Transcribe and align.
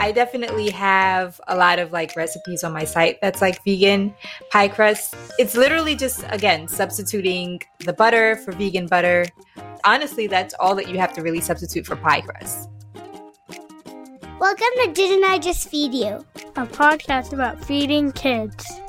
I 0.00 0.12
definitely 0.12 0.70
have 0.70 1.40
a 1.48 1.56
lot 1.56 1.80
of 1.80 1.90
like 1.90 2.14
recipes 2.14 2.62
on 2.62 2.72
my 2.72 2.84
site 2.84 3.20
that's 3.20 3.42
like 3.42 3.62
vegan 3.64 4.14
pie 4.48 4.68
crust. 4.68 5.16
It's 5.40 5.56
literally 5.56 5.96
just, 5.96 6.24
again, 6.28 6.68
substituting 6.68 7.60
the 7.80 7.92
butter 7.92 8.36
for 8.36 8.52
vegan 8.52 8.86
butter. 8.86 9.26
Honestly, 9.84 10.28
that's 10.28 10.54
all 10.60 10.76
that 10.76 10.88
you 10.88 10.98
have 10.98 11.12
to 11.14 11.22
really 11.22 11.40
substitute 11.40 11.84
for 11.84 11.96
pie 11.96 12.20
crust. 12.20 12.70
Welcome 14.38 14.68
to 14.84 14.92
Didn't 14.94 15.24
I 15.24 15.40
Just 15.40 15.68
Feed 15.68 15.92
You? 15.92 16.24
A 16.54 16.64
podcast 16.64 17.32
about 17.32 17.64
feeding 17.64 18.12
kids. 18.12 18.80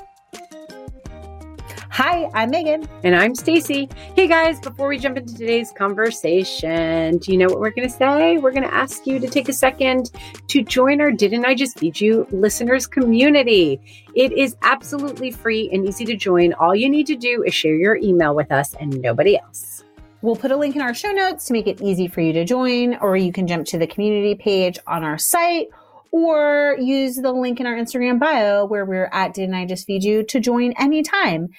Hi, 2.01 2.29
I'm 2.33 2.49
Meghan. 2.49 2.87
And 3.03 3.13
I'm 3.13 3.35
Stacy. 3.35 3.89
Hey 4.15 4.25
guys, 4.25 4.57
before 4.61 4.87
we 4.87 4.97
jump 4.97 5.17
into 5.17 5.35
today's 5.35 5.73
conversation, 5.73 7.17
do 7.17 7.29
you 7.33 7.37
know 7.37 7.47
what 7.47 7.59
we're 7.59 7.71
going 7.71 7.89
to 7.89 7.93
say? 7.93 8.37
We're 8.37 8.53
going 8.53 8.63
to 8.63 8.73
ask 8.73 9.05
you 9.05 9.19
to 9.19 9.27
take 9.27 9.49
a 9.49 9.53
second 9.53 10.09
to 10.47 10.63
join 10.63 11.01
our 11.01 11.11
Didn't 11.11 11.43
I 11.43 11.55
Just 11.55 11.77
Feed 11.77 11.99
You 11.99 12.25
listeners 12.31 12.87
community. 12.87 13.81
It 14.15 14.31
is 14.31 14.55
absolutely 14.61 15.29
free 15.31 15.69
and 15.73 15.85
easy 15.85 16.05
to 16.05 16.15
join. 16.15 16.53
All 16.53 16.73
you 16.73 16.89
need 16.89 17.05
to 17.07 17.17
do 17.17 17.43
is 17.43 17.53
share 17.53 17.75
your 17.75 17.97
email 17.97 18.33
with 18.33 18.49
us 18.49 18.73
and 18.75 19.01
nobody 19.01 19.37
else. 19.37 19.83
We'll 20.21 20.37
put 20.37 20.51
a 20.51 20.55
link 20.55 20.77
in 20.77 20.81
our 20.81 20.93
show 20.93 21.11
notes 21.11 21.47
to 21.47 21.53
make 21.53 21.67
it 21.67 21.81
easy 21.81 22.07
for 22.07 22.21
you 22.21 22.31
to 22.31 22.45
join, 22.45 22.95
or 23.01 23.17
you 23.17 23.33
can 23.33 23.45
jump 23.45 23.65
to 23.67 23.77
the 23.77 23.87
community 23.87 24.35
page 24.35 24.79
on 24.87 25.03
our 25.03 25.17
site 25.17 25.67
or 26.11 26.75
use 26.79 27.17
the 27.17 27.31
link 27.31 27.59
in 27.59 27.67
our 27.67 27.75
Instagram 27.75 28.19
bio 28.19 28.65
where 28.65 28.85
we're 28.85 29.09
at 29.11 29.33
Didn't 29.33 29.53
I 29.53 29.65
Just 29.65 29.85
Feed 29.85 30.03
You 30.03 30.23
to 30.23 30.39
join 30.39 30.73
anytime. 30.79 31.49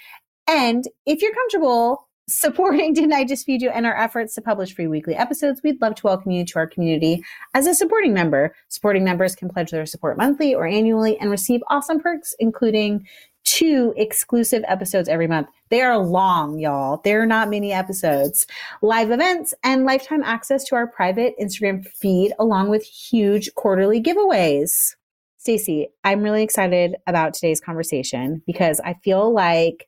And 0.51 0.84
if 1.06 1.23
you're 1.23 1.33
comfortable 1.33 2.09
supporting 2.29 2.93
Didn't 2.95 3.12
I 3.12 3.25
Just 3.25 3.47
Feed 3.47 3.62
You 3.62 3.70
and 3.70 3.87
our 3.87 3.97
efforts 3.97 4.34
to 4.34 4.43
publish 4.43 4.75
free 4.75 4.89
weekly 4.89 5.15
episodes, 5.15 5.61
we'd 5.62 5.81
love 5.81 5.95
to 5.95 6.06
welcome 6.06 6.33
you 6.33 6.45
to 6.45 6.59
our 6.59 6.67
community 6.67 7.23
as 7.55 7.69
a 7.69 7.75
supporting 7.75 8.12
member. 8.12 8.53
Supporting 8.67 9.05
members 9.05 9.37
can 9.37 9.48
pledge 9.48 9.71
their 9.71 9.87
support 9.87 10.17
monthly 10.17 10.53
or 10.53 10.67
annually 10.67 11.17
and 11.19 11.31
receive 11.31 11.61
awesome 11.71 12.01
perks, 12.01 12.34
including 12.41 13.06
two 13.45 13.95
exclusive 13.97 14.65
episodes 14.67 15.09
every 15.09 15.28
month. 15.28 15.47
They 15.69 15.83
are 15.83 15.97
long, 15.97 16.59
y'all. 16.59 17.01
They're 17.05 17.27
not 17.27 17.48
mini 17.48 17.73
episodes, 17.73 18.48
live 18.83 19.12
events, 19.12 19.55
and 19.62 19.84
lifetime 19.84 20.25
access 20.25 20.65
to 20.65 20.75
our 20.75 20.89
private 20.89 21.34
Instagram 21.41 21.87
feed, 21.87 22.33
along 22.41 22.71
with 22.71 22.83
huge 22.83 23.55
quarterly 23.55 24.03
giveaways. 24.03 24.97
Stacy, 25.39 25.89
I'm 26.03 26.23
really 26.23 26.43
excited 26.43 26.97
about 27.06 27.34
today's 27.34 27.61
conversation 27.61 28.43
because 28.47 28.81
I 28.81 28.95
feel 28.95 29.33
like 29.33 29.87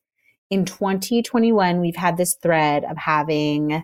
in 0.52 0.66
2021, 0.66 1.80
we've 1.80 1.96
had 1.96 2.18
this 2.18 2.34
thread 2.34 2.84
of 2.84 2.98
having 2.98 3.82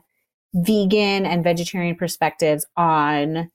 vegan 0.52 1.24
and 1.24 1.42
vegetarian 1.42 1.96
perspectives 1.96 2.66
on 2.76 3.50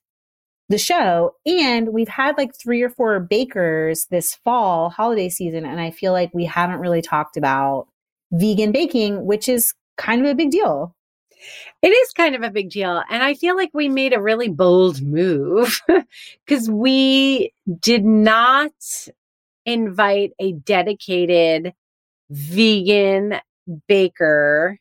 the 0.67 0.79
show. 0.79 1.35
And 1.45 1.89
we've 1.89 2.07
had 2.07 2.39
like 2.39 2.55
three 2.55 2.81
or 2.81 2.89
four 2.89 3.19
bakers 3.19 4.07
this 4.09 4.33
fall 4.43 4.89
holiday 4.89 5.29
season. 5.29 5.63
And 5.63 5.79
I 5.79 5.91
feel 5.91 6.11
like 6.11 6.31
we 6.33 6.45
haven't 6.45 6.79
really 6.79 7.03
talked 7.03 7.37
about 7.37 7.85
vegan 8.31 8.71
baking, 8.71 9.23
which 9.23 9.47
is 9.47 9.75
kind 9.95 10.25
of 10.25 10.31
a 10.31 10.35
big 10.35 10.49
deal. 10.49 10.95
It 11.83 11.89
is 11.89 12.13
kind 12.13 12.33
of 12.33 12.41
a 12.41 12.49
big 12.49 12.71
deal. 12.71 13.03
And 13.11 13.21
I 13.21 13.35
feel 13.35 13.55
like 13.55 13.69
we 13.75 13.89
made 13.89 14.13
a 14.13 14.21
really 14.21 14.49
bold 14.49 15.03
move 15.03 15.81
because 16.47 16.67
we 16.67 17.53
did 17.79 18.05
not 18.05 18.71
invite 19.67 20.31
a 20.39 20.53
dedicated 20.53 21.75
vegan 22.33 23.35
baker 23.87 24.79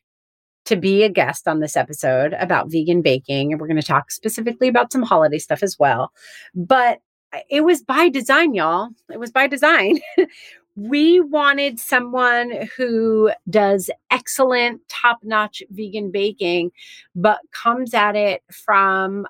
to 0.65 0.75
be 0.75 1.03
a 1.03 1.09
guest 1.09 1.47
on 1.47 1.59
this 1.59 1.75
episode 1.77 2.33
about 2.33 2.71
vegan 2.71 3.01
baking. 3.01 3.51
And 3.51 3.61
we're 3.61 3.67
going 3.67 3.79
to 3.79 3.85
talk 3.85 4.11
specifically 4.11 4.67
about 4.67 4.91
some 4.91 5.03
holiday 5.03 5.37
stuff 5.37 5.61
as 5.61 5.77
well. 5.77 6.11
But 6.55 6.99
uh, 7.33 7.39
it 7.49 7.61
was 7.61 7.83
by 7.83 8.09
design, 8.09 8.53
y'all. 8.53 8.89
It 9.11 9.19
was 9.19 9.31
by 9.31 9.47
design. 9.47 9.99
we 10.75 11.19
wanted 11.19 11.79
someone 11.79 12.67
who 12.75 13.31
does 13.49 13.89
excellent, 14.09 14.81
top 14.89 15.19
notch 15.23 15.61
vegan 15.69 16.11
baking, 16.11 16.71
but 17.15 17.39
comes 17.51 17.93
at 17.93 18.15
it 18.15 18.41
from 18.51 19.27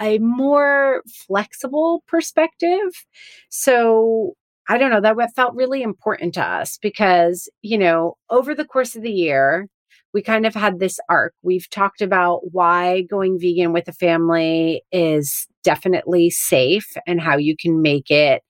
a 0.00 0.18
more 0.18 1.02
flexible 1.26 2.02
perspective. 2.06 3.04
So 3.48 4.36
I 4.68 4.78
don't 4.78 4.90
know, 4.90 5.00
that 5.00 5.34
felt 5.34 5.54
really 5.54 5.82
important 5.82 6.34
to 6.34 6.42
us 6.42 6.78
because, 6.80 7.48
you 7.62 7.78
know, 7.78 8.14
over 8.30 8.54
the 8.54 8.64
course 8.64 8.96
of 8.96 9.02
the 9.02 9.12
year, 9.12 9.68
we 10.12 10.22
kind 10.22 10.46
of 10.46 10.54
had 10.54 10.78
this 10.78 10.98
arc. 11.08 11.34
We've 11.42 11.68
talked 11.70 12.00
about 12.00 12.52
why 12.52 13.02
going 13.02 13.38
vegan 13.38 13.72
with 13.72 13.86
a 13.86 13.92
family 13.92 14.82
is 14.90 15.46
definitely 15.62 16.30
safe 16.30 16.96
and 17.06 17.20
how 17.20 17.36
you 17.36 17.54
can 17.54 17.82
make 17.82 18.10
it 18.10 18.42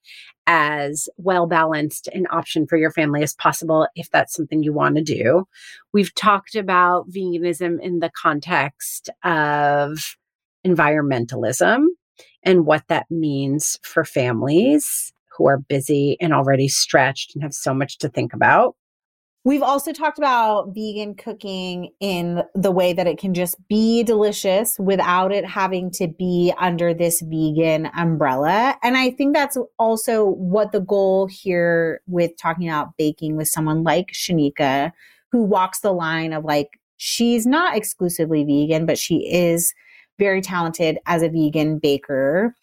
as 0.47 1.09
well 1.17 1.45
balanced 1.45 2.07
an 2.07 2.25
option 2.31 2.65
for 2.67 2.77
your 2.77 2.91
family 2.91 3.21
as 3.21 3.35
possible 3.35 3.85
if 3.95 4.09
that's 4.09 4.33
something 4.33 4.63
you 4.63 4.71
want 4.71 4.95
to 4.95 5.03
do. 5.03 5.43
We've 5.93 6.15
talked 6.15 6.55
about 6.55 7.09
veganism 7.09 7.81
in 7.81 7.99
the 7.99 8.11
context 8.19 9.09
of 9.23 10.15
environmentalism 10.65 11.83
and 12.43 12.65
what 12.65 12.87
that 12.87 13.07
means 13.11 13.77
for 13.83 14.05
families 14.05 15.11
who 15.37 15.47
are 15.47 15.57
busy 15.57 16.17
and 16.19 16.33
already 16.33 16.67
stretched 16.67 17.35
and 17.35 17.43
have 17.43 17.53
so 17.53 17.73
much 17.73 17.97
to 17.99 18.09
think 18.09 18.33
about. 18.33 18.75
We've 19.43 19.63
also 19.63 19.93
talked 19.93 20.17
about 20.17 20.73
vegan 20.75 21.15
cooking 21.15 21.91
in 22.01 22.43
the 22.53 22.71
way 22.71 22.91
that 22.91 23.07
it 23.07 23.17
can 23.17 23.33
just 23.33 23.55
be 23.69 24.03
delicious 24.03 24.77
without 24.77 25.31
it 25.31 25.45
having 25.45 25.89
to 25.91 26.09
be 26.09 26.53
under 26.59 26.93
this 26.93 27.21
vegan 27.21 27.89
umbrella. 27.95 28.77
And 28.83 28.97
I 28.97 29.11
think 29.11 29.33
that's 29.33 29.57
also 29.79 30.25
what 30.25 30.73
the 30.73 30.81
goal 30.81 31.27
here 31.27 32.01
with 32.07 32.31
talking 32.37 32.67
about 32.67 32.97
baking 32.97 33.37
with 33.37 33.47
someone 33.47 33.83
like 33.83 34.11
Shanika, 34.11 34.91
who 35.31 35.43
walks 35.43 35.79
the 35.79 35.93
line 35.93 36.33
of 36.33 36.43
like, 36.43 36.77
she's 36.97 37.45
not 37.45 37.77
exclusively 37.77 38.43
vegan, 38.43 38.85
but 38.85 38.97
she 38.97 39.31
is 39.31 39.73
very 40.19 40.41
talented 40.41 40.97
as 41.05 41.21
a 41.21 41.29
vegan 41.29 41.79
baker. 41.79 42.53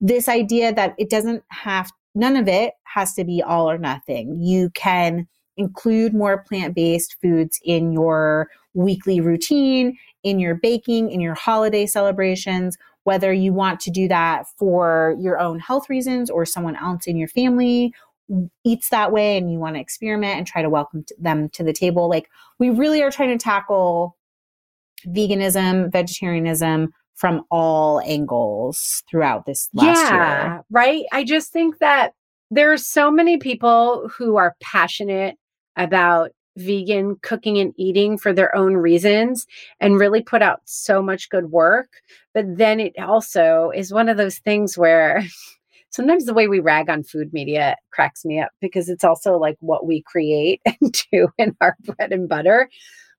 This 0.00 0.26
idea 0.26 0.72
that 0.72 0.94
it 0.96 1.10
doesn't 1.10 1.42
have 1.48 1.92
none 2.14 2.36
of 2.36 2.48
it 2.48 2.74
has 2.84 3.14
to 3.14 3.24
be 3.24 3.42
all 3.42 3.70
or 3.70 3.78
nothing. 3.78 4.36
You 4.40 4.70
can 4.70 5.26
include 5.56 6.14
more 6.14 6.44
plant 6.48 6.74
based 6.74 7.16
foods 7.20 7.60
in 7.64 7.92
your 7.92 8.48
weekly 8.74 9.20
routine, 9.20 9.98
in 10.22 10.38
your 10.38 10.54
baking, 10.54 11.10
in 11.10 11.20
your 11.20 11.34
holiday 11.34 11.86
celebrations, 11.86 12.78
whether 13.04 13.32
you 13.32 13.52
want 13.52 13.80
to 13.80 13.90
do 13.90 14.08
that 14.08 14.46
for 14.58 15.16
your 15.18 15.38
own 15.38 15.58
health 15.58 15.88
reasons 15.90 16.30
or 16.30 16.44
someone 16.44 16.76
else 16.76 17.06
in 17.06 17.16
your 17.16 17.28
family 17.28 17.92
eats 18.64 18.90
that 18.90 19.10
way 19.10 19.36
and 19.36 19.52
you 19.52 19.58
want 19.58 19.74
to 19.74 19.80
experiment 19.80 20.38
and 20.38 20.46
try 20.46 20.62
to 20.62 20.70
welcome 20.70 21.04
them 21.18 21.48
to 21.48 21.64
the 21.64 21.72
table. 21.72 22.08
Like, 22.08 22.30
we 22.58 22.70
really 22.70 23.02
are 23.02 23.10
trying 23.10 23.36
to 23.36 23.42
tackle 23.42 24.16
veganism, 25.06 25.90
vegetarianism 25.90 26.92
from 27.20 27.44
all 27.50 28.00
angles 28.00 29.02
throughout 29.10 29.44
this 29.44 29.68
last 29.74 30.10
yeah, 30.10 30.54
year. 30.54 30.64
Right. 30.70 31.04
I 31.12 31.22
just 31.22 31.52
think 31.52 31.76
that 31.78 32.14
there 32.50 32.72
are 32.72 32.78
so 32.78 33.10
many 33.10 33.36
people 33.36 34.08
who 34.16 34.36
are 34.36 34.56
passionate 34.62 35.36
about 35.76 36.30
vegan 36.56 37.16
cooking 37.22 37.58
and 37.58 37.74
eating 37.76 38.16
for 38.16 38.32
their 38.32 38.54
own 38.56 38.74
reasons 38.74 39.46
and 39.80 40.00
really 40.00 40.22
put 40.22 40.40
out 40.40 40.60
so 40.64 41.02
much 41.02 41.28
good 41.28 41.50
work. 41.50 41.90
But 42.32 42.56
then 42.56 42.80
it 42.80 42.94
also 42.98 43.70
is 43.74 43.92
one 43.92 44.08
of 44.08 44.16
those 44.16 44.38
things 44.38 44.78
where 44.78 45.22
sometimes 45.90 46.24
the 46.24 46.34
way 46.34 46.48
we 46.48 46.58
rag 46.58 46.88
on 46.88 47.02
food 47.02 47.34
media 47.34 47.76
cracks 47.92 48.24
me 48.24 48.40
up 48.40 48.50
because 48.62 48.88
it's 48.88 49.04
also 49.04 49.36
like 49.36 49.56
what 49.60 49.86
we 49.86 50.00
create 50.02 50.62
and 50.80 51.04
do 51.12 51.28
in 51.36 51.54
our 51.60 51.76
bread 51.84 52.12
and 52.12 52.30
butter 52.30 52.70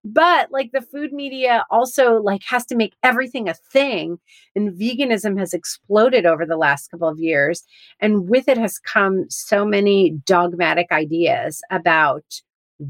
but 0.04 0.52
like 0.52 0.72
the 0.72 0.82
food 0.82 1.14
media 1.14 1.64
also 1.70 2.16
like 2.22 2.42
has 2.44 2.66
to 2.66 2.76
make 2.76 2.96
everything 3.04 3.48
a 3.48 3.54
thing 3.54 4.18
and 4.56 4.74
veganism 4.74 5.38
has 5.38 5.54
exploded 5.54 6.26
over 6.26 6.46
the 6.46 6.58
last 6.58 6.90
couple 6.90 7.08
of 7.08 7.20
years 7.20 7.64
and 8.00 8.30
with 8.30 8.48
it 8.48 8.58
has 8.58 8.80
come 8.80 9.26
so 9.30 9.66
many 9.66 10.12
dogmatic 10.26 10.88
ideas 10.92 11.62
about 11.70 12.24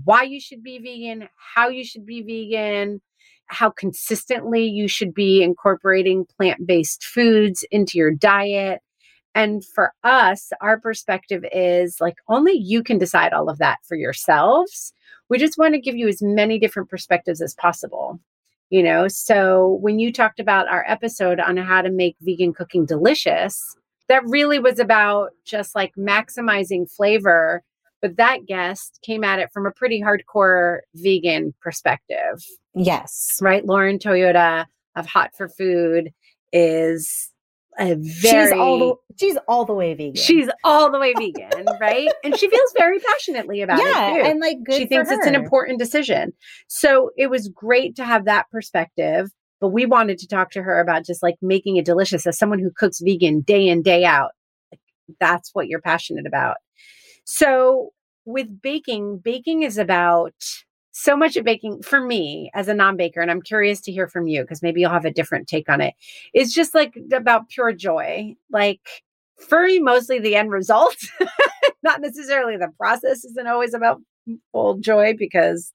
why 0.06 0.24
you 0.24 0.40
should 0.40 0.64
be 0.64 0.80
vegan 0.80 1.28
how 1.36 1.68
you 1.68 1.84
should 1.84 2.06
be 2.06 2.22
vegan 2.22 3.02
how 3.52 3.70
consistently 3.70 4.66
you 4.66 4.88
should 4.88 5.14
be 5.14 5.44
incorporating 5.44 6.26
plant 6.38 6.66
based 6.66 7.04
foods 7.04 7.66
into 7.70 7.98
your 7.98 8.12
diet. 8.12 8.82
And 9.34 9.64
for 9.66 9.94
us, 10.04 10.52
our 10.62 10.80
perspective 10.80 11.44
is 11.54 12.02
like 12.02 12.16
only 12.28 12.54
you 12.54 12.84
can 12.84 12.98
decide 12.98 13.34
all 13.34 13.50
of 13.50 13.60
that 13.60 13.80
for 13.88 13.96
yourselves. 13.96 14.94
We 15.30 15.38
just 15.38 15.58
want 15.58 15.74
to 15.74 15.80
give 15.80 15.96
you 15.96 16.08
as 16.08 16.22
many 16.22 16.60
different 16.60 16.90
perspectives 16.90 17.42
as 17.42 17.54
possible. 17.54 18.20
You 18.70 18.84
know, 18.84 19.08
so 19.10 19.80
when 19.82 20.00
you 20.00 20.14
talked 20.14 20.40
about 20.40 20.70
our 20.70 20.86
episode 20.88 21.40
on 21.42 21.58
how 21.58 21.82
to 21.82 21.92
make 21.92 22.16
vegan 22.22 22.54
cooking 22.54 22.86
delicious, 22.86 23.76
that 24.08 24.24
really 24.26 24.60
was 24.60 24.80
about 24.80 25.32
just 25.46 25.76
like 25.76 25.94
maximizing 25.98 26.90
flavor. 26.90 27.64
But 28.02 28.18
that 28.18 28.46
guest 28.48 29.00
came 29.04 29.24
at 29.24 29.40
it 29.40 29.52
from 29.54 29.66
a 29.66 29.72
pretty 29.72 30.02
hardcore 30.02 30.80
vegan 30.96 31.54
perspective. 31.62 32.44
Yes. 32.74 33.38
Right. 33.42 33.66
Lauren 33.66 34.00
Toyota 34.00 34.66
of 34.96 35.06
Hot 35.06 35.32
for 35.38 35.48
Food 35.50 36.12
is 36.52 37.31
a 37.82 37.96
very 37.96 38.48
she's 38.48 38.60
all 38.60 38.80
the 38.80 39.16
she's 39.18 39.38
all 39.48 39.66
the 39.66 39.74
way 39.74 39.94
vegan. 39.94 40.16
she's 40.16 40.50
all 40.64 40.92
the 40.92 41.00
way 41.00 41.14
vegan, 41.14 41.66
right? 41.80 42.08
And 42.24 42.38
she 42.38 42.50
feels 42.50 42.74
very 42.78 43.00
passionately 43.00 43.62
about 43.62 43.80
yeah, 43.80 44.12
it 44.12 44.24
too. 44.24 44.30
and 44.30 44.40
like 44.40 44.58
good 44.64 44.78
she 44.78 44.86
thinks 44.88 45.10
it's 45.10 45.26
an 45.26 45.36
important 45.36 45.80
decision. 45.80 46.34
So 46.68 47.12
it 47.18 47.30
was 47.30 47.50
great 47.50 47.96
to 47.96 48.06
have 48.06 48.26
that 48.26 48.50
perspective. 48.52 49.32
But 49.60 49.70
we 49.70 49.86
wanted 49.86 50.18
to 50.20 50.28
talk 50.28 50.52
to 50.52 50.64
her 50.64 50.80
about 50.82 51.06
just 51.06 51.22
like 51.22 51.36
making 51.42 51.78
it 51.78 51.86
delicious 51.86 52.26
as 52.26 52.38
someone 52.38 52.58
who 52.60 52.72
cooks 52.76 53.00
vegan 53.00 53.42
day 53.42 53.68
in, 53.68 53.84
day 53.84 54.04
out. 54.04 54.32
Like, 54.72 54.82
that's 55.20 55.52
what 55.54 55.68
you're 55.68 55.82
passionate 55.82 56.26
about. 56.26 56.58
So 57.26 57.92
with 58.26 58.62
baking, 58.62 59.20
baking 59.24 59.62
is 59.62 59.78
about 59.78 60.34
so 60.92 61.16
much 61.16 61.38
of 61.38 61.46
baking 61.46 61.82
for 61.82 62.02
me 62.02 62.52
as 62.54 62.68
a 62.68 62.74
non-baker 62.74 63.22
and 63.22 63.32
i'm 63.32 63.42
curious 63.42 63.80
to 63.80 63.92
hear 63.92 64.08
from 64.08 64.28
you 64.28 64.42
because 64.42 64.62
maybe 64.62 64.82
you'll 64.82 64.90
have 64.90 65.06
a 65.06 65.12
different 65.12 65.48
take 65.48 65.70
on 65.70 65.82
it 65.82 65.94
it's 66.34 66.54
just 66.54 66.76
like 66.76 66.98
about 67.12 67.50
pure 67.50 67.72
joy 67.72 68.36
like 68.52 68.82
for 69.42 69.66
me 69.66 69.80
mostly 69.80 70.20
the 70.20 70.36
end 70.36 70.52
result. 70.52 70.96
Not 71.84 72.02
necessarily 72.02 72.58
the 72.58 72.72
process 72.78 73.26
isn't 73.26 73.48
always 73.48 73.74
about 73.74 74.02
full 74.52 74.78
joy 74.78 75.16
because 75.18 75.74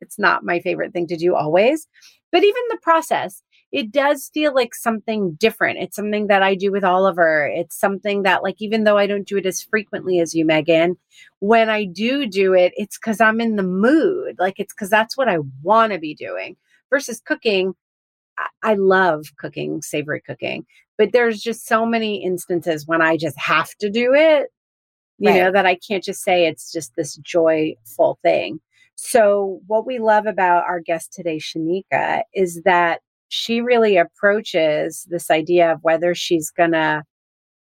it's 0.00 0.18
not 0.18 0.42
my 0.42 0.58
favorite 0.58 0.92
thing 0.92 1.06
to 1.06 1.16
do 1.16 1.34
always 1.34 1.86
but 2.32 2.42
even 2.42 2.62
the 2.70 2.78
process 2.82 3.42
it 3.74 3.92
does 3.92 4.30
feel 4.34 4.54
like 4.54 4.74
something 4.74 5.34
different 5.40 5.78
it's 5.80 5.96
something 5.96 6.28
that 6.28 6.42
i 6.42 6.54
do 6.54 6.72
with 6.72 6.84
oliver 6.84 7.50
it's 7.54 7.78
something 7.78 8.22
that 8.22 8.42
like 8.42 8.56
even 8.60 8.84
though 8.84 8.98
i 8.98 9.06
don't 9.06 9.28
do 9.28 9.36
it 9.38 9.46
as 9.46 9.62
frequently 9.62 10.20
as 10.20 10.34
you 10.34 10.46
Meghan 10.46 10.96
when 11.40 11.68
I 11.70 11.84
do 11.84 12.26
do 12.26 12.54
it, 12.54 12.72
it's 12.76 12.98
because 12.98 13.20
I'm 13.20 13.40
in 13.40 13.56
the 13.56 13.62
mood. 13.62 14.36
Like 14.38 14.60
it's 14.60 14.72
because 14.74 14.90
that's 14.90 15.16
what 15.16 15.28
I 15.28 15.38
want 15.62 15.92
to 15.92 15.98
be 15.98 16.14
doing 16.14 16.56
versus 16.90 17.20
cooking. 17.24 17.74
I, 18.38 18.48
I 18.62 18.74
love 18.74 19.26
cooking, 19.38 19.82
savory 19.82 20.22
cooking, 20.22 20.66
but 20.98 21.12
there's 21.12 21.40
just 21.42 21.66
so 21.66 21.86
many 21.86 22.24
instances 22.24 22.86
when 22.86 23.02
I 23.02 23.16
just 23.16 23.38
have 23.38 23.70
to 23.80 23.90
do 23.90 24.14
it, 24.14 24.50
you 25.18 25.32
Right. 25.32 25.42
know, 25.44 25.52
that 25.52 25.66
I 25.66 25.76
can't 25.76 26.04
just 26.04 26.22
say 26.22 26.46
it's 26.46 26.72
just 26.72 26.94
this 26.96 27.16
joyful 27.16 28.18
thing. 28.22 28.60
So, 28.96 29.60
what 29.66 29.86
we 29.86 29.98
love 29.98 30.26
about 30.26 30.64
our 30.64 30.80
guest 30.80 31.12
today, 31.12 31.38
Shanika, 31.38 32.22
is 32.34 32.62
that 32.64 33.00
she 33.34 33.60
really 33.60 33.96
approaches 33.96 35.06
this 35.10 35.30
idea 35.30 35.72
of 35.72 35.80
whether 35.82 36.14
she's 36.14 36.50
going 36.50 36.72
to 36.72 37.02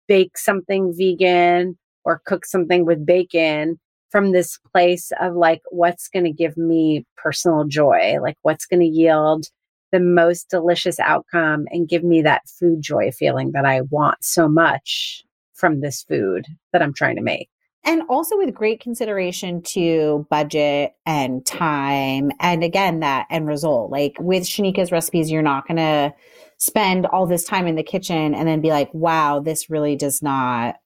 bake 0.06 0.38
something 0.38 0.94
vegan 0.96 1.76
or 2.04 2.22
cook 2.24 2.46
something 2.46 2.86
with 2.86 3.04
bacon 3.04 3.78
from 4.10 4.30
this 4.30 4.58
place 4.72 5.10
of 5.20 5.34
like 5.34 5.60
what's 5.70 6.08
going 6.08 6.24
to 6.24 6.32
give 6.32 6.56
me 6.56 7.04
personal 7.16 7.64
joy? 7.64 8.16
Like 8.22 8.36
what's 8.42 8.66
going 8.66 8.80
to 8.80 8.86
yield 8.86 9.46
the 9.92 10.00
most 10.00 10.48
delicious 10.50 11.00
outcome 11.00 11.66
and 11.70 11.88
give 11.88 12.04
me 12.04 12.22
that 12.22 12.48
food 12.48 12.82
joy 12.82 13.10
feeling 13.12 13.52
that 13.52 13.64
i 13.64 13.80
want 13.82 14.22
so 14.22 14.48
much 14.48 15.22
from 15.54 15.80
this 15.80 16.02
food 16.02 16.44
that 16.72 16.82
i'm 16.82 16.92
trying 16.92 17.16
to 17.16 17.22
make 17.22 17.48
and 17.86 18.02
also 18.08 18.36
with 18.36 18.52
great 18.52 18.80
consideration 18.80 19.62
to 19.62 20.26
budget 20.28 20.94
and 21.06 21.46
time 21.46 22.30
and 22.40 22.62
again 22.62 23.00
that 23.00 23.26
end 23.30 23.46
result. 23.46 23.90
Like 23.90 24.16
with 24.18 24.42
shanika's 24.42 24.92
recipes 24.92 25.30
you're 25.30 25.42
not 25.42 25.66
going 25.66 25.76
to 25.78 26.12
spend 26.58 27.06
all 27.06 27.26
this 27.26 27.44
time 27.44 27.66
in 27.66 27.76
the 27.76 27.82
kitchen 27.82 28.34
and 28.34 28.48
then 28.48 28.60
be 28.60 28.70
like 28.70 28.88
wow 28.92 29.40
this 29.40 29.70
really 29.70 29.94
does 29.96 30.22
not 30.22 30.76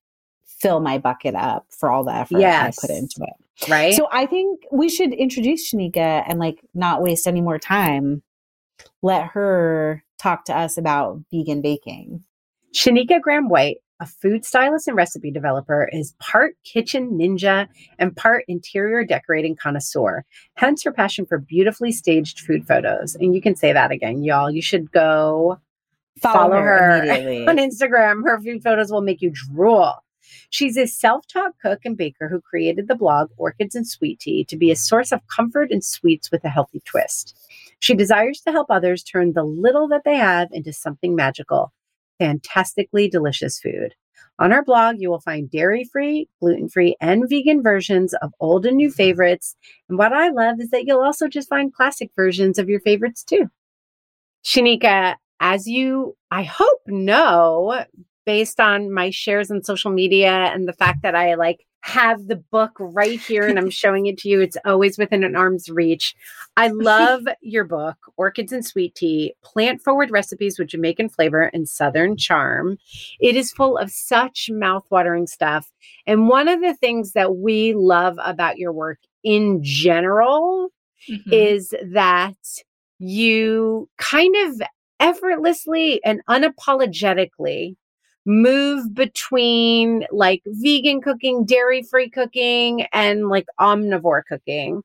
fill 0.44 0.81
my 0.81 0.99
bucket 0.99 1.35
up 1.35 1.67
for 1.70 1.91
all 1.91 2.05
the 2.05 2.12
effort 2.14 2.38
Yes. 2.38 2.79
i 2.79 2.87
put 2.87 2.94
into 2.94 3.20
it. 3.23 3.70
Right? 3.70 3.94
So 3.94 4.08
i 4.12 4.26
think 4.26 4.61
we 4.70 4.88
should 4.88 5.12
introduce 5.12 5.73
shanika 5.73 6.25
and 6.29 6.38
like 6.38 6.61
not 6.75 7.03
waste 7.03 7.26
any 7.26 7.41
more 7.41 7.58
time. 7.58 8.23
Let 9.03 9.26
her 9.29 10.05
talk 10.19 10.44
to 10.46 10.56
us 10.56 10.76
about 10.76 11.23
vegan 11.32 11.62
baking. 11.62 12.25
Shanika 12.75 13.20
Graham 13.20 13.49
White, 13.49 13.79
a 14.00 14.06
food 14.06 14.44
stylist 14.44 14.88
and 14.88 14.97
recipe 14.97 15.31
developer, 15.31 15.88
is 15.93 16.14
part 16.19 16.56
kitchen 16.64 17.11
ninja 17.12 17.69
and 17.99 18.17
part 18.17 18.44
interior 18.49 19.05
decorating 19.05 19.55
connoisseur. 19.55 20.25
Hence 20.55 20.82
her 20.85 20.93
passion 20.93 21.26
for 21.26 21.38
beautifully 21.38 21.93
staged 21.93 22.41
food 22.41 22.67
photos. 22.67 23.14
And 23.14 23.35
you 23.35 23.43
can 23.43 23.55
say 23.55 23.73
that 23.73 23.91
again, 23.91 24.23
y'all. 24.25 24.50
You 24.50 24.62
should 24.62 24.91
go 24.91 25.61
follow, 26.20 26.56
her, 26.56 27.02
immediately 27.05 27.47
on 27.49 27.58
Instagram. 27.58 28.23
Her 28.25 28.41
food 28.41 28.62
photos 28.62 28.91
will 28.91 29.02
make 29.02 29.20
you 29.23 29.31
drool. 29.31 29.94
She's 30.50 30.76
a 30.76 30.87
self 30.87 31.26
taught 31.26 31.53
cook 31.61 31.81
and 31.85 31.96
baker 31.96 32.29
who 32.29 32.41
created 32.41 32.88
the 32.88 32.94
blog 32.94 33.31
Orchids 33.37 33.75
and 33.75 33.87
Sweet 33.87 34.20
Tea 34.20 34.44
to 34.44 34.56
be 34.56 34.70
a 34.70 34.76
source 34.76 35.12
of 35.12 35.20
comfort 35.35 35.70
and 35.70 35.85
sweets 35.85 36.31
with 36.31 36.44
a 36.44 36.49
healthy 36.49 36.81
twist. 36.85 37.37
She 37.81 37.94
desires 37.94 38.41
to 38.43 38.53
help 38.53 38.70
others 38.70 39.03
turn 39.03 39.32
the 39.32 39.44
little 39.44 39.88
that 39.88 40.03
they 40.05 40.17
have 40.17 40.49
into 40.53 40.73
something 40.73 41.14
magical, 41.14 41.73
fantastically 42.20 43.08
delicious 43.08 43.58
food. 43.58 43.94
On 44.38 44.52
our 44.52 44.64
blog, 44.64 44.96
you 44.99 45.11
will 45.11 45.20
find 45.20 45.50
dairy 45.50 45.84
free, 45.84 46.28
gluten 46.40 46.69
free, 46.69 46.94
and 47.00 47.28
vegan 47.28 47.62
versions 47.62 48.14
of 48.14 48.32
old 48.40 48.64
and 48.64 48.76
new 48.76 48.90
favorites. 48.90 49.56
And 49.88 49.99
what 49.99 50.12
I 50.12 50.28
love 50.31 50.61
is 50.61 50.70
that 50.70 50.84
you'll 50.87 51.02
also 51.02 51.26
just 51.26 51.49
find 51.49 51.75
classic 51.75 52.11
versions 52.14 52.58
of 52.58 52.69
your 52.69 52.81
favorites 52.81 53.25
too. 53.25 53.50
Shanika, 54.44 55.17
as 55.40 55.67
you, 55.67 56.17
I 56.31 56.44
hope, 56.44 56.81
know, 56.87 57.84
based 58.25 58.61
on 58.61 58.93
my 58.93 59.11
shares 59.11 59.50
on 59.50 59.64
social 59.64 59.90
media 59.90 60.31
and 60.31 60.69
the 60.69 60.72
fact 60.72 61.02
that 61.02 61.14
I 61.14 61.34
like 61.34 61.67
have 61.82 62.27
the 62.27 62.37
book 62.37 62.73
right 62.79 63.21
here 63.21 63.47
and 63.47 63.59
I'm 63.59 63.71
showing 63.82 64.06
it 64.06 64.19
to 64.19 64.29
you, 64.29 64.41
it's 64.41 64.56
always 64.65 64.99
within 64.99 65.25
an 65.25 65.37
arm's 65.37 65.69
reach. 65.69 66.15
I 66.56 66.69
love 66.69 67.23
your 67.41 67.65
book, 67.65 67.97
Orchids 68.17 68.53
and 68.53 68.65
Sweet 68.65 68.94
Tea 68.94 69.35
Plant 69.43 69.82
Forward 69.82 70.11
Recipes 70.11 70.58
with 70.58 70.69
Jamaican 70.69 71.08
Flavor 71.08 71.44
and 71.55 71.69
Southern 71.69 72.17
Charm. 72.17 72.79
It 73.20 73.37
is 73.37 73.53
full 73.53 73.79
of 73.79 73.91
such 73.91 74.51
mouthwatering 74.53 75.29
stuff. 75.29 75.70
And 76.06 76.29
one 76.29 76.49
of 76.49 76.60
the 76.60 76.75
things 76.75 77.13
that 77.13 77.37
we 77.37 77.72
love 77.75 78.19
about 78.25 78.58
your 78.58 78.72
work 78.72 78.99
in 79.22 79.60
general 79.63 80.69
Mhm. 81.08 81.32
is 81.32 81.75
that 81.93 82.37
you 82.99 83.89
kind 83.96 84.34
of 84.46 84.60
effortlessly 85.01 86.03
and 86.05 86.20
unapologetically 86.29 87.77
move 88.27 88.94
between 88.94 90.06
like 90.10 90.43
vegan 90.46 91.00
cooking, 91.00 91.44
dairy 91.44 91.82
free 91.82 92.10
cooking, 92.10 92.82
and 92.93 93.29
like 93.29 93.46
omnivore 93.58 94.22
cooking. 94.29 94.82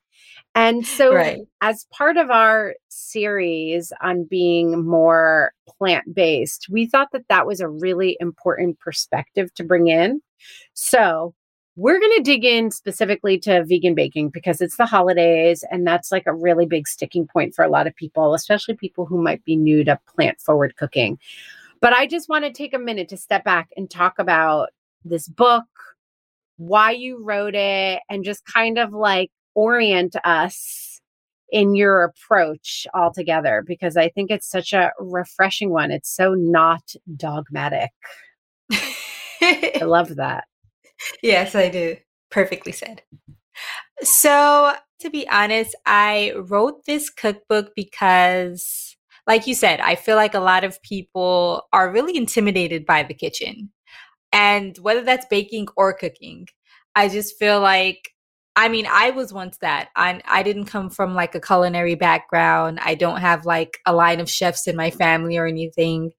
And 0.56 0.86
so, 0.88 1.14
Right. 1.14 1.42
as 1.62 1.86
part 1.92 2.16
of 2.16 2.30
our 2.32 2.76
series 2.88 3.92
on 4.02 4.24
being 4.24 4.86
more 4.86 5.52
plant 5.68 6.16
based, 6.16 6.68
we 6.70 6.86
thought 6.86 7.10
that 7.12 7.28
that 7.28 7.46
was 7.46 7.60
a 7.60 7.68
really 7.68 8.16
important 8.22 8.80
perspective 8.80 9.54
to 9.56 9.64
bring 9.66 9.88
in. 9.88 10.22
So, 10.74 11.34
we're 11.78 12.00
going 12.00 12.16
to 12.16 12.24
dig 12.24 12.46
in 12.46 12.72
specifically 12.72 13.38
to 13.40 13.66
vegan 13.66 13.96
baking 13.96 14.30
because 14.30 14.62
it's 14.62 14.78
the 14.78 14.86
holidays 14.86 15.62
and 15.72 15.86
that's 15.86 16.10
like 16.10 16.24
a 16.26 16.34
really 16.34 16.66
big 16.66 16.88
sticking 16.88 17.28
point 17.28 17.54
for 17.54 17.66
a 17.66 17.70
lot 17.70 17.86
of 17.86 17.94
people, 17.98 18.34
especially 18.34 18.76
people 18.76 19.06
who 19.06 19.22
might 19.22 19.44
be 19.44 19.58
new 19.58 19.84
to 19.84 20.00
plant 20.08 20.40
forward 20.40 20.78
cooking. 20.78 21.20
But 21.86 21.94
I 21.94 22.08
just 22.08 22.30
want 22.30 22.46
to 22.46 22.52
take 22.52 22.74
a 22.74 22.80
minute 22.80 23.10
to 23.10 23.18
step 23.18 23.44
back 23.44 23.70
and 23.78 23.88
talk 23.88 24.18
about 24.18 24.70
this 25.04 25.28
book, 25.28 25.66
why 26.58 26.90
you 26.90 27.24
wrote 27.24 27.54
it, 27.54 28.02
and 28.10 28.24
just 28.24 28.44
kind 28.44 28.80
of 28.80 28.92
like 28.92 29.30
orient 29.54 30.16
us 30.24 31.00
in 31.52 31.76
your 31.76 32.02
approach 32.02 32.88
altogether 32.96 33.64
because 33.68 33.98
I 33.98 34.10
think 34.10 34.32
it's 34.32 34.50
such 34.50 34.74
a 34.74 34.94
refreshing 34.98 35.70
one. 35.70 35.92
It's 35.92 36.10
so 36.10 36.34
not 36.34 36.82
dogmatic. 37.16 37.92
I 38.72 39.78
love 39.84 40.16
that. 40.16 40.46
yes, 41.22 41.54
I 41.54 41.70
do. 41.70 41.98
Perfectly 42.32 42.72
said. 42.72 43.04
So, 44.02 44.74
to 45.02 45.12
be 45.12 45.30
honest, 45.30 45.76
I 45.86 46.34
wrote 46.36 46.88
this 46.88 47.12
cookbook 47.12 47.74
because, 47.76 48.95
like 49.28 49.48
you 49.48 49.56
said, 49.56 49.80
I 49.80 49.96
feel 49.96 50.16
like 50.16 50.34
a 50.34 50.40
lot 50.40 50.64
of 50.64 50.82
people 50.84 51.64
are 51.74 51.92
really 51.92 52.18
intimidated 52.18 52.86
by 52.86 53.04
the 53.04 53.14
kitchen. 53.14 53.72
And 54.32 54.78
whether 54.80 55.02
that's 55.02 55.26
baking 55.28 55.68
or 55.78 55.94
cooking, 55.94 56.48
I 56.96 57.10
just 57.10 57.38
feel 57.38 57.60
like 57.62 58.12
I 58.58 58.70
mean, 58.70 58.88
I 58.90 59.10
was 59.12 59.34
once 59.34 59.58
that. 59.58 59.90
I 59.98 60.22
I 60.26 60.42
didn't 60.44 60.66
come 60.66 60.90
from 60.90 61.14
like 61.14 61.36
a 61.36 61.42
culinary 61.42 61.96
background. 61.96 62.80
I 62.82 62.96
don't 62.96 63.20
have 63.20 63.46
like 63.46 63.80
a 63.86 63.94
line 63.94 64.20
of 64.22 64.30
chefs 64.30 64.68
in 64.68 64.76
my 64.78 64.92
family 64.92 65.38
or 65.38 65.46
anything. 65.46 66.12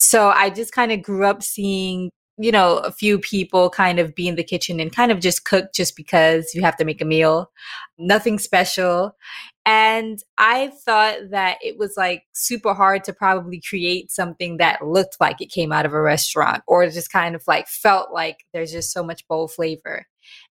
So 0.00 0.28
I 0.30 0.50
just 0.50 0.72
kind 0.72 0.90
of 0.92 1.02
grew 1.02 1.24
up 1.24 1.42
seeing, 1.42 2.10
you 2.36 2.50
know, 2.50 2.78
a 2.78 2.90
few 2.90 3.18
people 3.18 3.70
kind 3.70 3.98
of 3.98 4.14
be 4.14 4.26
in 4.26 4.34
the 4.34 4.42
kitchen 4.42 4.80
and 4.80 4.94
kind 4.94 5.12
of 5.12 5.20
just 5.20 5.44
cook 5.44 5.72
just 5.72 5.96
because 5.96 6.52
you 6.54 6.62
have 6.62 6.76
to 6.76 6.84
make 6.84 7.00
a 7.00 7.04
meal. 7.04 7.50
Nothing 7.96 8.38
special. 8.38 9.16
And 9.64 10.18
I 10.36 10.72
thought 10.84 11.30
that 11.30 11.58
it 11.62 11.78
was 11.78 11.94
like 11.96 12.24
super 12.32 12.74
hard 12.74 13.04
to 13.04 13.12
probably 13.12 13.62
create 13.66 14.10
something 14.10 14.56
that 14.58 14.84
looked 14.84 15.16
like 15.20 15.40
it 15.40 15.50
came 15.50 15.72
out 15.72 15.86
of 15.86 15.92
a 15.92 16.00
restaurant 16.00 16.62
or 16.66 16.86
just 16.88 17.12
kind 17.12 17.34
of 17.34 17.42
like 17.46 17.68
felt 17.68 18.12
like 18.12 18.44
there's 18.52 18.72
just 18.72 18.92
so 18.92 19.02
much 19.02 19.26
bold 19.28 19.52
flavor. 19.52 20.04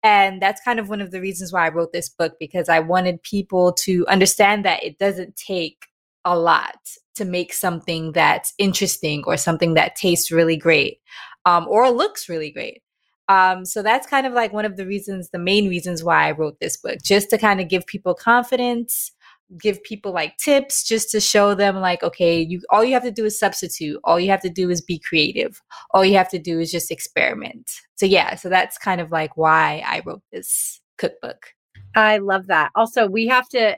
And 0.03 0.41
that's 0.41 0.61
kind 0.63 0.79
of 0.79 0.89
one 0.89 1.01
of 1.01 1.11
the 1.11 1.21
reasons 1.21 1.53
why 1.53 1.67
I 1.67 1.71
wrote 1.71 1.93
this 1.93 2.09
book 2.09 2.35
because 2.39 2.69
I 2.69 2.81
wanted 2.81 3.23
people 3.23 3.73
to 3.85 4.07
understand 4.07 4.65
that 4.65 4.85
it 4.85 4.99
doesn't 4.99 5.37
take 5.37 5.87
a 6.25 6.39
lot 6.39 6.77
to 7.15 7.25
make 7.25 7.53
something 7.53 8.13
that's 8.13 8.53
interesting 8.59 9.25
or 9.27 9.37
something 9.37 9.75
that 9.75 9.97
tastes 9.97 10.31
really 10.31 10.57
great 10.57 10.99
um, 11.45 11.67
or 11.69 11.91
looks 11.91 12.29
really 12.29 12.51
great. 12.51 12.83
Um, 13.29 13.65
so 13.65 13.83
that's 13.83 14.09
kind 14.09 14.27
of 14.27 14.33
like 14.33 14.53
one 14.53 14.65
of 14.65 14.77
the 14.77 14.87
reasons, 14.87 15.31
the 15.31 15.39
main 15.39 15.69
reasons 15.69 16.03
why 16.03 16.27
I 16.27 16.33
wrote 16.33 16.59
this 16.59 16.77
book, 16.77 16.99
just 17.03 17.31
to 17.31 17.39
kind 17.39 17.61
of 17.61 17.69
give 17.69 17.87
people 17.87 18.13
confidence, 18.13 19.13
give 19.61 19.83
people 19.85 20.13
like 20.13 20.37
tips, 20.37 20.83
just 20.83 21.11
to 21.11 21.21
show 21.21 21.55
them 21.55 21.77
like, 21.77 22.03
okay, 22.03 22.41
you 22.41 22.61
all 22.71 22.85
you 22.85 22.93
have 22.95 23.05
to 23.05 23.11
do 23.13 23.25
is 23.25 23.39
substitute. 23.39 24.01
All 24.03 24.19
you 24.19 24.31
have 24.31 24.43
to 24.43 24.51
do 24.51 24.69
is 24.69 24.81
be 24.81 24.99
creative. 24.99 25.63
All 25.93 26.05
you 26.05 26.17
have 26.17 26.29
to 26.31 26.39
do 26.39 26.59
is 26.59 26.73
just 26.73 26.91
experiment. 26.91 27.71
So 27.95 28.07
yeah, 28.07 28.35
so 28.35 28.49
that's 28.49 28.79
kind 28.79 29.01
of 29.01 29.13
like 29.13 29.37
why 29.37 29.85
I 29.87 30.03
wrote 30.05 30.23
this 30.33 30.81
cookbook. 30.99 31.55
I 31.95 32.19
love 32.19 32.47
that. 32.49 32.71
Also, 32.75 33.07
we 33.09 33.27
have 33.29 33.49
to, 33.51 33.77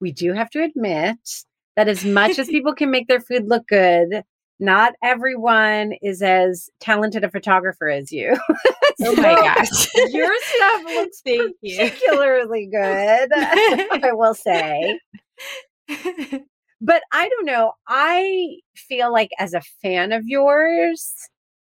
we 0.00 0.12
do 0.12 0.32
have 0.32 0.50
to 0.50 0.62
admit 0.62 1.18
that 1.76 1.88
as 1.88 2.04
much 2.04 2.38
as 2.38 2.46
people 2.48 2.74
can 2.74 2.90
make 2.90 3.08
their 3.08 3.20
food 3.20 3.48
look 3.48 3.66
good, 3.68 4.22
not 4.58 4.94
everyone 5.02 5.92
is 6.02 6.22
as 6.22 6.68
talented 6.80 7.24
a 7.24 7.30
photographer 7.30 7.88
as 7.88 8.10
you. 8.12 8.36
oh 9.04 9.16
my 9.16 9.34
gosh. 9.34 9.88
Your 10.10 10.32
stuff 10.40 10.82
looks 10.84 11.20
Thank 11.24 11.56
you. 11.60 11.78
particularly 11.78 12.66
good, 12.66 13.28
I 13.34 14.10
will 14.12 14.34
say. 14.34 14.98
But 16.80 17.02
I 17.12 17.28
don't 17.28 17.46
know. 17.46 17.72
I 17.88 18.56
feel 18.76 19.10
like 19.12 19.30
as 19.38 19.54
a 19.54 19.62
fan 19.82 20.12
of 20.12 20.22
yours, 20.26 21.12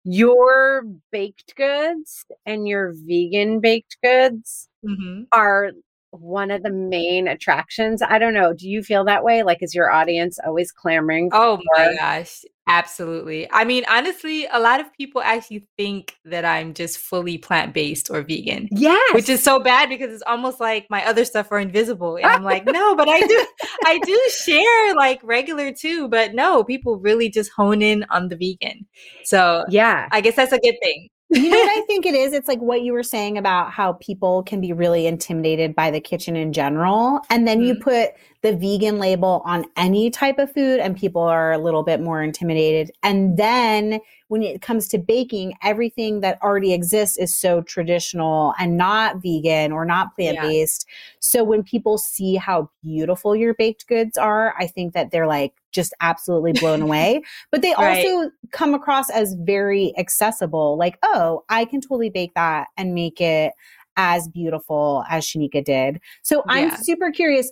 your 0.05 0.83
baked 1.11 1.55
goods 1.55 2.25
and 2.45 2.67
your 2.67 2.93
vegan 3.05 3.59
baked 3.59 3.97
goods 4.03 4.69
Mhm. 4.85 5.27
are 5.31 5.71
one 6.13 6.51
of 6.51 6.63
the 6.63 6.71
main 6.71 7.27
attractions. 7.27 8.01
I 8.01 8.19
don't 8.19 8.33
know. 8.33 8.53
Do 8.53 8.69
you 8.69 8.83
feel 8.83 9.03
that 9.05 9.23
way? 9.23 9.43
Like, 9.43 9.59
is 9.61 9.73
your 9.73 9.91
audience 9.91 10.37
always 10.45 10.71
clamoring? 10.71 11.29
Oh 11.33 11.59
my 11.75 11.95
gosh. 11.99 12.43
Absolutely. 12.65 13.51
I 13.51 13.65
mean, 13.65 13.83
honestly, 13.89 14.47
a 14.49 14.59
lot 14.59 14.79
of 14.79 14.91
people 14.93 15.21
actually 15.21 15.67
think 15.75 16.15
that 16.23 16.45
I'm 16.45 16.73
just 16.73 16.97
fully 16.97 17.37
plant 17.37 17.73
based 17.73 18.09
or 18.09 18.21
vegan. 18.21 18.69
Yes. 18.71 19.13
Which 19.13 19.27
is 19.27 19.43
so 19.43 19.59
bad 19.59 19.89
because 19.89 20.13
it's 20.13 20.23
almost 20.25 20.61
like 20.61 20.87
my 20.89 21.05
other 21.05 21.25
stuff 21.25 21.51
are 21.51 21.59
invisible. 21.59 22.15
And 22.15 22.25
I'm 22.25 22.43
like, 22.43 22.65
no, 22.67 22.95
but 22.95 23.09
I 23.09 23.19
do 23.19 23.45
I 23.85 23.99
do 23.99 24.21
share 24.29 24.95
like 24.95 25.19
regular 25.23 25.73
too. 25.73 26.07
But 26.07 26.35
no, 26.35 26.63
people 26.63 26.99
really 26.99 27.29
just 27.29 27.51
hone 27.51 27.81
in 27.81 28.05
on 28.09 28.29
the 28.29 28.37
vegan. 28.37 28.85
So 29.25 29.65
yeah. 29.67 30.07
I 30.11 30.21
guess 30.21 30.37
that's 30.37 30.53
a 30.53 30.59
good 30.59 30.75
thing. 30.81 31.09
You 31.33 31.49
know 31.49 31.57
what 31.57 31.77
I 31.77 31.81
think 31.87 32.05
it 32.05 32.13
is? 32.13 32.33
It's 32.33 32.47
like 32.47 32.59
what 32.59 32.81
you 32.81 32.93
were 32.93 33.03
saying 33.03 33.37
about 33.37 33.71
how 33.71 33.93
people 33.93 34.43
can 34.43 34.61
be 34.61 34.73
really 34.73 35.07
intimidated 35.07 35.75
by 35.75 35.91
the 35.91 35.99
kitchen 35.99 36.35
in 36.35 36.53
general. 36.53 37.21
And 37.29 37.47
then 37.47 37.61
you 37.61 37.75
Mhm. 37.75 37.81
put 37.81 38.09
the 38.41 38.55
vegan 38.55 38.99
label 38.99 39.41
on 39.45 39.65
any 39.77 40.09
type 40.09 40.37
of 40.37 40.51
food, 40.51 40.79
and 40.79 40.95
people 40.95 41.21
are 41.21 41.51
a 41.53 41.57
little 41.57 41.83
bit 41.83 42.01
more 42.01 42.21
intimidated. 42.21 42.91
And 43.01 43.37
then 43.37 43.99
when 44.33 44.41
it 44.41 44.63
comes 44.63 44.87
to 44.87 44.97
baking, 44.97 45.53
everything 45.61 46.21
that 46.21 46.41
already 46.41 46.73
exists 46.73 47.17
is 47.19 47.35
so 47.35 47.61
traditional 47.61 48.55
and 48.57 48.77
not 48.77 49.17
vegan 49.17 49.71
or 49.71 49.85
not 49.85 50.15
plant 50.15 50.39
based. 50.41 50.87
So 51.19 51.43
when 51.43 51.61
people 51.61 51.99
see 51.99 52.33
how 52.33 52.67
beautiful 52.81 53.35
your 53.35 53.53
baked 53.53 53.85
goods 53.85 54.17
are, 54.17 54.55
I 54.57 54.65
think 54.65 54.95
that 54.95 55.11
they're 55.11 55.27
like 55.27 55.53
just 55.71 55.93
absolutely 56.01 56.51
blown 56.51 56.81
away. 56.81 57.21
But 57.51 57.61
they 57.61 57.75
Right. 57.77 58.07
also 58.07 58.31
come 58.51 58.73
across 58.73 59.07
as 59.11 59.35
very 59.35 59.93
accessible. 59.99 60.79
Like, 60.79 60.97
oh, 61.03 61.43
I 61.49 61.65
can 61.65 61.79
totally 61.79 62.09
bake 62.09 62.33
that 62.33 62.69
and 62.75 62.95
make 62.95 63.21
it 63.21 63.53
as 63.97 64.27
beautiful 64.27 65.03
as 65.11 65.25
Shanika 65.27 65.63
did. 65.63 66.01
So 66.23 66.43
I'm 66.49 66.71
Yeah. 66.71 66.77
super 66.77 67.11
curious. 67.11 67.51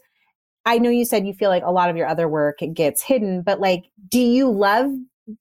I 0.65 0.79
know 0.79 0.89
you 0.89 1.05
said 1.05 1.27
you 1.27 1.33
feel 1.33 1.51
like 1.51 1.63
a 1.63 1.71
lot 1.71 1.91
of 1.91 1.95
your 1.95 2.07
other 2.07 2.27
work 2.27 2.57
gets 2.73 3.03
hidden, 3.03 3.43
but 3.43 3.59
like, 3.59 3.83
do 4.09 4.19
you 4.19 4.49
love 4.49 4.89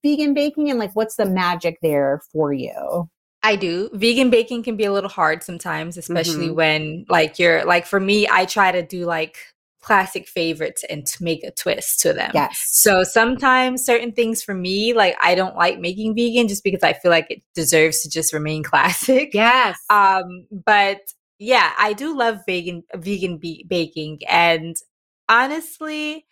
vegan 0.02 0.34
baking 0.34 0.70
and 0.70 0.78
like 0.78 0.94
what's 0.94 1.16
the 1.16 1.26
magic 1.26 1.78
there 1.82 2.20
for 2.32 2.52
you? 2.52 3.08
I 3.42 3.56
do. 3.56 3.88
Vegan 3.94 4.28
baking 4.30 4.62
can 4.64 4.76
be 4.76 4.84
a 4.84 4.92
little 4.92 5.08
hard 5.10 5.42
sometimes, 5.42 5.96
especially 5.96 6.48
Mhm. 6.48 6.54
when 6.54 7.04
like 7.08 7.38
you're 7.38 7.64
like 7.64 7.86
for 7.86 7.98
me, 8.00 8.28
I 8.30 8.44
try 8.44 8.70
to 8.72 8.82
do 8.82 9.06
like 9.06 9.36
classic 9.82 10.28
favorites 10.28 10.84
and 10.90 11.06
to 11.06 11.24
make 11.24 11.42
a 11.42 11.50
twist 11.50 12.00
to 12.00 12.12
them. 12.12 12.30
Yes. 12.34 12.68
So 12.70 13.02
sometimes 13.02 13.82
certain 13.82 14.12
things 14.12 14.42
for 14.42 14.52
me, 14.54 14.92
like 14.92 15.16
I 15.22 15.34
don't 15.34 15.56
like 15.56 15.78
making 15.80 16.14
vegan 16.14 16.48
just 16.48 16.62
because 16.62 16.82
I 16.82 16.92
feel 16.92 17.10
like 17.10 17.28
it 17.30 17.42
deserves 17.54 18.02
to 18.02 18.10
just 18.10 18.34
remain 18.34 18.62
classic. 18.72 19.30
Yes. 19.32 19.78
Um, 19.88 20.46
but 20.50 21.00
yeah, 21.38 21.72
I 21.78 21.94
do 21.94 22.14
love 22.14 22.40
vegan 22.46 22.82
vegan 22.94 23.38
be- 23.38 23.64
baking, 23.66 24.18
and 24.28 24.76
honestly, 25.30 26.26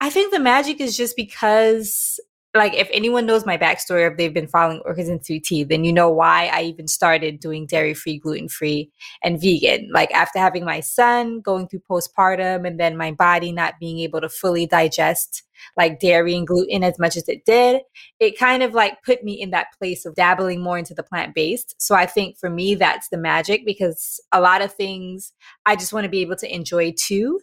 I 0.00 0.10
think 0.10 0.32
the 0.32 0.40
magic 0.40 0.80
is 0.80 0.96
just 0.96 1.14
because, 1.16 2.18
like, 2.54 2.74
if 2.74 2.88
anyone 2.92 3.26
knows 3.26 3.44
my 3.44 3.58
backstory, 3.58 4.10
if 4.10 4.16
they've 4.16 4.32
been 4.32 4.48
following 4.48 4.80
Orchids 4.84 5.26
Sweet 5.26 5.44
Tea, 5.44 5.64
then 5.64 5.84
you 5.84 5.92
know 5.92 6.10
why 6.10 6.50
I 6.52 6.62
even 6.62 6.88
started 6.88 7.40
doing 7.40 7.66
dairy 7.66 7.94
free, 7.94 8.18
gluten 8.18 8.48
free, 8.48 8.90
and 9.22 9.40
vegan. 9.40 9.90
Like 9.92 10.10
after 10.12 10.38
having 10.38 10.64
my 10.64 10.80
son, 10.80 11.40
going 11.40 11.68
through 11.68 11.82
postpartum, 11.90 12.66
and 12.66 12.80
then 12.80 12.96
my 12.96 13.12
body 13.12 13.52
not 13.52 13.74
being 13.78 13.98
able 14.00 14.20
to 14.20 14.28
fully 14.28 14.66
digest 14.66 15.44
like 15.76 16.00
dairy 16.00 16.36
and 16.36 16.46
gluten 16.46 16.84
as 16.84 16.98
much 16.98 17.16
as 17.16 17.28
it 17.28 17.44
did, 17.44 17.82
it 18.20 18.38
kind 18.38 18.62
of 18.62 18.74
like 18.74 19.02
put 19.02 19.24
me 19.24 19.32
in 19.32 19.50
that 19.50 19.68
place 19.78 20.04
of 20.04 20.14
dabbling 20.14 20.60
more 20.62 20.78
into 20.78 20.94
the 20.94 21.02
plant 21.02 21.34
based. 21.34 21.74
So 21.78 21.94
I 21.94 22.06
think 22.06 22.38
for 22.38 22.50
me, 22.50 22.74
that's 22.74 23.08
the 23.08 23.18
magic 23.18 23.66
because 23.66 24.20
a 24.32 24.40
lot 24.40 24.62
of 24.62 24.72
things 24.72 25.32
I 25.66 25.76
just 25.76 25.92
want 25.92 26.04
to 26.04 26.10
be 26.10 26.20
able 26.20 26.36
to 26.36 26.54
enjoy 26.54 26.94
too. 26.96 27.40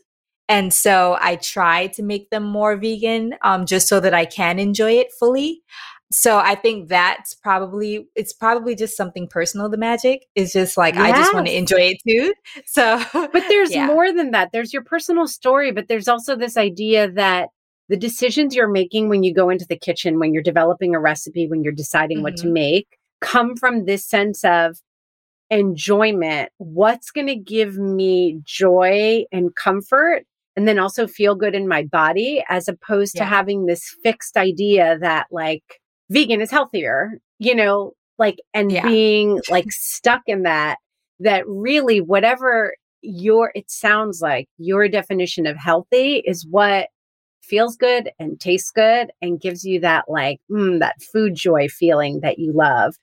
And 0.48 0.74
so 0.74 1.18
I 1.20 1.38
try 1.38 1.88
to 1.88 2.04
make 2.04 2.30
them 2.30 2.44
more 2.44 2.76
vegan 2.76 3.36
um, 3.42 3.66
just 3.66 3.88
so 3.88 4.00
that 4.00 4.14
I 4.14 4.26
can 4.26 4.60
enjoy 4.60 4.92
it 4.94 5.12
fully. 5.20 5.64
So 6.12 6.38
I 6.38 6.54
think 6.54 6.88
that's 6.88 7.34
probably 7.34 8.08
it's 8.16 8.32
probably 8.32 8.76
just 8.76 8.96
something 8.96 9.28
personal. 9.28 9.70
The 9.70 9.78
magic 9.78 10.28
is 10.36 10.54
just 10.54 10.78
like 10.78 10.96
I 10.96 11.12
just 11.12 11.34
want 11.34 11.48
to 11.48 11.58
enjoy 11.58 11.82
it 11.94 11.98
too. 12.08 12.34
So, 12.66 13.04
But 13.14 13.44
there's 13.50 13.72
yeah. 13.72 13.88
more 13.88 14.14
than 14.14 14.32
that. 14.32 14.52
There's 14.54 14.72
your 14.72 14.84
personal 14.84 15.28
story, 15.28 15.72
but 15.72 15.88
there's 15.88 16.08
also 16.08 16.36
this 16.36 16.58
idea 16.58 17.12
that 17.14 17.50
the 17.90 17.98
decisions 17.98 18.56
you're 18.56 18.68
making 18.68 19.10
when 19.10 19.24
you 19.24 19.34
go 19.34 19.50
into 19.50 19.66
the 19.68 19.78
kitchen, 19.78 20.20
when 20.20 20.34
you're 20.34 20.44
developing 20.44 20.94
a 20.96 21.00
recipe, 21.00 21.48
when 21.48 21.64
you're 21.64 21.74
deciding 21.74 22.22
what 22.22 22.38
to 22.38 22.48
Mhm. 22.48 22.52
make, 22.54 22.88
come 23.22 23.56
from 23.56 23.86
this 23.86 24.06
sense 24.06 24.44
of 24.44 24.78
enjoyment. 25.50 26.50
What's 26.58 27.12
going 27.12 27.28
to 27.28 27.36
give 27.36 27.78
me 27.78 28.40
joy 28.44 29.26
and 29.32 29.56
comfort? 29.56 30.26
And 30.56 30.68
then 30.68 30.80
also 30.80 31.06
feel 31.06 31.36
good 31.36 31.54
in 31.54 31.68
my 31.68 31.84
body, 31.84 32.44
as 32.50 32.68
opposed 32.68 33.16
to 33.18 33.26
having 33.26 33.66
this 33.66 33.94
fixed 34.04 34.38
idea 34.38 34.98
that 35.00 35.28
like 35.32 35.64
vegan 36.10 36.40
is 36.42 36.52
healthier, 36.52 37.20
you 37.40 37.54
know, 37.54 37.92
like, 38.18 38.38
and 38.54 38.72
Yeah. 38.72 38.84
being 38.84 39.42
like 39.50 39.66
stuck 39.72 40.22
in 40.28 40.44
that, 40.44 40.78
that 41.20 41.44
really 41.48 42.00
whatever 42.00 42.74
your, 43.02 43.52
it 43.54 43.70
sounds 43.70 44.22
like 44.22 44.48
your 44.58 44.88
definition 44.88 45.46
of 45.46 45.58
healthy 45.58 46.24
is 46.26 46.48
what 46.50 46.88
feels 47.44 47.76
good 47.76 48.10
and 48.18 48.40
tastes 48.40 48.72
good 48.72 49.12
and 49.22 49.42
gives 49.42 49.64
you 49.66 49.80
that 49.82 50.06
like, 50.08 50.40
mm, 50.50 50.80
that 50.80 51.02
food 51.02 51.36
joy 51.36 51.68
feeling 51.68 52.22
that 52.22 52.40
you 52.40 52.54
love. 52.54 52.96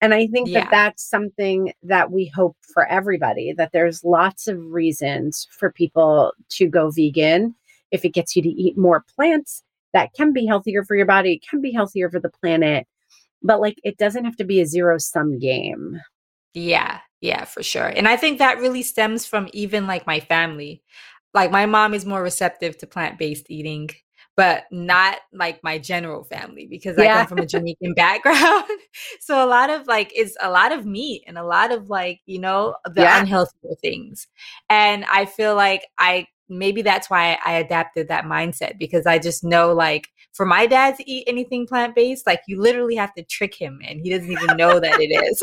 And 0.00 0.14
I 0.14 0.26
think 0.28 0.48
Yeah. 0.48 0.60
that 0.60 0.70
that's 0.70 1.08
something 1.08 1.72
that 1.82 2.10
we 2.10 2.26
hope 2.34 2.56
for 2.72 2.86
everybody 2.86 3.52
that 3.56 3.72
there's 3.72 4.04
lots 4.04 4.46
of 4.46 4.58
reasons 4.58 5.48
for 5.50 5.72
people 5.72 6.32
to 6.50 6.68
go 6.68 6.90
vegan. 6.90 7.54
If 7.90 8.04
it 8.04 8.10
gets 8.10 8.36
you 8.36 8.42
to 8.42 8.48
eat 8.48 8.78
more 8.78 9.04
plants, 9.14 9.64
that 9.92 10.12
can 10.14 10.32
be 10.32 10.46
healthier 10.46 10.84
for 10.84 10.94
your 10.94 11.06
body, 11.06 11.34
it 11.34 11.48
can 11.48 11.60
be 11.60 11.72
healthier 11.72 12.10
for 12.10 12.20
the 12.20 12.28
planet. 12.28 12.86
But 13.42 13.60
like 13.60 13.78
it 13.82 13.96
doesn't 13.98 14.24
have 14.24 14.36
to 14.36 14.44
be 14.44 14.60
a 14.60 14.66
zero 14.66 14.98
sum 14.98 15.38
game. 15.38 16.00
Yeah, 16.54 17.00
yeah, 17.20 17.44
for 17.44 17.62
sure. 17.62 17.86
And 17.86 18.06
I 18.06 18.16
think 18.16 18.38
that 18.38 18.58
really 18.58 18.82
stems 18.82 19.26
from 19.26 19.48
even 19.52 19.86
like 19.86 20.06
my 20.06 20.20
family. 20.20 20.82
Like 21.34 21.50
my 21.50 21.66
mom 21.66 21.94
is 21.94 22.06
more 22.06 22.22
receptive 22.22 22.78
to 22.78 22.86
plant-based 22.86 23.50
eating. 23.50 23.90
But 24.38 24.66
not 24.70 25.18
like 25.32 25.60
my 25.64 25.78
general 25.78 26.22
family 26.22 26.64
because 26.70 26.96
I 26.96 27.08
come 27.08 27.26
from 27.26 27.38
a 27.38 27.46
Jamaican 27.46 27.94
background. 27.94 28.66
so 29.20 29.44
a 29.44 29.48
lot 29.48 29.68
of 29.68 29.88
like 29.88 30.12
it's 30.14 30.36
a 30.40 30.48
lot 30.48 30.70
of 30.70 30.86
meat 30.86 31.24
and 31.26 31.36
a 31.36 31.42
lot 31.42 31.72
of 31.72 31.90
like, 31.90 32.20
you 32.24 32.38
know, 32.38 32.76
the 32.84 33.00
Yeah. 33.02 33.20
unhealthier 33.24 33.76
things. 33.80 34.28
And 34.70 35.04
I 35.06 35.24
feel 35.24 35.56
like 35.56 35.88
I 35.98 36.28
maybe 36.48 36.82
that's 36.82 37.10
why 37.10 37.36
I 37.44 37.54
adapted 37.54 38.06
that 38.08 38.26
mindset 38.26 38.78
because 38.78 39.06
I 39.06 39.18
just 39.18 39.42
know 39.42 39.72
like 39.72 40.06
for 40.32 40.46
my 40.46 40.66
dad 40.68 40.94
to 40.98 41.10
eat 41.10 41.24
anything 41.26 41.66
plant 41.66 41.96
based, 41.96 42.24
like 42.24 42.40
you 42.46 42.62
literally 42.62 42.94
have 42.94 43.12
to 43.14 43.24
trick 43.24 43.56
him 43.56 43.80
and 43.84 44.00
he 44.00 44.08
doesn't 44.08 44.30
even 44.30 44.56
know 44.56 44.78
that 44.78 45.00
it 45.00 45.12
is. 45.12 45.42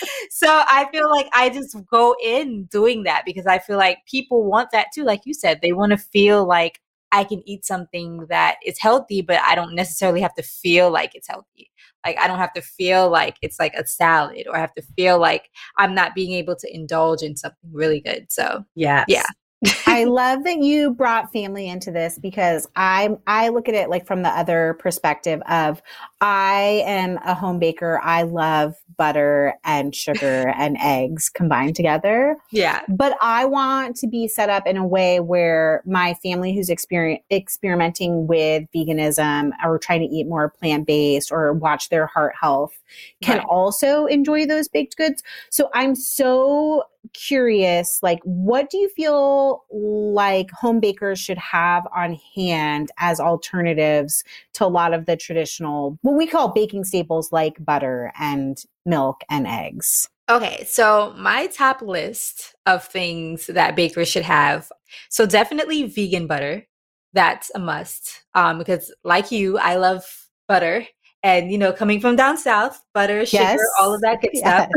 so 0.30 0.46
I 0.48 0.88
feel 0.90 1.10
like 1.10 1.28
I 1.34 1.50
just 1.50 1.76
go 1.90 2.16
in 2.24 2.64
doing 2.64 3.02
that 3.02 3.24
because 3.26 3.46
I 3.46 3.58
feel 3.58 3.76
like 3.76 3.98
people 4.06 4.44
want 4.44 4.70
that 4.72 4.86
too. 4.94 5.04
Like 5.04 5.20
you 5.26 5.34
said, 5.34 5.60
they 5.60 5.74
want 5.74 5.90
to 5.90 5.98
feel 5.98 6.46
like 6.46 6.80
I 7.14 7.22
can 7.22 7.48
eat 7.48 7.64
something 7.64 8.26
that 8.28 8.56
is 8.66 8.76
healthy, 8.80 9.22
but 9.22 9.40
I 9.46 9.54
don't 9.54 9.74
necessarily 9.76 10.20
have 10.20 10.34
to 10.34 10.42
feel 10.42 10.90
like 10.90 11.14
it's 11.14 11.28
healthy. 11.28 11.70
Like 12.04 12.18
I 12.18 12.26
don't 12.26 12.38
have 12.38 12.52
to 12.54 12.60
feel 12.60 13.08
like 13.08 13.36
it's 13.40 13.60
like 13.60 13.72
a 13.74 13.86
salad 13.86 14.48
or 14.48 14.56
I 14.56 14.60
have 14.60 14.74
to 14.74 14.82
feel 14.96 15.20
like 15.20 15.48
I'm 15.78 15.94
not 15.94 16.16
being 16.16 16.32
able 16.32 16.56
to 16.56 16.74
indulge 16.74 17.22
in 17.22 17.36
something 17.36 17.70
really 17.72 18.00
good. 18.00 18.26
So 18.30 18.64
yeah. 18.74 19.04
Yeah. 19.06 19.22
I 19.86 20.04
love 20.08 20.44
that 20.44 20.58
you 20.58 20.92
brought 20.92 21.32
family 21.32 21.68
into 21.68 21.90
this 21.90 22.18
because 22.18 22.68
I 22.76 23.10
I 23.26 23.48
look 23.48 23.68
at 23.68 23.74
it 23.74 23.88
like 23.90 24.06
from 24.06 24.22
the 24.22 24.28
other 24.28 24.76
perspective 24.80 25.40
of 25.48 25.82
I 26.20 26.82
am 26.86 27.18
a 27.24 27.34
home 27.34 27.58
baker. 27.58 28.00
I 28.02 28.22
love 28.22 28.74
butter 28.96 29.54
and 29.64 29.94
sugar 29.94 30.48
and 30.56 30.76
eggs 30.80 31.28
combined 31.28 31.76
together. 31.76 32.36
yeah. 32.52 32.82
But 32.88 33.16
I 33.20 33.44
want 33.44 33.96
to 33.96 34.06
be 34.06 34.28
set 34.28 34.48
up 34.50 34.66
in 34.66 34.76
a 34.76 34.86
way 34.86 35.20
where 35.20 35.82
my 35.84 36.14
family 36.22 36.54
who's 36.54 36.68
exper- 36.68 37.20
experimenting 37.30 38.26
with 38.26 38.64
veganism 38.74 39.50
or 39.64 39.78
trying 39.78 40.00
to 40.00 40.06
eat 40.14 40.28
more 40.28 40.48
plant 40.50 40.86
based 40.86 41.32
or 41.32 41.52
watch 41.52 41.88
their 41.88 42.06
heart 42.06 42.34
health 42.40 42.72
can 43.22 43.38
Right. 43.38 43.46
also 43.48 44.06
enjoy 44.06 44.46
those 44.46 44.68
baked 44.68 44.96
goods. 44.96 45.22
So 45.50 45.70
I'm 45.74 45.94
so 45.94 46.84
curious 47.12 47.98
like 48.02 48.20
what 48.24 48.70
do 48.70 48.78
you 48.78 48.88
feel 48.88 49.64
like 49.70 50.50
home 50.50 50.80
bakers 50.80 51.18
should 51.18 51.38
have 51.38 51.86
on 51.94 52.18
hand 52.34 52.90
as 52.98 53.20
alternatives 53.20 54.24
to 54.52 54.64
a 54.64 54.66
lot 54.66 54.94
of 54.94 55.06
the 55.06 55.16
traditional 55.16 55.98
what 56.02 56.16
we 56.16 56.26
call 56.26 56.48
baking 56.48 56.84
staples 56.84 57.30
like 57.32 57.62
butter 57.64 58.12
and 58.18 58.64
milk 58.86 59.22
and 59.28 59.46
eggs 59.46 60.08
Okay, 60.30 60.64
so 60.64 61.12
my 61.18 61.48
top 61.48 61.82
list 61.82 62.54
of 62.64 62.82
things 62.82 63.46
that 63.48 63.76
bakers 63.76 64.08
should 64.08 64.22
have. 64.22 64.72
So 65.10 65.26
definitely 65.26 65.82
vegan 65.84 66.26
butter. 66.26 66.66
That's 67.12 67.50
a 67.54 67.58
must. 67.58 68.24
Um, 68.34 68.56
because 68.58 68.92
like 69.04 69.30
you, 69.30 69.58
I 69.58 69.76
love 69.76 70.04
butter. 70.48 70.86
And 71.24 71.50
you 71.50 71.58
know, 71.58 71.72
coming 71.72 72.00
from 72.00 72.14
down 72.16 72.36
south, 72.36 72.80
butter, 72.92 73.26
sugar, 73.26 73.42
Yes. 73.42 73.60
all 73.80 73.94
of 73.94 74.02
that 74.02 74.20
good 74.20 74.36
stuff. 74.36 74.68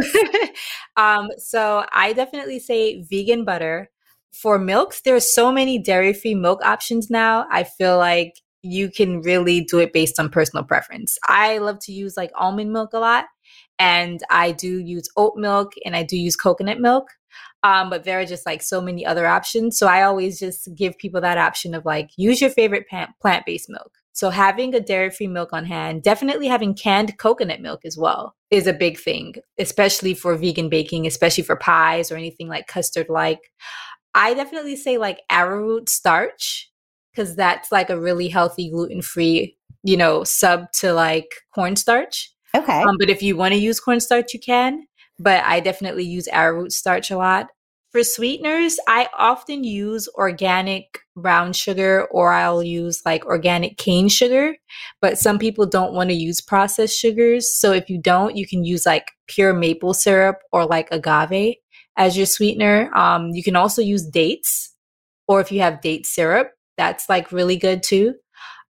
um, 0.97 1.29
so 1.37 1.85
I 1.91 2.13
definitely 2.13 2.59
say 2.59 3.03
vegan 3.03 3.45
butter. 3.45 3.91
For 4.31 4.57
milks, 4.59 5.01
there's 5.01 5.33
so 5.33 5.51
many 5.51 5.79
dairy-free 5.79 6.35
milk 6.35 6.61
options 6.63 7.09
now. 7.09 7.45
I 7.51 7.63
feel 7.63 7.97
like 7.97 8.33
you 8.61 8.89
can 8.89 9.21
really 9.21 9.61
do 9.61 9.79
it 9.79 9.93
based 9.93 10.19
on 10.19 10.29
personal 10.29 10.63
preference. 10.63 11.17
I 11.27 11.57
love 11.57 11.79
to 11.81 11.91
use 11.91 12.15
like 12.17 12.31
almond 12.35 12.71
milk 12.71 12.93
a 12.93 12.99
lot 12.99 13.25
and 13.79 14.21
I 14.29 14.51
do 14.51 14.79
use 14.79 15.09
oat 15.15 15.33
milk 15.37 15.73
and 15.85 15.95
I 15.95 16.03
do 16.03 16.17
use 16.17 16.35
coconut 16.35 16.79
milk. 16.79 17.09
Um, 17.63 17.89
but 17.89 18.03
there 18.03 18.19
are 18.19 18.25
just 18.25 18.45
like 18.45 18.61
so 18.61 18.79
many 18.81 19.05
other 19.05 19.25
options. 19.27 19.77
So 19.77 19.87
I 19.87 20.03
always 20.03 20.39
just 20.39 20.69
give 20.75 20.97
people 20.97 21.21
that 21.21 21.37
option 21.37 21.73
of 21.73 21.85
like 21.85 22.09
use 22.15 22.39
your 22.39 22.49
favorite 22.49 22.87
plant 22.87 23.45
based 23.45 23.69
milk. 23.69 23.91
So 24.17 24.31
having 24.31 24.73
a 24.73 24.79
dairy 24.79 25.11
free 25.11 25.27
milk 25.27 25.53
on 25.53 25.63
hand, 25.63 26.01
definitely 26.01 26.47
having 26.47 26.73
canned 26.73 27.19
coconut 27.19 27.61
milk 27.61 27.81
as 27.85 27.99
well 27.99 28.33
is 28.49 28.65
a 28.65 28.73
big 28.73 28.97
thing, 28.97 29.35
especially 29.59 30.15
for 30.15 30.35
vegan 30.35 30.69
baking, 30.69 31.05
especially 31.05 31.43
for 31.43 31.55
pies 31.55 32.11
or 32.11 32.15
anything 32.15 32.47
like 32.47 32.65
custard 32.65 33.09
like. 33.09 33.51
I 34.15 34.33
definitely 34.33 34.75
say 34.75 34.97
like 34.97 35.19
arrowroot 35.29 35.87
starch 35.87 36.67
because 37.11 37.35
that's 37.35 37.71
like 37.71 37.91
a 37.91 37.99
really 37.99 38.27
healthy 38.27 38.71
gluten 38.71 39.03
free, 39.03 39.55
you 39.83 39.95
know, 39.95 40.23
sub 40.23 40.71
to 40.79 40.93
like 40.93 41.29
cornstarch. 41.53 42.31
okay 42.55 42.81
Um, 42.81 42.95
but 42.97 43.11
if 43.11 43.21
you 43.21 43.37
want 43.37 43.53
to 43.53 43.59
use 43.59 43.79
cornstarch, 43.79 44.33
you 44.33 44.39
can. 44.39 44.87
But 45.19 45.43
I 45.43 45.59
definitely 45.59 46.05
use 46.05 46.27
arrowroot 46.29 46.71
starch 46.71 47.11
a 47.11 47.17
lot. 47.17 47.49
For 47.91 48.03
sweeteners, 48.03 48.77
I 48.87 49.07
often 49.17 49.63
use 49.63 50.09
organic 50.15 50.99
brown 51.15 51.53
sugar 51.53 52.05
or 52.11 52.33
I'll 52.33 52.61
use 52.61 53.01
like 53.05 53.25
organic 53.25 53.77
cane 53.77 54.09
sugar. 54.09 54.55
But 55.01 55.17
some 55.17 55.39
people 55.39 55.65
don't 55.65 55.93
want 55.93 56.09
to 56.09 56.15
use 56.15 56.41
processed 56.41 56.99
sugars. 56.99 57.49
So 57.57 57.71
if 57.71 57.89
you 57.89 57.99
don't, 57.99 58.35
you 58.35 58.45
can 58.45 58.65
use 58.65 58.85
like 58.85 59.11
pure 59.27 59.53
maple 59.53 59.93
syrup 59.93 60.39
or 60.51 60.65
like 60.65 60.89
agave 60.91 61.55
as 61.95 62.17
your 62.17 62.25
sweetener. 62.25 62.91
Um, 62.95 63.31
you 63.31 63.43
can 63.43 63.55
also 63.55 63.81
use 63.81 64.05
dates, 64.05 64.73
or 65.27 65.41
if 65.41 65.51
you 65.51 65.61
have 65.61 65.81
date 65.81 66.05
syrup, 66.05 66.51
that's 66.77 67.09
like 67.09 67.31
really 67.31 67.57
good 67.57 67.83
too. 67.83 68.13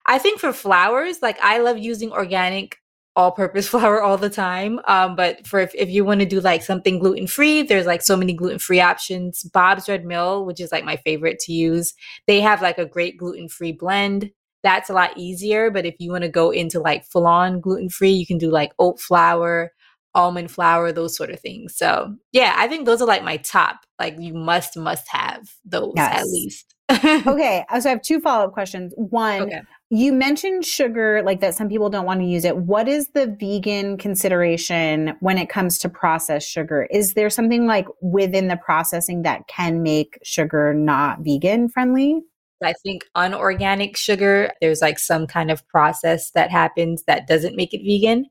I 0.06 0.18
think 0.18 0.38
for 0.38 0.52
flours, 0.52 1.22
like 1.22 1.38
I 1.40 1.58
love 1.58 1.78
using 1.78 2.12
organic 2.12 2.76
all-purpose 3.16 3.68
flour 3.70 4.02
all 4.02 4.16
the 4.16 4.30
time. 4.30 4.80
Um, 4.86 5.16
but 5.16 5.46
for 5.46 5.60
if, 5.60 5.74
if 5.74 5.88
you 5.88 6.04
want 6.04 6.20
to 6.20 6.26
do 6.26 6.40
like 6.40 6.62
something 6.62 6.98
gluten-free, 6.98 7.62
there's 7.62 7.86
like 7.86 8.02
so 8.02 8.16
many 8.16 8.32
gluten-free 8.32 8.80
options. 8.80 9.42
Bob's 9.44 9.88
Red 9.88 10.04
Mill, 10.04 10.44
which 10.44 10.60
is 10.60 10.72
like 10.72 10.84
my 10.84 10.96
favorite 10.96 11.38
to 11.40 11.52
use, 11.52 11.94
they 12.26 12.40
have 12.40 12.62
like 12.62 12.78
a 12.78 12.86
great 12.86 13.16
gluten-free 13.16 13.72
blend. 13.72 14.30
That's 14.62 14.88
a 14.88 14.94
lot 14.94 15.16
easier. 15.16 15.70
But 15.70 15.86
if 15.86 15.94
you 15.98 16.10
want 16.10 16.22
to 16.22 16.30
go 16.30 16.50
into 16.50 16.80
like 16.80 17.04
full-on 17.04 17.60
gluten-free, 17.60 18.12
you 18.12 18.26
can 18.26 18.38
do 18.38 18.50
like 18.50 18.72
oat 18.78 18.98
flour, 19.00 19.72
almond 20.14 20.50
flour, 20.50 20.92
those 20.92 21.16
sort 21.16 21.30
of 21.30 21.40
things. 21.40 21.76
So 21.76 22.14
yeah, 22.32 22.54
I 22.56 22.68
think 22.68 22.86
those 22.86 23.02
are 23.02 23.06
like 23.06 23.24
my 23.24 23.36
top. 23.38 23.80
Like 23.98 24.16
you 24.18 24.34
must 24.34 24.76
must 24.76 25.06
have 25.08 25.50
those 25.64 25.94
at 25.96 26.24
least. 26.24 26.74
okay 27.26 27.64
so 27.80 27.88
i 27.88 27.92
have 27.92 28.02
two 28.02 28.20
follow-up 28.20 28.52
questions 28.52 28.92
one 28.96 29.40
Okay. 29.44 29.62
You 29.94 30.12
mentioned 30.12 30.64
sugar 30.64 31.22
like 31.22 31.40
that 31.40 31.54
some 31.54 31.68
people 31.68 31.88
don't 31.88 32.04
want 32.04 32.20
to 32.20 32.26
use 32.26 32.44
it 32.44 32.56
what 32.56 32.88
is 32.88 33.08
the 33.08 33.26
vegan 33.38 33.96
consideration 33.96 35.14
when 35.20 35.38
it 35.38 35.48
comes 35.48 35.78
to 35.78 35.88
processed 35.88 36.48
sugar 36.48 36.88
is 36.90 37.14
there 37.14 37.30
something 37.30 37.66
like 37.66 37.86
within 38.00 38.48
the 38.48 38.56
processing 38.56 39.22
that 39.22 39.46
can 39.46 39.82
make 39.82 40.18
sugar 40.24 40.74
not 40.74 41.20
vegan 41.20 41.68
friendly 41.68 42.20
I 42.62 42.72
think 42.82 43.04
unorganic 43.14 43.94
sugar, 43.96 44.50
there's 44.60 44.80
like 44.80 44.98
some 44.98 45.26
kind 45.26 45.50
of 45.50 45.66
process 45.68 46.30
that 46.30 46.50
happens 46.50 47.02
that 47.04 47.26
doesn't 47.26 47.56
make 47.56 47.74
it 47.74 47.82
vegan. 47.84 48.26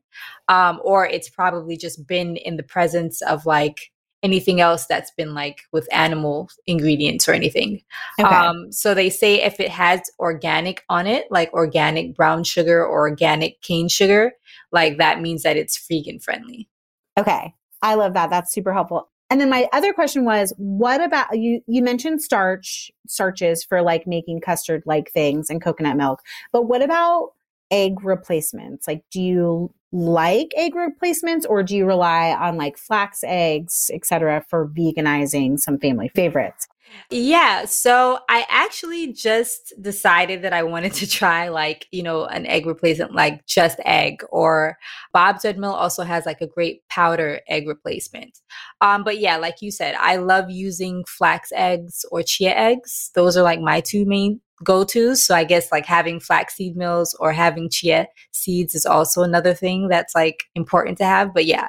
Um, 0.48 0.80
or 0.82 1.06
it's 1.06 1.28
probably 1.28 1.76
just 1.76 2.06
been 2.06 2.36
in 2.36 2.56
the 2.56 2.62
presence 2.64 3.22
of 3.22 3.46
like 3.46 3.92
anything 4.24 4.60
else 4.60 4.86
that's 4.86 5.12
been 5.12 5.34
like 5.34 5.60
with 5.70 5.86
animal 5.92 6.48
ingredients 6.66 7.28
or 7.28 7.32
anything. 7.32 7.82
okay. 8.18 8.34
Um, 8.34 8.72
so 8.72 8.94
they 8.94 9.10
say 9.10 9.42
if 9.42 9.60
it 9.60 9.68
has 9.68 10.00
organic 10.18 10.82
on 10.88 11.06
it, 11.06 11.30
like 11.30 11.52
organic 11.52 12.16
brown 12.16 12.42
sugar 12.42 12.84
or 12.84 13.08
organic 13.08 13.60
cane 13.60 13.88
sugar, 13.88 14.32
like 14.72 14.98
that 14.98 15.20
means 15.20 15.42
that 15.42 15.56
it's 15.56 15.86
vegan 15.86 16.18
friendly. 16.18 16.68
okay. 17.16 17.54
I 17.82 17.96
love 17.96 18.14
that. 18.14 18.30
That's 18.30 18.50
super 18.50 18.72
helpful. 18.72 19.10
And 19.28 19.40
then 19.40 19.50
my 19.50 19.68
other 19.74 19.92
question 19.92 20.24
was 20.24 20.54
what 20.56 21.02
about 21.02 21.38
you 21.38 21.60
you 21.66 21.82
mentioned 21.82 22.22
starch 22.22 22.90
starches 23.06 23.62
for 23.62 23.82
like 23.82 24.06
making 24.06 24.40
custard 24.40 24.82
like 24.86 25.10
things 25.10 25.50
and 25.50 25.62
coconut 25.62 25.96
milk 25.96 26.20
but 26.52 26.62
what 26.62 26.82
about 26.82 27.30
egg 27.70 28.04
replacements? 28.04 28.86
Like 28.86 29.02
do 29.10 29.20
you 29.20 29.74
like 29.94 30.52
egg 30.56 30.74
replacements 30.74 31.46
or 31.46 31.62
do 31.62 31.76
you 31.76 31.86
rely 31.86 32.32
on 32.32 32.56
like 32.56 32.76
flax 32.76 33.20
eggs 33.24 33.92
etc 33.94 34.44
for 34.50 34.68
veganizing 34.76 35.56
some 35.56 35.78
family 35.78 36.10
favorites 36.16 36.66
Yeah, 37.10 37.64
so 37.64 38.18
I 38.28 38.44
actually 38.50 39.12
just 39.12 39.72
decided 39.80 40.42
that 40.42 40.52
I 40.52 40.64
wanted 40.64 40.94
to 40.94 41.06
try 41.06 41.48
like, 41.48 41.86
you 41.92 42.02
know, 42.02 42.24
an 42.26 42.44
egg 42.46 42.66
replacement 42.66 43.14
like 43.14 43.46
just 43.46 43.78
egg 43.84 44.22
or 44.30 44.76
Bob's 45.12 45.44
Red 45.44 45.58
Mill 45.58 45.72
also 45.72 46.02
has 46.02 46.26
like 46.26 46.40
a 46.40 46.46
great 46.46 46.86
powder 46.88 47.40
egg 47.48 47.68
replacement. 47.68 48.40
Um 48.80 49.04
but 49.04 49.18
yeah, 49.18 49.36
like 49.36 49.62
you 49.62 49.70
said, 49.70 49.94
I 50.00 50.16
love 50.16 50.50
using 50.50 51.04
flax 51.06 51.52
eggs 51.54 52.04
or 52.10 52.22
chia 52.22 52.54
eggs. 52.54 53.10
Those 53.14 53.36
are 53.36 53.42
like 53.42 53.60
my 53.60 53.80
two 53.80 54.04
main 54.04 54.40
go-tos. 54.62 55.22
So 55.22 55.34
I 55.34 55.44
guess 55.44 55.72
like 55.72 55.86
having 55.86 56.20
flaxseed 56.20 56.76
mills 56.76 57.16
or 57.18 57.32
having 57.32 57.68
chia 57.68 58.06
seeds 58.32 58.74
is 58.74 58.86
also 58.86 59.22
another 59.22 59.54
thing 59.54 59.88
that's 59.88 60.14
like 60.14 60.44
important 60.54 60.98
to 60.98 61.04
have, 61.04 61.34
but 61.34 61.46
yeah. 61.46 61.68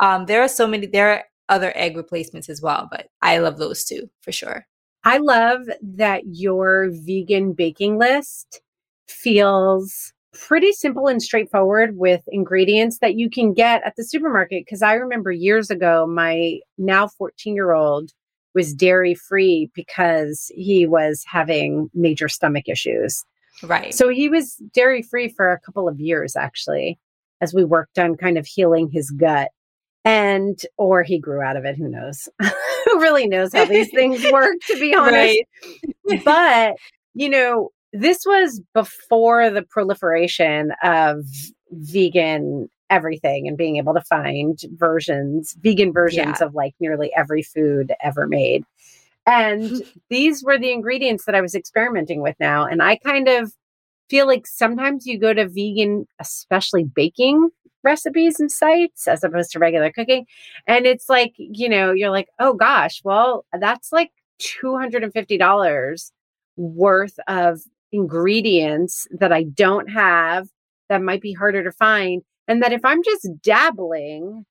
Um 0.00 0.26
there 0.26 0.42
are 0.42 0.48
so 0.48 0.66
many 0.66 0.86
there 0.86 1.10
are 1.12 1.24
other 1.48 1.72
egg 1.74 1.96
replacements 1.96 2.48
as 2.48 2.62
well, 2.62 2.88
but 2.90 3.08
I 3.22 3.38
love 3.38 3.58
those 3.58 3.84
too 3.84 4.08
for 4.20 4.32
sure. 4.32 4.66
I 5.04 5.18
love 5.18 5.62
that 5.82 6.22
your 6.26 6.90
vegan 6.92 7.54
baking 7.54 7.98
list 7.98 8.60
feels 9.08 10.12
pretty 10.32 10.72
simple 10.72 11.08
and 11.08 11.22
straightforward 11.22 11.96
with 11.96 12.22
ingredients 12.28 12.98
that 12.98 13.14
you 13.16 13.28
can 13.28 13.52
get 13.52 13.82
at 13.84 13.96
the 13.96 14.04
supermarket. 14.04 14.64
Because 14.64 14.82
I 14.82 14.94
remember 14.94 15.32
years 15.32 15.70
ago, 15.70 16.06
my 16.06 16.60
now 16.78 17.08
14 17.08 17.54
year 17.54 17.72
old 17.72 18.12
was 18.54 18.74
dairy 18.74 19.14
free 19.14 19.70
because 19.74 20.50
he 20.54 20.86
was 20.86 21.24
having 21.26 21.90
major 21.94 22.28
stomach 22.28 22.68
issues. 22.68 23.24
Right. 23.62 23.94
So 23.94 24.08
he 24.08 24.28
was 24.28 24.56
dairy 24.74 25.02
free 25.02 25.28
for 25.28 25.52
a 25.52 25.60
couple 25.60 25.88
of 25.88 26.00
years, 26.00 26.36
actually, 26.36 26.98
as 27.40 27.54
we 27.54 27.64
worked 27.64 27.98
on 27.98 28.16
kind 28.16 28.38
of 28.38 28.46
healing 28.46 28.90
his 28.90 29.10
gut. 29.10 29.50
And, 30.02 30.58
or 30.78 31.02
he 31.02 31.18
grew 31.18 31.42
out 31.42 31.56
of 31.56 31.66
it. 31.66 31.76
Who 31.76 31.86
knows? 31.86 32.26
Who 32.40 33.00
really 33.00 33.26
knows 33.26 33.52
how 33.52 33.66
these 33.66 33.90
things 33.90 34.24
work, 34.32 34.56
to 34.68 34.80
be 34.80 34.94
honest? 34.94 35.38
Right. 36.08 36.24
but, 36.24 36.76
you 37.12 37.28
know, 37.28 37.68
this 37.92 38.20
was 38.24 38.62
before 38.72 39.50
the 39.50 39.62
proliferation 39.62 40.72
of 40.82 41.24
vegan 41.70 42.70
everything 42.90 43.48
and 43.48 43.56
being 43.56 43.76
able 43.76 43.94
to 43.94 44.02
find 44.02 44.58
versions, 44.72 45.56
vegan 45.60 45.92
versions 45.92 46.38
Yeah. 46.40 46.46
of 46.46 46.54
like 46.54 46.74
nearly 46.80 47.12
every 47.16 47.42
food 47.42 47.92
ever 48.02 48.26
made. 48.26 48.64
And 49.26 49.70
hmm. 49.70 49.78
these 50.08 50.42
were 50.42 50.58
the 50.58 50.72
ingredients 50.72 51.24
that 51.24 51.34
I 51.34 51.40
was 51.40 51.54
experimenting 51.54 52.20
with 52.20 52.36
now. 52.40 52.66
And 52.66 52.82
I 52.82 52.96
kind 52.96 53.28
of 53.28 53.52
feel 54.08 54.26
like 54.26 54.46
sometimes 54.46 55.06
you 55.06 55.18
go 55.18 55.32
to 55.32 55.48
vegan, 55.48 56.06
especially 56.18 56.84
baking 56.84 57.50
recipes 57.82 58.40
and 58.40 58.50
sites 58.50 59.08
as 59.08 59.24
opposed 59.24 59.52
to 59.52 59.58
regular 59.58 59.90
cooking. 59.90 60.26
And 60.66 60.86
it's 60.86 61.08
like, 61.08 61.32
you 61.38 61.68
know, 61.68 61.92
you're 61.92 62.10
like, 62.10 62.28
oh 62.38 62.54
gosh, 62.54 63.00
well, 63.04 63.44
that's 63.58 63.92
like 63.92 64.10
$250 64.40 66.10
worth 66.56 67.18
of 67.28 67.60
ingredients 67.92 69.06
that 69.10 69.32
I 69.32 69.44
don't 69.44 69.88
have 69.88 70.48
that 70.88 71.02
might 71.02 71.22
be 71.22 71.32
harder 71.32 71.62
to 71.64 71.72
find. 71.72 72.22
And 72.50 72.62
that 72.62 72.72
if 72.72 72.84
I'm 72.84 73.02
just 73.02 73.28
dabbling, 73.42 74.44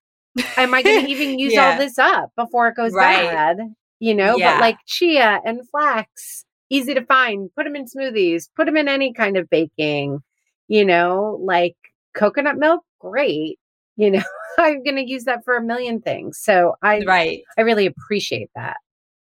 am 0.58 0.74
I 0.74 0.82
going 0.84 0.96
to 1.06 1.12
even 1.12 1.38
use 1.40 1.58
all 1.58 1.78
this 1.78 2.00
up 2.00 2.32
before 2.38 2.70
it 2.70 2.76
goes 2.76 2.94
Right. 2.94 3.26
bad? 3.26 3.58
You 4.00 4.16
know, 4.16 4.40
Yeah. 4.40 4.54
but 4.54 4.62
like 4.62 4.78
chia 4.88 5.42
and 5.46 5.70
flax, 5.70 6.46
easy 6.70 6.94
to 6.94 7.04
find. 7.06 7.50
Put 7.56 7.66
them 7.66 7.76
in 7.76 7.86
smoothies, 7.86 8.48
put 8.56 8.66
them 8.66 8.78
in 8.78 8.88
any 8.88 9.14
kind 9.14 9.36
of 9.38 9.50
baking, 9.50 10.20
you 10.70 10.86
know, 10.86 11.38
like 11.44 11.76
coconut 12.16 12.58
milk, 12.58 12.82
great. 13.00 13.60
You 13.98 14.12
know, 14.12 14.24
I'm 14.58 14.82
going 14.84 14.96
to 14.96 15.08
use 15.08 15.26
that 15.26 15.44
for 15.44 15.58
a 15.58 15.62
million 15.62 16.02
things. 16.02 16.40
So 16.42 16.76
I, 16.82 17.02
Right. 17.06 17.42
I 17.58 17.62
really 17.62 17.86
appreciate 17.86 18.50
that. 18.56 18.78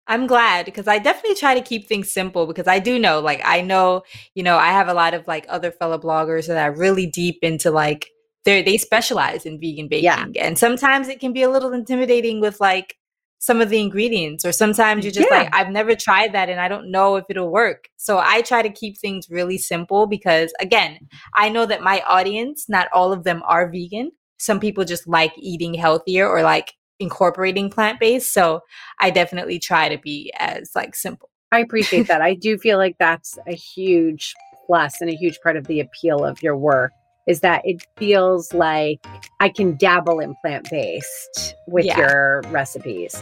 I'm 0.07 0.27
glad 0.27 0.65
because 0.65 0.87
I 0.87 0.99
definitely 0.99 1.35
try 1.35 1.55
to 1.55 1.61
keep 1.61 1.87
things 1.87 2.11
simple 2.11 2.45
because 2.45 2.67
I 2.67 2.79
do 2.79 2.99
know, 2.99 3.19
like, 3.21 3.41
I 3.43 3.61
know, 3.61 4.03
you 4.35 4.43
know, 4.43 4.57
I 4.57 4.67
have 4.67 4.87
a 4.87 4.93
lot 4.93 5.13
of 5.15 5.27
like 5.27 5.45
other 5.49 5.71
fellow 5.71 5.97
bloggers 5.97 6.47
that 6.47 6.57
are 6.57 6.75
really 6.75 7.07
deep 7.07 7.39
into 7.41 7.71
like, 7.71 8.09
they 8.45 8.61
they 8.61 8.77
specialize 8.77 9.45
in 9.45 9.59
vegan 9.59 9.87
baking. 9.87 10.05
Yeah. 10.05 10.25
And 10.39 10.57
sometimes 10.57 11.07
it 11.09 11.19
can 11.19 11.33
be 11.33 11.41
a 11.43 11.49
little 11.49 11.73
intimidating 11.73 12.39
with 12.39 12.59
like 12.59 12.95
some 13.39 13.61
of 13.61 13.69
the 13.69 13.79
ingredients, 13.79 14.45
or 14.45 14.51
sometimes 14.51 15.03
you're 15.03 15.11
just 15.11 15.27
Yeah. 15.29 15.37
like, 15.39 15.55
I've 15.55 15.69
never 15.69 15.93
tried 15.93 16.33
that 16.33 16.49
and 16.49 16.59
I 16.59 16.67
don't 16.67 16.89
know 16.89 17.15
if 17.17 17.25
it'll 17.29 17.51
work. 17.51 17.89
So 17.97 18.17
I 18.17 18.41
try 18.41 18.61
to 18.63 18.69
keep 18.69 18.97
things 18.97 19.27
really 19.29 19.57
simple 19.57 20.07
because, 20.07 20.51
again, 20.59 20.97
I 21.35 21.49
know 21.49 21.65
that 21.65 21.83
my 21.83 22.01
audience, 22.07 22.67
not 22.69 22.87
all 22.93 23.11
of 23.11 23.23
them 23.23 23.43
are 23.45 23.69
vegan. 23.69 24.11
Some 24.37 24.59
people 24.59 24.83
just 24.83 25.07
like 25.07 25.33
eating 25.37 25.73
healthier 25.75 26.27
or 26.27 26.41
like 26.41 26.73
incorporating 26.99 27.69
plant 27.69 27.99
based. 27.99 28.33
So 28.33 28.61
I 28.99 29.11
definitely 29.11 29.59
try 29.59 29.89
to 29.89 29.97
be 29.97 30.31
as 30.39 30.71
like 30.73 30.95
simple. 30.95 31.29
I 31.51 31.59
appreciate 31.59 32.07
that. 32.07 32.21
I 32.29 32.33
do 32.33 32.57
feel 32.57 32.77
like 32.77 32.95
that's 32.99 33.37
a 33.47 33.53
huge 33.53 34.33
plus 34.65 35.01
and 35.01 35.09
a 35.09 35.15
huge 35.15 35.39
part 35.43 35.57
of 35.57 35.67
the 35.67 35.79
appeal 35.81 36.25
of 36.25 36.41
your 36.41 36.57
work 36.57 36.91
is 37.27 37.39
that 37.41 37.61
it 37.65 37.85
feels 37.97 38.53
like 38.53 39.05
I 39.39 39.49
can 39.49 39.75
dabble 39.77 40.19
in 40.19 40.35
plant 40.41 40.69
based 40.69 41.55
with 41.67 41.85
Yeah. 41.85 41.97
your 41.97 42.41
recipes. 42.49 43.21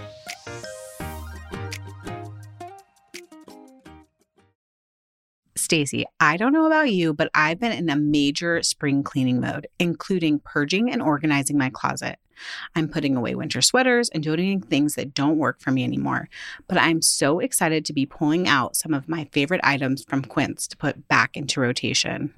Stacy, 5.56 6.06
I 6.20 6.38
don't 6.38 6.52
know 6.52 6.66
about 6.66 6.92
you, 6.92 7.14
but 7.14 7.30
I've 7.36 7.60
been 7.60 7.72
in 7.72 7.90
a 7.90 7.96
major 7.96 8.62
spring 8.64 9.04
cleaning 9.04 9.40
mode, 9.40 9.68
including 9.80 10.40
purging 10.40 10.92
and 10.92 11.02
organizing 11.02 11.58
my 11.58 11.70
closet. 11.70 12.18
I'm 12.76 12.88
putting 12.90 13.16
away 13.16 13.36
winter 13.36 13.62
sweaters 13.62 14.10
and 14.10 14.24
donating 14.24 14.62
things 14.62 14.96
that 14.96 15.14
don't 15.14 15.38
work 15.38 15.62
for 15.62 15.72
me 15.72 15.84
anymore. 15.84 16.28
But 16.68 16.80
I'm 16.80 17.02
so 17.02 17.40
excited 17.40 17.86
to 17.86 17.94
be 17.94 18.06
pulling 18.08 18.48
out 18.48 18.76
some 18.76 18.94
of 18.94 19.08
my 19.08 19.26
favorite 19.32 19.62
items 19.64 20.04
from 20.04 20.24
Quince 20.24 20.68
to 20.68 20.78
put 20.78 21.08
back 21.08 21.38
into 21.38 21.62
rotation. 21.62 22.34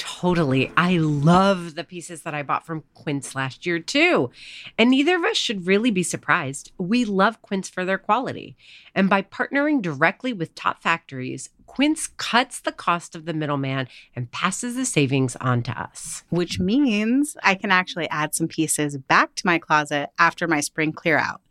Totally. 0.00 0.72
I 0.78 0.96
love 0.96 1.74
the 1.74 1.84
pieces 1.84 2.22
that 2.22 2.32
I 2.32 2.42
bought 2.42 2.64
from 2.64 2.84
Quince 2.94 3.34
last 3.34 3.66
year, 3.66 3.78
too. 3.78 4.30
And 4.78 4.88
neither 4.88 5.16
of 5.16 5.24
us 5.24 5.36
should 5.36 5.66
really 5.66 5.90
be 5.90 6.02
surprised. 6.02 6.72
We 6.78 7.04
love 7.04 7.42
Quince 7.42 7.68
for 7.68 7.84
their 7.84 7.98
quality. 7.98 8.56
And 8.94 9.10
by 9.10 9.20
partnering 9.20 9.82
directly 9.82 10.32
with 10.32 10.54
top 10.54 10.82
factories, 10.82 11.50
Quince 11.66 12.06
cuts 12.16 12.60
the 12.60 12.72
cost 12.72 13.14
of 13.14 13.26
the 13.26 13.34
middleman 13.34 13.88
and 14.16 14.32
passes 14.32 14.74
the 14.74 14.86
savings 14.86 15.36
on 15.36 15.62
to 15.64 15.72
us. 15.78 16.24
which 16.30 16.58
means 16.58 17.36
I 17.42 17.54
can 17.54 17.70
actually 17.70 18.08
add 18.08 18.34
some 18.34 18.48
pieces 18.48 18.96
back 18.96 19.34
to 19.34 19.46
my 19.46 19.58
closet 19.58 20.08
after 20.18 20.48
my 20.48 20.60
spring 20.60 20.92
clear 20.92 21.18
out. 21.18 21.42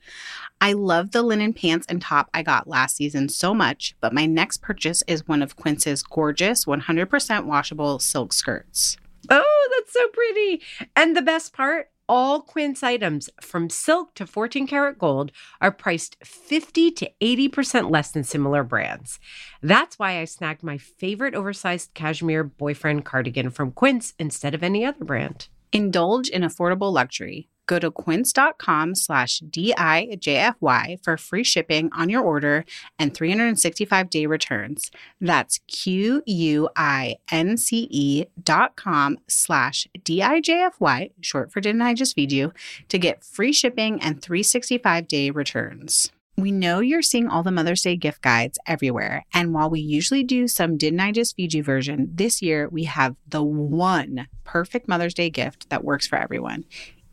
I 0.62 0.74
love 0.74 1.12
the 1.12 1.22
linen 1.22 1.54
pants 1.54 1.86
and 1.88 2.02
top 2.02 2.30
I 2.34 2.44
got 2.44 2.68
last 2.68 2.98
season 2.98 3.30
so 3.30 3.54
much, 3.54 3.96
but 4.02 4.14
my 4.14 4.26
next 4.26 4.62
purchase 4.62 5.04
is 5.08 5.28
one 5.28 5.42
of 5.42 5.56
Quince's 5.56 6.04
gorgeous 6.04 6.66
100% 6.66 7.46
washable 7.46 8.00
silk 8.00 8.34
skirts. 8.34 8.98
Oh, 9.30 9.70
that's 9.78 9.94
so 9.94 10.08
pretty. 10.10 10.62
And 10.96 11.16
the 11.16 11.22
best 11.22 11.54
part 11.54 11.90
all 12.10 12.42
Quince 12.42 12.82
items 12.82 13.30
from 13.40 13.70
silk 13.70 14.16
to 14.16 14.26
14 14.26 14.66
karat 14.66 14.98
gold 14.98 15.32
are 15.62 15.72
priced 15.72 16.18
50 16.24 16.92
to 16.92 17.12
80% 17.22 17.92
less 17.92 18.12
than 18.12 18.24
similar 18.24 18.64
brands. 18.64 19.20
That's 19.62 20.00
why 20.00 20.20
I 20.20 20.26
snagged 20.26 20.64
my 20.64 20.80
favorite 20.80 21.36
oversized 21.36 21.94
cashmere 21.94 22.44
boyfriend 22.44 23.06
cardigan 23.06 23.52
from 23.52 23.72
Quince 23.72 24.16
instead 24.18 24.56
of 24.56 24.64
any 24.64 24.84
other 24.84 25.06
brand. 25.06 25.50
Indulge 25.72 26.30
in 26.30 26.42
affordable 26.42 26.92
luxury. 26.92 27.48
Go 27.70 27.78
to 27.78 27.92
quince.com 27.92 28.96
slash 28.96 29.44
DIJFY 29.48 31.04
for 31.04 31.18
free 31.18 31.44
shipping 31.44 31.92
on 31.94 32.10
your 32.10 32.24
order 32.24 32.66
and 32.98 33.14
365 33.14 34.10
day 34.10 34.26
returns. 34.26 34.90
That's 35.22 35.60
Q 35.68 36.24
U 36.26 36.70
I 36.76 37.18
N 37.32 37.58
C 37.58 37.88
E 37.92 38.26
dot 38.44 38.76
com 38.76 39.20
slash 39.28 39.88
DIJFY, 40.00 41.12
short 41.22 41.52
for 41.52 41.62
Didn't 41.62 41.84
I 41.84 41.94
Just 41.94 42.16
Feed 42.16 42.32
You, 42.32 42.54
to 42.88 42.98
get 42.98 43.24
free 43.24 43.54
shipping 43.54 44.02
and 44.02 44.20
365 44.20 45.08
day 45.08 45.30
returns. 45.30 46.12
We 46.38 46.52
know 46.52 46.80
you're 46.80 47.02
seeing 47.02 47.28
all 47.28 47.44
the 47.44 47.52
Mother's 47.52 47.82
Day 47.82 47.98
gift 47.98 48.22
guides 48.22 48.58
everywhere. 48.66 49.26
And 49.34 49.54
while 49.54 49.70
we 49.70 49.82
usually 49.82 50.24
do 50.24 50.48
some 50.48 50.78
Didn't 50.78 51.02
I 51.02 51.12
Just 51.12 51.36
Feed 51.36 51.54
You 51.54 51.62
version, 51.62 52.10
this 52.16 52.42
year 52.42 52.68
we 52.70 52.86
have 52.86 53.16
the 53.28 53.44
one 53.44 54.28
perfect 54.46 54.88
Mother's 54.88 55.14
Day 55.14 55.30
gift 55.30 55.70
that 55.70 55.84
works 55.84 56.08
for 56.08 56.16
everyone, 56.16 56.64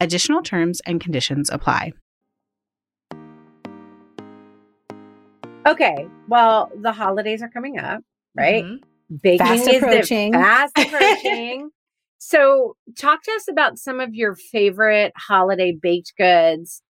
Additional 0.00 0.42
terms 0.42 0.80
and 0.86 1.00
conditions 1.00 1.48
apply. 1.50 1.92
Okay, 5.66 6.06
well, 6.28 6.70
the 6.80 6.92
holidays 6.92 7.42
are 7.42 7.48
coming 7.48 7.78
up, 7.78 8.02
right? 8.36 8.64
Mhm. 8.64 8.78
Baking 9.22 9.38
Fast 9.46 9.68
is 9.68 9.82
approaching. 9.82 10.32
The 10.32 10.38
fast 10.38 10.72
approaching. 10.78 11.70
so, 12.18 12.76
talk 12.96 13.22
to 13.24 13.32
us 13.32 13.48
about 13.48 13.78
some 13.78 14.00
of 14.00 14.14
your 14.14 14.34
favorite 14.36 15.12
holiday 15.16 15.72
baked 15.72 16.12
goods 16.18 16.82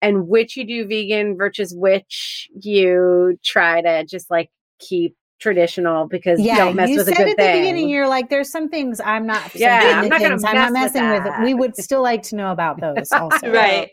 and 0.00 0.28
which 0.28 0.56
you 0.56 0.66
do 0.66 0.86
vegan 0.86 1.36
versus 1.36 1.74
which 1.76 2.48
you 2.60 3.38
try 3.44 3.82
to 3.82 4.04
just 4.04 4.30
like 4.30 4.50
keep 4.78 5.14
traditional 5.42 6.06
because 6.06 6.40
you 6.40 6.46
Yeah, 6.46 6.58
don't 6.58 6.76
mess 6.76 6.88
you 6.88 6.98
with 6.98 7.08
a 7.08 7.10
said 7.10 7.18
good 7.18 7.28
at 7.30 7.36
the 7.36 7.42
thing. 7.42 7.60
beginning, 7.60 7.88
you're 7.90 8.08
like, 8.08 8.30
there's 8.30 8.50
some 8.50 8.68
things 8.68 9.00
I'm 9.00 9.26
not. 9.26 9.50
Yeah, 9.54 9.98
I'm 9.98 10.08
not 10.08 10.22
gonna 10.22 10.30
things 10.30 10.44
I'm 10.44 10.54
not 10.54 10.72
mess 10.72 10.94
with 10.94 10.94
with. 10.94 11.24
that. 11.24 11.42
We 11.42 11.54
would 11.54 11.76
still 11.76 12.02
like 12.02 12.22
to 12.24 12.36
know 12.36 12.52
about 12.52 12.80
those 12.80 13.12
also. 13.12 13.50
right. 13.50 13.90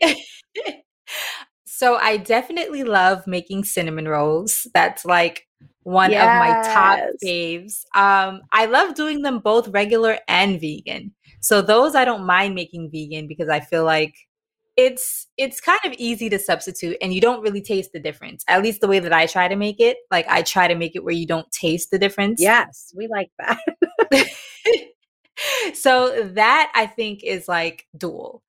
so 1.66 1.96
I 1.96 2.16
definitely 2.16 2.84
love 2.84 3.26
making 3.26 3.64
cinnamon 3.64 4.06
rolls. 4.08 4.66
That's 4.72 5.04
like 5.04 5.46
one 5.82 6.14
of 6.14 6.32
my 6.34 6.54
top 6.62 6.98
Yes. 6.98 7.16
faves. 7.24 7.84
Um, 7.94 8.42
I 8.52 8.66
love 8.66 8.94
doing 8.94 9.22
them 9.22 9.40
both 9.40 9.68
regular 9.68 10.18
and 10.28 10.60
vegan. 10.60 11.12
So 11.40 11.62
those 11.62 11.94
I 11.94 12.04
don't 12.04 12.26
mind 12.26 12.54
making 12.54 12.90
vegan 12.90 13.26
because 13.26 13.48
I 13.48 13.60
feel 13.60 13.84
like 13.84 14.14
it's 14.76 15.26
it's 15.36 15.60
kind 15.60 15.80
of 15.84 15.92
easy 15.94 16.28
to 16.30 16.38
substitute 16.38 16.96
and 17.02 17.12
you 17.12 17.20
don't 17.20 17.42
really 17.42 17.60
taste 17.60 17.90
the 17.92 18.00
difference. 18.00 18.44
At 18.48 18.62
least 18.62 18.80
the 18.80 18.88
way 18.88 18.98
that 18.98 19.12
I 19.12 19.26
try 19.26 19.48
to 19.48 19.56
make 19.56 19.80
it. 19.80 19.98
Like 20.10 20.26
I 20.28 20.42
try 20.42 20.68
to 20.68 20.74
make 20.74 20.96
it 20.96 21.04
where 21.04 21.14
you 21.14 21.26
don't 21.26 21.50
taste 21.50 21.90
the 21.90 21.98
difference. 21.98 22.40
Yes, 22.40 22.92
we 22.96 23.08
like 23.08 23.30
that. 23.38 23.58
so 25.74 26.30
that 26.34 26.72
I 26.74 26.86
think 26.86 27.22
is 27.24 27.48
like 27.48 27.86
dual. 27.96 28.42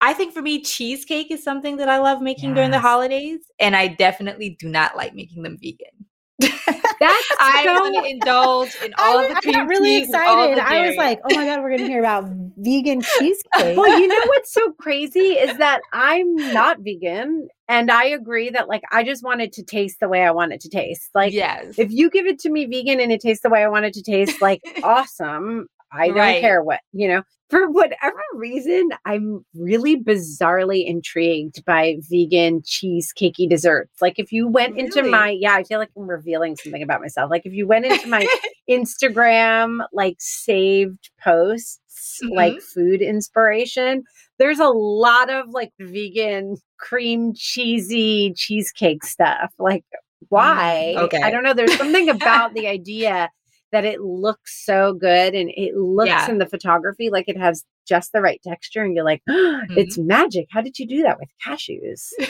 I 0.00 0.14
think 0.14 0.34
for 0.34 0.42
me, 0.42 0.62
cheesecake 0.62 1.30
is 1.30 1.44
something 1.44 1.76
that 1.76 1.88
I 1.88 1.98
love 1.98 2.20
making 2.20 2.54
during 2.54 2.72
the 2.72 2.80
holidays, 2.80 3.38
and 3.60 3.76
I 3.76 3.86
definitely 3.86 4.56
do 4.58 4.68
not 4.68 4.96
like 4.96 5.14
making 5.14 5.44
them 5.44 5.56
vegan. 5.62 6.06
That's 6.42 7.28
I 7.40 7.64
so 7.64 7.74
want 7.74 8.04
to 8.04 8.10
indulge 8.10 8.76
in 8.84 8.94
all 8.98 9.18
I, 9.18 9.24
of 9.24 9.30
the 9.30 9.48
I 9.48 9.52
got 9.52 9.68
really 9.68 9.96
all 9.96 10.02
excited. 10.04 10.58
I 10.58 10.88
was 10.88 10.96
like, 10.96 11.20
oh 11.24 11.34
my 11.34 11.46
god, 11.46 11.62
we're 11.62 11.76
gonna 11.76 11.88
hear 11.88 12.00
about 12.00 12.24
vegan 12.56 13.02
cheesecake. 13.02 13.76
well, 13.76 13.98
you 13.98 14.06
know 14.06 14.20
what's 14.26 14.52
so 14.52 14.72
crazy 14.72 15.20
is 15.20 15.56
that 15.58 15.80
I'm 15.92 16.34
not 16.36 16.78
vegan 16.80 17.48
and 17.68 17.90
I 17.90 18.04
agree 18.04 18.50
that 18.50 18.68
like 18.68 18.82
I 18.92 19.02
just 19.02 19.24
want 19.24 19.40
it 19.40 19.52
to 19.54 19.62
taste 19.62 19.98
the 20.00 20.08
way 20.08 20.22
I 20.22 20.30
want 20.30 20.52
it 20.52 20.60
to 20.60 20.68
taste. 20.68 21.10
Like 21.14 21.32
yes, 21.32 21.78
if 21.78 21.90
you 21.90 22.10
give 22.10 22.26
it 22.26 22.38
to 22.40 22.50
me 22.50 22.66
vegan 22.66 23.00
and 23.00 23.10
it 23.10 23.20
tastes 23.20 23.42
the 23.42 23.50
way 23.50 23.62
I 23.62 23.68
want 23.68 23.84
it 23.84 23.94
to 23.94 24.02
taste, 24.02 24.40
like 24.42 24.60
awesome. 24.82 25.66
I 25.92 26.08
don't 26.08 26.16
Right. 26.16 26.40
care 26.40 26.62
what, 26.62 26.80
you 26.92 27.08
know. 27.08 27.22
For 27.50 27.70
whatever 27.70 28.22
reason, 28.34 28.88
I'm 29.04 29.44
really 29.54 30.02
bizarrely 30.02 30.86
intrigued 30.86 31.62
by 31.66 31.96
vegan 32.10 32.62
cheesecakey 32.62 33.46
desserts. 33.46 34.00
Like 34.00 34.18
if 34.18 34.32
you 34.32 34.48
went 34.48 34.78
into 34.78 35.02
my 35.02 35.28
yeah, 35.38 35.54
I 35.54 35.62
feel 35.64 35.78
like 35.78 35.90
I'm 35.94 36.08
revealing 36.08 36.56
something 36.56 36.82
about 36.82 37.02
myself. 37.02 37.30
Like 37.30 37.44
if 37.44 37.52
you 37.52 37.66
went 37.66 37.84
into 37.84 38.08
my 38.08 38.26
Instagram 38.70 39.86
like 39.92 40.16
saved 40.18 41.10
posts, 41.22 41.78
like 42.22 42.54
mm-hmm. 42.54 42.80
food 42.80 43.02
inspiration. 43.02 44.04
There's 44.38 44.58
a 44.58 44.68
lot 44.68 45.30
of 45.30 45.50
like 45.50 45.72
vegan 45.78 46.56
cream 46.78 47.32
cheesy 47.34 48.32
cheesecake 48.34 49.04
stuff. 49.04 49.52
Like 49.58 49.84
mm, 49.92 50.26
why? 50.28 50.94
okay. 50.96 51.20
I 51.22 51.30
don't 51.30 51.42
know. 51.42 51.54
There's 51.54 51.76
something 51.76 52.08
about 52.16 52.54
the 52.54 52.66
idea 52.66 53.30
that 53.72 53.84
it 53.84 54.00
looks 54.00 54.64
so 54.64 54.92
good 54.94 55.34
and 55.34 55.50
it 55.56 55.74
looks 55.76 56.08
Yeah. 56.08 56.30
in 56.30 56.38
the 56.38 56.46
photography 56.46 57.10
like 57.10 57.28
it 57.28 57.38
has 57.38 57.64
just 57.88 58.12
the 58.12 58.20
right 58.20 58.40
texture 58.42 58.82
and 58.82 58.94
you're 58.94 59.04
like, 59.04 59.22
it's 59.26 59.98
mm-hmm. 59.98 60.06
magic. 60.06 60.46
How 60.50 60.60
did 60.60 60.78
you 60.78 60.86
do 60.86 61.02
that 61.02 61.18
with 61.18 61.28
cashews? 61.44 62.12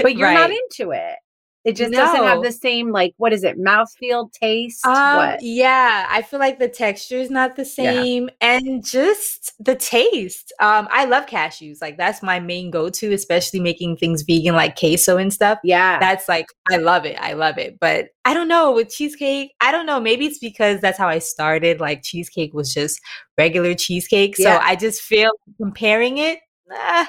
But 0.00 0.16
you're 0.16 0.32
not 0.32 0.50
into 0.50 0.92
it. 0.92 1.16
It 1.64 1.76
just 1.76 1.92
doesn't 1.92 2.22
have 2.24 2.42
the 2.42 2.52
same 2.52 2.92
like 2.92 3.14
what 3.16 3.32
is 3.32 3.42
it, 3.42 3.58
mouthfeel, 3.58 4.30
taste? 4.32 4.84
Um, 4.86 5.16
what? 5.16 5.42
yeah, 5.42 6.06
I 6.10 6.20
feel 6.20 6.38
like 6.38 6.58
the 6.58 6.68
texture 6.68 7.16
is 7.16 7.30
not 7.30 7.56
the 7.56 7.62
Yeah. 7.78 7.92
same, 8.02 8.28
and 8.42 8.84
just 8.84 9.52
the 9.58 9.74
taste. 9.74 10.52
Um, 10.60 10.86
I 10.90 11.06
love 11.06 11.24
cashews. 11.24 11.78
Like 11.80 11.96
that's 11.96 12.22
my 12.22 12.38
main 12.38 12.70
go-to, 12.70 13.12
especially 13.14 13.60
making 13.60 13.96
things 13.96 14.22
vegan, 14.22 14.54
like 14.54 14.78
queso 14.78 15.16
and 15.16 15.32
stuff. 15.32 15.58
Yeah. 15.64 15.98
That's 16.00 16.28
like 16.28 16.46
I 16.70 16.76
love 16.76 17.06
it. 17.06 17.16
I 17.18 17.32
love 17.32 17.56
it. 17.56 17.78
But 17.80 18.08
I 18.26 18.34
don't 18.34 18.48
know 18.48 18.72
with 18.72 18.90
cheesecake. 18.90 19.52
I 19.62 19.72
don't 19.72 19.86
know. 19.86 20.00
Maybe 20.00 20.26
it's 20.26 20.38
because 20.38 20.80
that's 20.82 20.98
how 20.98 21.08
I 21.08 21.18
started. 21.18 21.80
Like 21.80 22.02
cheesecake 22.02 22.52
was 22.52 22.74
just 22.74 23.00
regular 23.38 23.74
cheesecake, 23.74 24.36
so 24.36 24.42
Yeah. 24.42 24.60
I 24.62 24.76
just 24.76 25.00
feel 25.00 25.30
comparing 25.58 26.18
it. 26.18 26.40
Nah, 26.68 27.06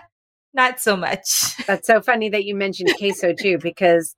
not 0.54 0.80
so 0.80 0.96
much. 0.96 1.56
That's 1.68 1.88
so 1.88 2.02
funny 2.02 2.30
that 2.30 2.46
you 2.46 2.56
mentioned 2.56 2.90
queso 2.98 3.34
too, 3.34 3.58
because 3.58 4.16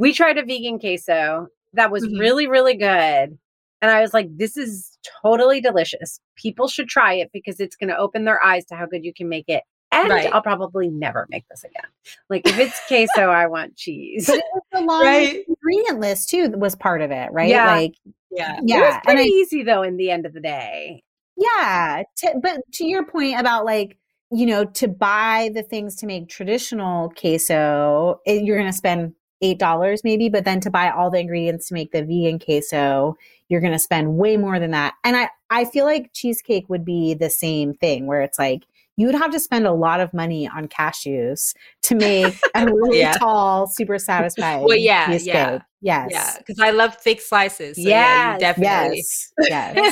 we 0.00 0.12
tried 0.12 0.38
a 0.38 0.44
vegan 0.44 0.78
queso 0.80 1.48
that 1.74 1.90
was 1.92 2.04
Mhm. 2.04 2.18
really, 2.18 2.46
really 2.48 2.74
good. 2.74 3.38
And 3.82 3.90
I 3.90 4.00
was 4.00 4.12
like, 4.12 4.26
this 4.36 4.56
is 4.56 4.98
totally 5.22 5.60
delicious. 5.60 6.20
People 6.36 6.68
should 6.68 6.88
try 6.88 7.14
it 7.14 7.30
because 7.32 7.60
it's 7.60 7.76
going 7.76 7.88
to 7.90 7.96
open 7.96 8.24
their 8.24 8.42
eyes 8.44 8.64
to 8.66 8.74
how 8.74 8.86
good 8.86 9.04
you 9.04 9.14
can 9.14 9.28
make 9.28 9.48
it. 9.48 9.62
And 9.92 10.08
Right. 10.10 10.32
I'll 10.32 10.42
probably 10.42 10.88
never 10.88 11.26
make 11.30 11.44
this 11.48 11.64
again. 11.64 11.88
Like 12.28 12.46
if 12.46 12.58
it's 12.58 12.80
queso, 12.88 13.28
I 13.30 13.46
want 13.46 13.76
cheese. 13.76 14.26
but 14.26 14.36
it 14.38 14.44
was 14.54 14.62
the 14.72 14.80
long 14.86 15.02
Right. 15.04 15.44
ingredient 15.48 16.00
list 16.00 16.28
too 16.30 16.48
was 16.50 16.74
part 16.76 17.00
of 17.02 17.10
it, 17.10 17.30
right? 17.32 17.48
Yeah. 17.48 17.74
Like 17.74 17.94
Yeah. 18.30 18.56
it 18.58 18.62
was 18.62 18.70
yeah, 18.70 18.94
and 18.94 19.02
pretty 19.04 19.22
I, 19.22 19.24
easy 19.24 19.62
though 19.62 19.82
in 19.82 19.96
the 19.96 20.10
end 20.10 20.26
of 20.26 20.32
the 20.32 20.40
day. 20.40 21.02
yeah. 21.36 22.02
To, 22.18 22.34
but 22.42 22.60
to 22.74 22.84
your 22.86 23.04
point 23.06 23.38
about 23.40 23.64
like 23.64 23.96
you 24.32 24.46
know 24.46 24.64
to 24.64 24.86
buy 24.88 25.50
the 25.54 25.62
things 25.62 25.96
to 25.96 26.06
make 26.06 26.28
traditional 26.28 27.10
queso, 27.10 28.20
it, 28.26 28.44
you're 28.44 28.56
going 28.58 28.70
to 28.70 28.76
spend 28.76 29.14
eight 29.42 29.58
dollars 29.58 30.02
maybe, 30.04 30.28
but 30.28 30.44
then 30.44 30.60
to 30.60 30.70
buy 30.70 30.90
all 30.90 31.10
the 31.10 31.18
ingredients 31.18 31.68
to 31.68 31.74
make 31.74 31.92
the 31.92 32.02
vegan 32.02 32.38
queso, 32.38 33.16
you're 33.48 33.60
going 33.60 33.72
to 33.72 33.78
spend 33.78 34.16
way 34.16 34.36
more 34.36 34.58
than 34.58 34.70
that. 34.72 34.94
And 35.04 35.16
I 35.16 35.30
I 35.50 35.64
feel 35.64 35.84
like 35.84 36.12
cheesecake 36.12 36.68
would 36.68 36.84
be 36.84 37.14
the 37.14 37.30
same 37.30 37.74
thing 37.74 38.06
where 38.06 38.20
it's 38.22 38.38
like 38.38 38.64
you 38.96 39.06
would 39.06 39.14
have 39.14 39.30
to 39.32 39.40
spend 39.40 39.66
a 39.66 39.72
lot 39.72 40.00
of 40.00 40.12
money 40.12 40.46
on 40.46 40.68
cashews 40.68 41.54
to 41.82 41.94
make 41.94 42.34
a 42.54 42.66
really 42.66 42.98
Yeah. 43.00 43.12
tall, 43.14 43.66
super 43.66 43.98
satisfying 43.98 44.62
Well, 44.64 44.76
yeah, 44.76 45.06
cheesecake. 45.06 45.34
yeah. 45.34 45.58
Yes. 45.82 46.08
Yeah, 46.10 46.34
because 46.36 46.58
I 46.60 46.70
love 46.72 46.94
thick 46.96 47.22
slices. 47.22 47.82
So 47.82 47.88
yeah, 47.88 48.36
Yes, 48.38 48.56
you 48.58 48.64
definitely. 48.64 48.96
Yes. 48.98 49.32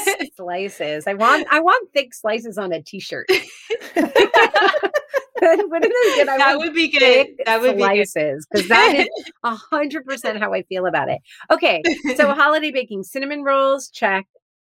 Yes. 0.07 0.31
slices. 0.37 1.07
I 1.07 1.15
want 1.15 1.47
I 1.51 1.61
want 1.61 1.91
thick 1.95 2.13
slices 2.13 2.59
on 2.59 2.73
a 2.75 2.83
t-shirt. 2.83 3.27
Wouldn't 5.41 5.85
it 5.85 6.17
good? 6.17 6.29
I 6.29 6.39
that 6.39 6.59
would 6.59 6.75
be 6.75 6.89
good. 6.89 7.29
That 7.47 7.61
would 7.61 7.77
be 7.77 7.83
good. 7.83 8.09
slices 8.09 8.47
because 8.51 8.69
that 8.69 8.95
is 8.95 9.09
hundred 9.45 10.05
percent 10.05 10.39
how 10.39 10.53
I 10.53 10.63
feel 10.63 10.87
about 10.87 11.09
it. 11.09 11.21
Okay, 11.51 11.83
so 12.17 12.33
holiday 12.35 12.71
baking, 12.71 13.03
cinnamon 13.05 13.43
rolls, 13.43 13.89
check. 13.91 14.27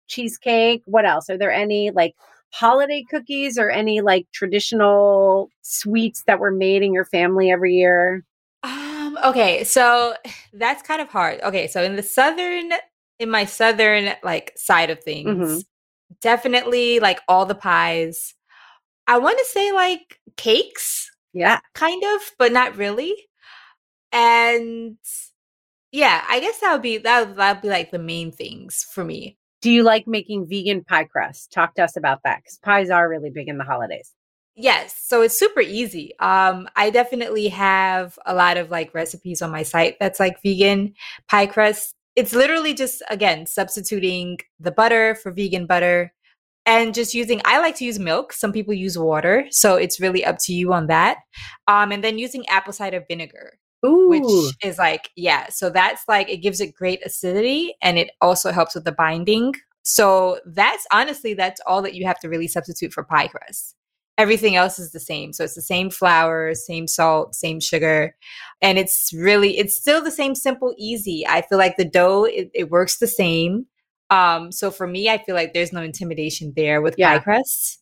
Cheesecake. 0.07 0.83
What 0.85 1.03
else? 1.05 1.31
Are 1.31 1.37
there 1.37 1.51
any 1.51 1.89
like 1.89 2.13
holiday 2.51 3.03
cookies 3.09 3.57
or 3.57 3.71
any 3.71 4.01
like 4.01 4.27
traditional 4.31 5.49
sweets 5.63 6.23
that 6.27 6.39
were 6.39 6.51
made 6.51 6.83
in 6.83 6.93
your 6.93 7.05
family 7.05 7.49
every 7.49 7.73
year? 7.73 8.23
Um, 8.61 9.17
okay, 9.25 9.63
so 9.63 10.13
that's 10.53 10.83
kind 10.83 11.01
of 11.01 11.09
hard. 11.09 11.41
Okay, 11.41 11.65
so 11.67 11.81
in 11.83 11.95
the 11.95 12.03
southern, 12.03 12.71
in 13.17 13.31
my 13.31 13.45
southern 13.45 14.11
like 14.23 14.53
side 14.55 14.91
of 14.91 15.03
things, 15.03 15.63
Mhm. 15.63 15.65
definitely 16.21 16.99
like 16.99 17.19
all 17.27 17.47
the 17.47 17.55
pies. 17.55 18.34
I 19.07 19.17
want 19.19 19.37
to 19.39 19.45
say 19.45 19.71
like 19.71 20.19
cakes, 20.37 21.09
Yeah. 21.33 21.59
kind 21.73 22.03
of, 22.15 22.21
but 22.39 22.51
not 22.51 22.77
really. 22.77 23.15
and 24.11 24.97
yeah, 25.91 26.23
I 26.27 26.39
guess 26.39 26.59
that 26.59 26.73
would 26.73 26.81
be 26.81 26.97
that 26.99 27.27
would, 27.27 27.37
that 27.37 27.55
would 27.55 27.61
be 27.61 27.69
like 27.69 27.91
the 27.91 27.99
main 27.99 28.31
things 28.31 28.85
for 28.91 29.03
me. 29.03 29.37
Do 29.61 29.71
you 29.71 29.83
like 29.83 30.07
making 30.07 30.47
vegan 30.47 30.83
pie 30.83 31.05
crust? 31.05 31.51
Talk 31.51 31.75
to 31.75 31.83
us 31.83 31.95
about 31.97 32.19
that 32.23 32.39
because 32.43 32.59
pies 32.59 32.89
are 32.89 33.09
really 33.09 33.29
big 33.31 33.47
in 33.47 33.57
the 33.57 33.63
holidays. 33.63 34.13
Yes, 34.55 34.95
so 35.03 35.21
it's 35.21 35.37
super 35.37 35.59
easy. 35.61 36.13
Um, 36.19 36.69
I 36.77 36.89
definitely 36.89 37.49
have 37.49 38.17
a 38.25 38.33
lot 38.33 38.57
of 38.57 38.71
like 38.71 38.93
recipes 38.93 39.41
on 39.41 39.51
my 39.51 39.63
site 39.63 39.97
that's 39.99 40.19
like 40.19 40.41
vegan 40.41 40.93
pie 41.29 41.47
crust. 41.47 41.93
It's 42.15 42.33
literally 42.33 42.73
just 42.73 43.01
again 43.09 43.45
substituting 43.47 44.39
the 44.59 44.71
butter 44.71 45.15
for 45.15 45.31
vegan 45.31 45.65
butter 45.65 46.13
and 46.65 46.93
just 46.93 47.13
using 47.13 47.41
I 47.45 47.59
like 47.59 47.75
to 47.77 47.85
use 47.85 47.99
milk. 47.99 48.33
Some 48.33 48.51
people 48.51 48.73
use 48.73 48.97
water, 48.97 49.45
so 49.49 49.75
it's 49.75 49.99
really 49.99 50.25
up 50.25 50.37
to 50.41 50.53
you 50.53 50.73
on 50.73 50.87
that. 50.87 51.17
Um, 51.67 51.91
and 51.91 52.03
then 52.03 52.17
using 52.17 52.47
apple 52.47 52.73
cider 52.73 53.03
vinegar. 53.07 53.57
Ooh. 53.85 54.09
Which 54.09 54.55
is 54.63 54.79
like, 54.79 55.11
yeah, 55.15 55.49
so 55.49 55.69
that's 55.69 56.03
like 56.07 56.29
it 56.29 56.37
gives 56.37 56.59
it 56.59 56.73
great 56.73 57.05
acidity 57.05 57.75
and 57.83 57.99
it 57.99 58.09
also 58.19 58.51
helps 58.51 58.73
with 58.73 58.83
the 58.83 58.91
binding. 58.91 59.53
So 59.83 60.39
that's 60.45 60.87
honestly 60.91 61.35
that's 61.35 61.61
all 61.67 61.83
that 61.83 61.93
you 61.93 62.05
have 62.07 62.19
to 62.21 62.29
really 62.29 62.47
substitute 62.47 62.93
for 62.93 63.03
pie 63.03 63.27
crust 63.27 63.75
everything 64.17 64.55
else 64.55 64.79
is 64.79 64.91
the 64.91 64.99
same. 64.99 65.33
So 65.33 65.43
it's 65.43 65.55
the 65.55 65.61
same 65.61 65.89
flour, 65.89 66.53
same 66.55 66.87
salt, 66.87 67.35
same 67.35 67.59
sugar. 67.59 68.15
And 68.61 68.77
it's 68.77 69.11
really, 69.13 69.57
it's 69.57 69.75
still 69.75 70.01
the 70.01 70.11
same 70.11 70.35
simple, 70.35 70.73
easy. 70.77 71.25
I 71.27 71.41
feel 71.41 71.57
like 71.57 71.77
the 71.77 71.85
dough, 71.85 72.23
it, 72.23 72.49
it 72.53 72.69
works 72.69 72.97
the 72.97 73.07
same. 73.07 73.65
Um, 74.09 74.51
so 74.51 74.71
for 74.71 74.87
me, 74.87 75.09
I 75.09 75.17
feel 75.17 75.35
like 75.35 75.53
there's 75.53 75.73
no 75.73 75.81
intimidation 75.81 76.53
there 76.55 76.81
with 76.81 76.95
Yeah. 76.97 77.17
pie 77.17 77.23
crusts. 77.23 77.79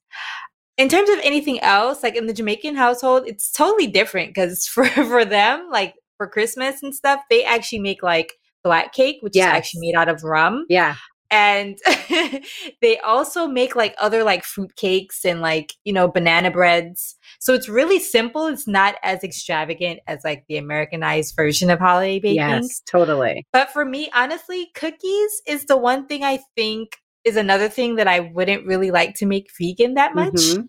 In 0.77 0.89
terms 0.89 1.09
of 1.09 1.19
anything 1.23 1.59
else, 1.61 2.01
like 2.01 2.15
in 2.15 2.25
the 2.27 2.33
Jamaican 2.33 2.75
household, 2.75 3.23
it's 3.27 3.51
totally 3.51 3.87
different 3.87 4.29
because 4.33 4.65
for, 4.73 4.85
for 4.85 5.25
them, 5.25 5.69
like 5.71 5.95
for 6.17 6.27
Christmas 6.27 6.81
and 6.81 6.93
stuff, 6.95 7.21
they 7.29 7.43
actually 7.43 7.79
make 7.79 8.01
like 8.01 8.33
black 8.63 8.93
cake, 8.93 9.17
which 9.21 9.35
Yes. 9.35 9.47
is 9.49 9.57
actually 9.57 9.81
made 9.87 9.95
out 9.95 10.09
of 10.09 10.23
rum 10.23 10.65
Yeah. 10.69 10.95
And 11.33 11.79
they 12.81 12.99
also 12.99 13.47
make 13.47 13.75
like 13.75 13.95
other 13.99 14.23
like 14.23 14.43
fruit 14.43 14.75
cakes 14.75 15.25
and 15.25 15.41
like 15.41 15.73
you 15.83 15.91
know 15.91 16.07
banana 16.07 16.51
breads. 16.51 17.15
So 17.39 17.53
it's 17.53 17.67
really 17.67 17.99
simple. 17.99 18.45
It's 18.47 18.67
not 18.67 18.95
as 19.03 19.23
extravagant 19.23 19.99
as 20.07 20.19
like 20.23 20.45
the 20.47 20.57
americanized 20.57 21.35
version 21.35 21.69
of 21.71 21.79
holiday 21.79 22.19
baking. 22.19 22.35
Yes, 22.35 22.81
totally. 22.85 23.45
but 23.51 23.71
for 23.71 23.83
me 23.83 24.09
honestly 24.13 24.67
cookies 24.75 25.41
is 25.47 25.65
the 25.65 25.77
one 25.77 26.05
thing 26.07 26.23
i 26.23 26.37
think 26.55 26.97
is 27.23 27.35
another 27.35 27.69
thing 27.69 27.95
that 27.95 28.07
i 28.07 28.19
wouldn't 28.19 28.65
really 28.67 28.91
like 28.91 29.15
to 29.15 29.25
make 29.25 29.49
vegan 29.59 29.93
that 29.95 30.13
much. 30.15 30.33
Mhm. 30.33 30.67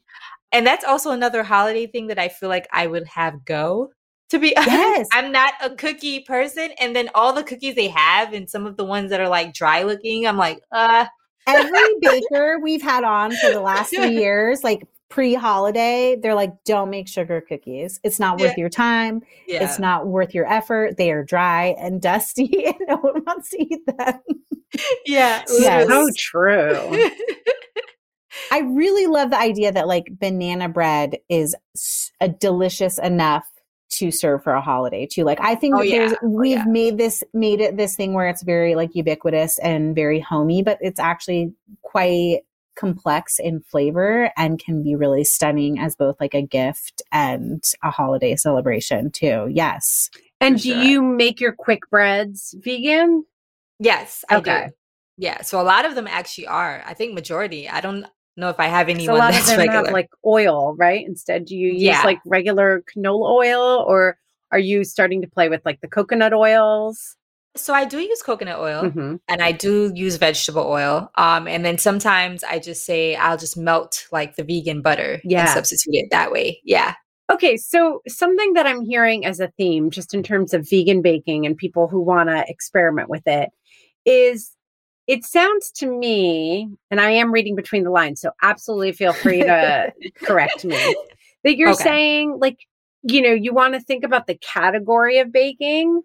and 0.53 0.66
that's 0.66 0.85
also 0.85 1.11
another 1.11 1.42
holiday 1.42 1.87
thing 1.87 2.07
that 2.09 2.18
i 2.18 2.29
feel 2.29 2.48
like 2.48 2.66
i 2.72 2.87
would 2.87 3.07
have 3.09 3.44
go 3.44 3.90
to 4.35 4.38
be 4.40 4.57
honest 4.57 4.70
Yes. 4.73 5.09
i'm 5.12 5.33
not 5.33 5.55
a 5.62 5.70
cookie 5.75 6.20
person 6.20 6.70
and 6.81 6.94
then 6.94 7.09
all 7.14 7.33
the 7.33 7.42
cookies 7.44 7.75
they 7.75 7.88
have 7.88 8.33
and 8.33 8.49
some 8.51 8.66
of 8.66 8.77
the 8.77 8.85
ones 8.85 9.11
that 9.11 9.20
are 9.20 9.29
like 9.29 9.55
dry 9.55 9.83
looking 9.83 10.27
i'm 10.27 10.37
like 10.37 10.61
uh 10.73 11.07
Every 11.47 11.79
baker 12.01 12.59
we've 12.62 12.81
had 12.81 13.05
on 13.05 13.37
for 13.37 13.51
the 13.51 13.61
last 13.61 13.90
three 13.94 14.16
years, 14.18 14.64
like 14.64 14.88
pre-holiday, 15.11 16.16
they're 16.23 16.35
like, 16.35 16.53
"Don't 16.64 16.88
make 16.88 17.07
sugar 17.07 17.42
cookies. 17.47 18.01
It's 18.03 18.18
not 18.18 18.40
worth 18.40 18.57
your 18.57 18.70
time. 18.70 19.20
yeah 19.47 19.62
It's 19.62 19.79
not 19.79 20.07
worth 20.07 20.35
your 20.35 20.51
effort. 20.51 20.97
They 20.97 21.12
are 21.12 21.23
dry 21.23 21.77
and 21.79 22.01
dusty, 22.01 22.64
and 22.64 22.75
no 22.88 22.97
one 22.97 23.23
wants 23.27 23.51
to 23.51 23.62
eat 23.62 23.81
them." 23.87 24.20
yeah 25.05 25.42
Yes. 25.51 25.87
So 25.88 26.09
true. 26.16 27.11
I 28.51 28.61
really 28.61 29.07
love 29.07 29.29
the 29.31 29.38
idea 29.38 29.70
that 29.70 29.87
like 29.87 30.07
banana 30.18 30.70
bread 30.70 31.18
is 31.29 31.55
a 32.20 32.29
delicious 32.29 32.99
enough 32.99 33.44
to 33.90 34.11
serve 34.11 34.42
for 34.42 34.53
a 34.55 34.61
holiday 34.61 35.07
too. 35.07 35.25
Like 35.25 35.40
I 35.40 35.55
think 35.55 35.75
Oh, 35.77 35.79
that 35.83 35.90
there's 35.90 36.12
yeah. 36.12 36.16
Oh, 36.23 36.29
we've 36.29 36.59
yeah. 36.59 36.64
made 36.66 36.99
this 36.99 37.23
made 37.33 37.61
it 37.61 37.77
this 37.77 37.94
thing 37.97 38.12
where 38.14 38.29
it's 38.29 38.42
very 38.42 38.75
like 38.75 38.94
ubiquitous 38.94 39.59
and 39.59 39.94
very 39.94 40.20
homey, 40.20 40.62
but 40.62 40.79
it's 40.81 40.99
actually 41.01 41.53
quite 41.83 42.40
complex 42.77 43.38
in 43.38 43.61
flavor 43.61 44.33
and 44.37 44.59
can 44.59 44.83
be 44.83 44.97
really 44.97 45.23
stunning 45.23 45.79
as 45.79 45.94
both 45.94 46.16
like 46.20 46.35
a 46.35 46.42
gift 46.42 47.03
and 47.12 47.62
a 47.85 47.90
holiday 47.90 48.35
celebration 48.35 49.11
too. 49.12 49.49
Yes. 49.53 50.11
And 50.40 50.61
do 50.61 50.73
sure. 50.73 50.83
you 50.83 51.01
make 51.03 51.40
your 51.40 51.53
quick 51.53 51.88
breads 51.90 52.55
vegan? 52.59 53.25
yes 53.81 54.25
I 54.29 54.37
Okay. 54.37 54.66
do. 54.68 54.73
yeah 55.18 55.42
so 55.42 55.61
a 55.61 55.62
lot 55.62 55.85
of 55.85 55.94
them 55.97 56.07
actually 56.07 56.47
are 56.47 56.83
i 56.87 56.94
think 56.94 57.12
majority 57.12 57.68
i 57.68 57.81
don't 57.81 58.07
know 58.37 58.49
if 58.49 58.59
i 58.61 58.66
have 58.66 58.88
anyone 58.88 59.16
a 59.16 59.18
lot 59.18 59.35
of 59.38 59.47
them 59.47 59.59
regular 59.59 59.85
have 59.85 59.92
like 59.92 60.11
oil, 60.25 60.75
right? 60.77 61.05
Instead, 61.07 61.44
do 61.47 61.57
you 61.57 61.68
use 61.73 61.83
Yeah. 61.83 62.03
like 62.05 62.20
regular 62.27 62.83
canola 62.94 63.31
oil 63.31 63.85
or 63.88 64.18
are 64.51 64.59
you 64.59 64.85
starting 64.85 65.20
to 65.23 65.29
play 65.29 65.49
with 65.49 65.62
like 65.64 65.81
the 65.81 65.88
coconut 65.88 66.33
oils? 66.33 67.16
so 67.57 67.73
i 67.73 67.85
do 67.85 68.01
use 68.01 68.20
coconut 68.20 68.59
oil 68.59 68.83
Mhm. 68.90 69.20
and 69.29 69.40
i 69.40 69.53
do 69.53 69.92
use 69.94 70.16
vegetable 70.16 70.62
oil 70.66 71.09
um 71.14 71.47
and 71.47 71.64
then 71.64 71.79
sometimes 71.79 72.42
i 72.42 72.59
just 72.59 72.85
say 72.85 73.14
i'll 73.14 73.37
just 73.37 73.57
melt 73.57 74.09
like 74.11 74.35
the 74.35 74.42
vegan 74.42 74.83
butter 74.83 75.20
Yeah. 75.23 75.42
and 75.42 75.49
substitute 75.51 75.94
it 75.94 76.09
that 76.11 76.33
way 76.33 76.61
yeah 76.64 76.94
Okay, 77.33 77.57
so 77.57 78.03
something 78.07 78.53
that 78.53 78.66
I'm 78.66 78.83
hearing 78.83 79.25
as 79.25 79.40
a 79.40 79.49
theme, 79.57 79.88
just 79.90 80.12
in 80.12 80.23
terms 80.23 80.53
of 80.53 80.68
vegan 80.68 81.01
baking 81.01 81.47
and 81.47 81.57
people 81.57 81.88
who 81.88 82.03
want 82.03 82.29
to 82.29 82.44
experiment 82.47 83.09
with 83.09 83.23
it, 83.27 83.49
is 84.05 84.51
it 85.07 85.25
sounds 85.25 85.71
to 85.73 85.87
me, 85.87 86.69
and 86.90 87.01
I 87.01 87.11
am 87.11 87.33
reading 87.33 87.57
between 87.57 87.85
the 87.85 87.90
lines, 87.90 88.21
so 88.21 88.31
absolutely 88.43 88.93
feel 88.93 89.14
free 89.14 89.43
to 89.45 89.93
correct 90.25 90.64
me, 90.64 90.97
that 91.45 91.57
you're 91.57 91.73
Okay. 91.73 91.83
saying, 91.83 92.38
like, 92.40 92.59
you 93.03 93.21
know, 93.23 93.33
you 93.33 93.53
want 93.53 93.75
to 93.75 93.81
think 93.81 94.05
about 94.05 94.27
the 94.27 94.37
category 94.37 95.19
of 95.19 95.31
baking, 95.33 96.03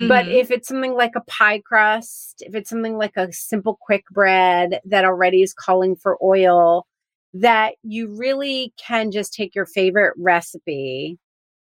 but 0.00 0.26
Mhm. 0.26 0.34
if 0.34 0.50
it's 0.50 0.68
something 0.68 0.94
like 0.94 1.12
a 1.16 1.22
pie 1.22 1.60
crust, 1.60 2.42
if 2.46 2.54
it's 2.54 2.68
something 2.68 2.98
like 2.98 3.16
a 3.16 3.32
simple 3.32 3.78
quick 3.80 4.04
bread 4.10 4.80
that 4.84 5.04
already 5.04 5.42
is 5.42 5.54
calling 5.54 5.96
for 5.96 6.18
oil, 6.22 6.86
that 7.34 7.74
you 7.82 8.08
really 8.18 8.74
can 8.76 9.10
just 9.10 9.32
take 9.32 9.54
your 9.54 9.64
favorite 9.66 10.14
recipe 10.18 11.18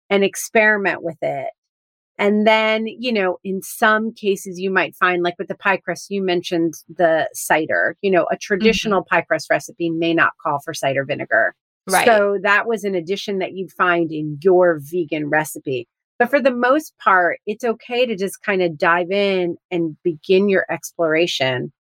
and 0.09 0.23
experiment 0.23 1.03
with 1.03 1.17
it. 1.21 1.49
And 2.17 2.47
then, 2.47 2.87
you 2.87 3.13
know, 3.13 3.37
in 3.43 3.61
some 3.61 4.11
cases, 4.11 4.59
you 4.59 4.71
might 4.71 4.95
find, 4.95 5.21
like 5.21 5.35
with 5.37 5.47
the 5.47 5.55
pie 5.55 5.77
crust, 5.77 6.09
you 6.09 6.23
mentioned 6.23 6.73
the 6.89 7.29
cider. 7.33 7.95
You 8.01 8.11
know, 8.11 8.23
a 8.23 8.25
mm-hmm. 8.25 8.37
traditional 8.41 9.03
pie 9.03 9.21
crust 9.21 9.49
recipe 9.49 9.89
may 9.89 10.13
not 10.13 10.33
call 10.41 10.59
for 10.59 10.73
cider 10.73 11.05
vinegar. 11.05 11.55
right 11.87 12.07
So 12.07 12.39
that 12.41 12.67
was 12.67 12.83
an 12.83 12.95
addition 12.95 13.37
that 13.39 13.53
you'd 13.53 13.71
find 13.71 14.11
in 14.11 14.39
your 14.41 14.79
vegan 14.81 15.29
recipe. 15.29 15.87
But 16.17 16.31
for 16.31 16.41
the 16.41 16.51
most 16.51 16.97
part, 16.97 17.39
it's 17.45 17.63
okay 17.63 18.07
to 18.07 18.15
just 18.15 18.41
kind 18.41 18.63
of 18.63 18.77
dive 18.77 19.11
in 19.11 19.55
and 19.69 19.95
begin 20.03 20.49
your 20.49 20.65
exploration 20.71 21.71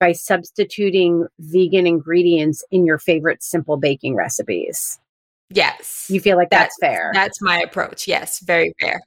by 0.00 0.10
substituting 0.10 1.26
vegan 1.38 1.86
ingredients 1.86 2.64
in 2.72 2.84
your 2.84 2.98
favorite 2.98 3.44
simple 3.44 3.76
baking 3.76 4.16
recipes. 4.16 4.98
yes 5.50 6.06
You 6.10 6.20
feel 6.20 6.36
like 6.36 6.50
that's, 6.50 6.76
fair. 6.80 7.12
that's 7.14 7.40
my 7.40 7.60
approach 7.60 8.08
yes 8.08 8.40
very 8.40 8.74
fair 8.80 9.00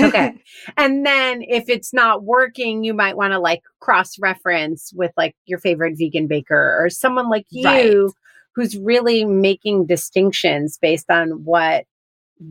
Okay. 0.00 0.34
and 0.76 1.04
then 1.04 1.42
if 1.42 1.68
it's 1.68 1.92
not 1.92 2.24
working, 2.24 2.84
you 2.84 2.94
might 2.94 3.16
want 3.16 3.32
to 3.32 3.38
like 3.38 3.62
cross 3.80 4.18
reference 4.18 4.92
with 4.94 5.12
like 5.16 5.34
your 5.46 5.58
favorite 5.58 5.96
vegan 5.98 6.26
baker 6.26 6.76
or 6.80 6.88
someone 6.90 7.28
like 7.28 7.46
you 7.50 8.04
Right. 8.04 8.12
who's 8.54 8.76
really 8.76 9.24
making 9.24 9.86
distinctions 9.86 10.78
based 10.80 11.10
on 11.10 11.44
what 11.44 11.84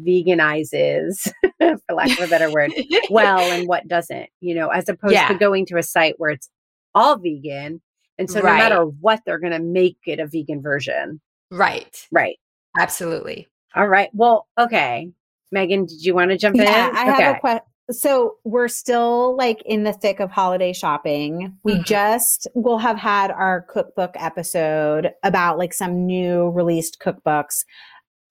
veganizes, 0.06 1.32
for 1.60 1.96
lack 1.96 2.12
of 2.18 2.20
a 2.24 2.28
better 2.28 2.52
word, 2.52 2.72
well 3.10 3.52
and 3.52 3.68
what 3.68 3.88
doesn't, 3.88 4.30
you 4.42 4.56
know, 4.56 4.70
as 4.70 4.90
opposed 4.90 5.16
to 5.28 5.36
going 5.36 5.66
to 5.68 5.78
a 5.78 5.84
site 5.84 6.16
where 6.18 6.32
it's 6.32 6.50
all 6.96 7.18
vegan. 7.18 7.82
And 8.18 8.30
so 8.30 8.40
no 8.40 8.46
matter 8.54 8.84
what, 8.86 9.22
they're 9.26 9.40
going 9.40 9.54
to 9.54 9.60
make 9.60 9.98
it 10.06 10.20
a 10.20 10.28
vegan 10.28 10.62
version. 10.62 11.20
right 11.50 12.08
Right. 12.12 12.38
absolutely 12.78 13.48
All 13.76 13.88
right. 13.88 14.10
Well, 14.14 14.48
okay. 14.60 15.10
Meghan, 15.54 15.88
did 15.88 16.04
you 16.04 16.16
want 16.16 16.32
to 16.32 16.38
jump 16.38 16.56
Yeah, 16.56 16.90
in? 16.90 16.96
I 16.96 17.06
have 17.06 17.36
a 17.36 17.40
question. 17.40 17.66
So 17.92 18.36
we're 18.46 18.70
still 18.70 19.36
like 19.36 19.62
in 19.66 19.84
the 19.84 19.92
thick 19.94 20.20
of 20.22 20.32
holiday 20.32 20.72
shopping. 20.72 21.58
We 21.64 21.74
Mhm. 21.76 21.86
just 21.86 22.48
will 22.56 22.78
have 22.78 22.98
had 22.98 23.30
our 23.30 23.62
cookbook 23.64 24.12
episode 24.16 25.12
about 25.22 25.58
like 25.58 25.74
some 25.74 26.06
new 26.06 26.50
released 26.52 27.00
cookbooks. 27.00 27.66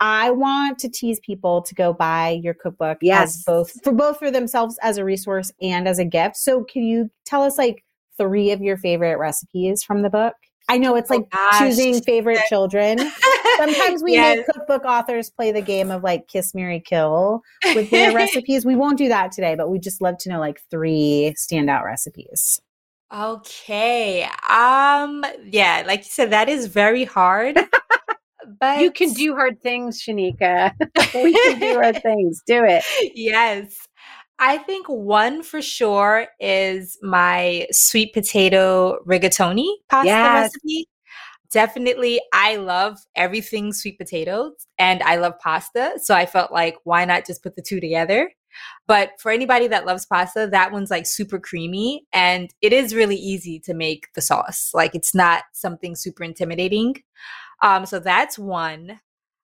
I 0.00 0.30
want 0.30 0.78
to 0.80 0.88
tease 0.88 1.20
people 1.20 1.62
to 1.62 1.74
go 1.74 1.92
buy 1.92 2.40
your 2.42 2.54
cookbook 2.54 2.98
Yes. 3.02 3.36
as 3.36 3.42
both 3.44 3.84
for 3.84 3.92
both 3.92 4.18
for 4.18 4.30
themselves 4.30 4.78
as 4.82 4.96
a 4.96 5.04
resource 5.04 5.52
and 5.60 5.86
as 5.86 5.98
a 5.98 6.04
gift. 6.04 6.38
So 6.38 6.64
can 6.64 6.82
you 6.82 7.10
tell 7.26 7.42
us 7.42 7.58
like 7.58 7.84
three 8.18 8.50
of 8.52 8.62
your 8.62 8.76
favorite 8.78 9.18
recipes 9.18 9.82
from 9.82 10.00
the 10.02 10.10
book? 10.10 10.34
I 10.68 10.78
know 10.78 10.96
it's 10.96 11.10
Oh, 11.10 11.16
like 11.16 11.30
gosh. 11.30 11.58
choosing 11.58 12.00
favorite 12.02 12.40
children. 12.48 12.98
Sometimes 13.56 14.02
we 14.02 14.12
Yes. 14.12 14.38
make 14.38 14.46
cookbook 14.46 14.84
authors 14.84 15.30
play 15.30 15.52
the 15.52 15.60
game 15.62 15.90
of 15.90 16.02
like 16.02 16.28
kiss, 16.28 16.54
Mary, 16.54 16.80
kill 16.80 17.42
with 17.74 17.90
their 17.90 18.12
recipes. 18.12 18.64
We 18.66 18.74
won't 18.76 18.98
do 18.98 19.08
that 19.08 19.32
today, 19.32 19.54
but 19.54 19.70
we 19.70 19.78
just 19.78 20.00
love 20.02 20.18
to 20.18 20.28
know 20.30 20.40
like 20.40 20.60
three 20.70 21.34
standout 21.38 21.84
recipes. 21.84 22.60
Okay. 23.12 24.22
Um 24.48 25.24
yeah, 25.44 25.82
like 25.86 26.00
you 26.00 26.10
said 26.10 26.30
that 26.30 26.48
is 26.48 26.66
very 26.66 27.04
hard. 27.04 27.58
but 28.58 28.78
You 28.80 28.90
can 28.90 29.12
do 29.12 29.34
hard 29.34 29.60
things, 29.62 30.02
Shanika. 30.02 30.72
we 31.14 31.32
can 31.32 31.58
do 31.58 31.74
hard 31.74 32.02
things. 32.02 32.42
Do 32.46 32.64
it. 32.64 32.82
yes. 33.14 33.86
I 34.38 34.58
think 34.58 34.86
one 34.88 35.42
for 35.44 35.62
sure 35.62 36.26
is 36.40 36.98
my 37.02 37.66
sweet 37.70 38.12
potato 38.12 38.98
rigatoni 39.06 39.68
pasta 39.88 40.06
Yes. 40.08 40.50
recipe. 40.64 40.88
Definitely, 41.52 42.20
I 42.32 42.56
love 42.56 42.98
everything 43.14 43.72
sweet 43.72 43.98
potatoes 43.98 44.66
and 44.78 45.02
I 45.02 45.16
love 45.16 45.38
pasta. 45.38 45.92
So 46.02 46.14
I 46.14 46.24
felt 46.24 46.50
like, 46.50 46.76
why 46.84 47.04
not 47.04 47.26
just 47.26 47.42
put 47.42 47.56
the 47.56 47.62
two 47.62 47.78
together? 47.78 48.32
But 48.86 49.10
for 49.18 49.30
anybody 49.30 49.68
that 49.68 49.86
loves 49.86 50.06
pasta, 50.06 50.48
that 50.50 50.72
one's 50.72 50.90
like 50.90 51.06
super 51.06 51.38
creamy 51.38 52.06
and 52.12 52.52
it 52.60 52.72
is 52.72 52.94
really 52.94 53.16
easy 53.16 53.60
to 53.60 53.74
make 53.74 54.08
the 54.14 54.22
sauce. 54.22 54.70
Like 54.72 54.94
it's 54.94 55.14
not 55.14 55.44
something 55.52 55.94
super 55.94 56.24
intimidating. 56.24 57.02
Um, 57.62 57.86
so 57.86 57.98
that's 57.98 58.38
one. 58.38 59.00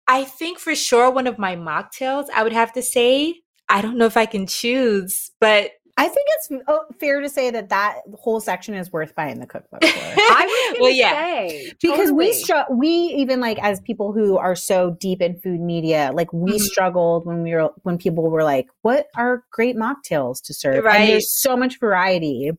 I 0.08 0.26
think 0.26 0.60
for 0.60 0.76
sure 0.76 1.10
one 1.10 1.28
of 1.28 1.40
my 1.40 1.56
mocktails, 1.56 2.26
I 2.36 2.44
would 2.44 2.54
have 2.54 2.74
to 2.74 2.82
say, 2.82 3.42
I 3.70 3.82
don't 3.82 3.98
know 3.98 4.06
if 4.06 4.18
I 4.18 4.26
can 4.26 4.46
choose, 4.46 5.32
but 5.40 5.72
I 5.96 6.08
think 6.08 6.26
it's 6.38 6.64
oh, 6.68 6.86
fair 7.00 7.22
to 7.22 7.30
say 7.30 7.52
that 7.52 7.70
that 7.70 8.00
whole 8.16 8.40
section 8.40 8.74
is 8.74 8.92
worth 8.92 9.14
buying 9.16 9.40
the 9.40 9.46
cookbook 9.46 9.84
for. 9.84 9.88
I 10.18 10.72
was 10.74 10.82
well, 10.82 10.90
yeah. 10.92 11.12
say 11.12 11.74
because 11.82 12.12
we 12.12 12.26
totally. 12.28 12.34
str- 12.34 12.74
we 12.74 12.90
even 12.90 13.40
like 13.40 13.60
as 13.64 13.80
people 13.82 14.12
who 14.12 14.38
are 14.38 14.56
so 14.56 14.98
deep 15.00 15.22
in 15.22 15.40
food 15.40 15.60
media 15.62 16.12
like 16.16 16.34
we 16.34 16.54
Mhm. 16.54 16.60
struggled 16.62 17.26
when 17.28 17.44
we 17.44 17.54
were 17.54 17.70
when 17.84 18.00
people 18.00 18.28
were 18.30 18.44
like 18.44 18.68
what 18.82 19.06
are 19.16 19.44
great 19.52 19.76
mocktails 19.76 20.42
to 20.46 20.54
serve 20.54 20.84
Right. 20.84 21.02
and 21.02 21.10
there's 21.10 21.32
so 21.42 21.56
much 21.56 21.80
variety 21.80 22.50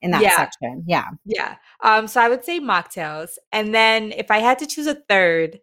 in 0.00 0.10
that 0.12 0.22
Yeah. 0.22 0.36
section 0.36 0.84
yeah 0.86 1.08
Yeah. 1.24 1.56
Um, 1.80 2.06
so 2.06 2.20
I 2.20 2.28
would 2.28 2.44
say 2.44 2.60
mocktails. 2.60 3.30
And 3.52 3.74
then 3.74 4.12
if 4.12 4.30
I 4.30 4.38
had 4.38 4.58
to 4.60 4.66
choose 4.66 4.86
a 4.86 4.94
third, 4.94 5.58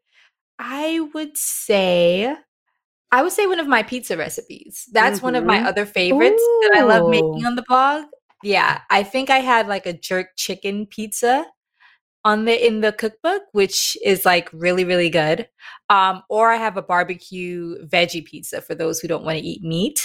I 0.59 0.99
would 1.13 1.37
say 1.37 2.35
I 3.11 3.21
would 3.21 3.31
say 3.33 3.45
one 3.45 3.59
of 3.59 3.67
my 3.67 3.83
pizza 3.83 4.15
recipes. 4.17 4.87
That's 4.91 5.21
one 5.21 5.35
of 5.35 5.43
my 5.43 5.59
Mhm. 5.59 5.65
other 5.65 5.85
favorites 5.85 6.41
that 6.61 6.75
I 6.77 6.83
love 6.83 7.09
making 7.09 7.45
on 7.45 7.55
the 7.55 7.63
blog. 7.67 8.05
Yeah. 8.43 8.79
I 8.89 9.03
think 9.03 9.29
I 9.29 9.39
had 9.39 9.67
like 9.67 9.85
a 9.85 9.93
jerk 9.93 10.29
chicken 10.37 10.85
pizza 10.85 11.45
on 12.23 12.45
the 12.45 12.65
in 12.65 12.81
the 12.81 12.91
cookbook, 12.93 13.43
which 13.51 13.97
is 14.03 14.25
like 14.25 14.49
really, 14.53 14.83
really 14.85 15.09
good. 15.09 15.49
Um, 15.89 16.23
or 16.29 16.51
I 16.51 16.55
have 16.57 16.77
a 16.77 16.81
barbecue 16.81 17.85
veggie 17.87 18.23
pizza 18.25 18.61
for 18.61 18.75
those 18.75 18.99
who 18.99 19.07
don't 19.07 19.25
want 19.25 19.37
to 19.39 19.43
eat 19.43 19.63
meat. 19.63 20.01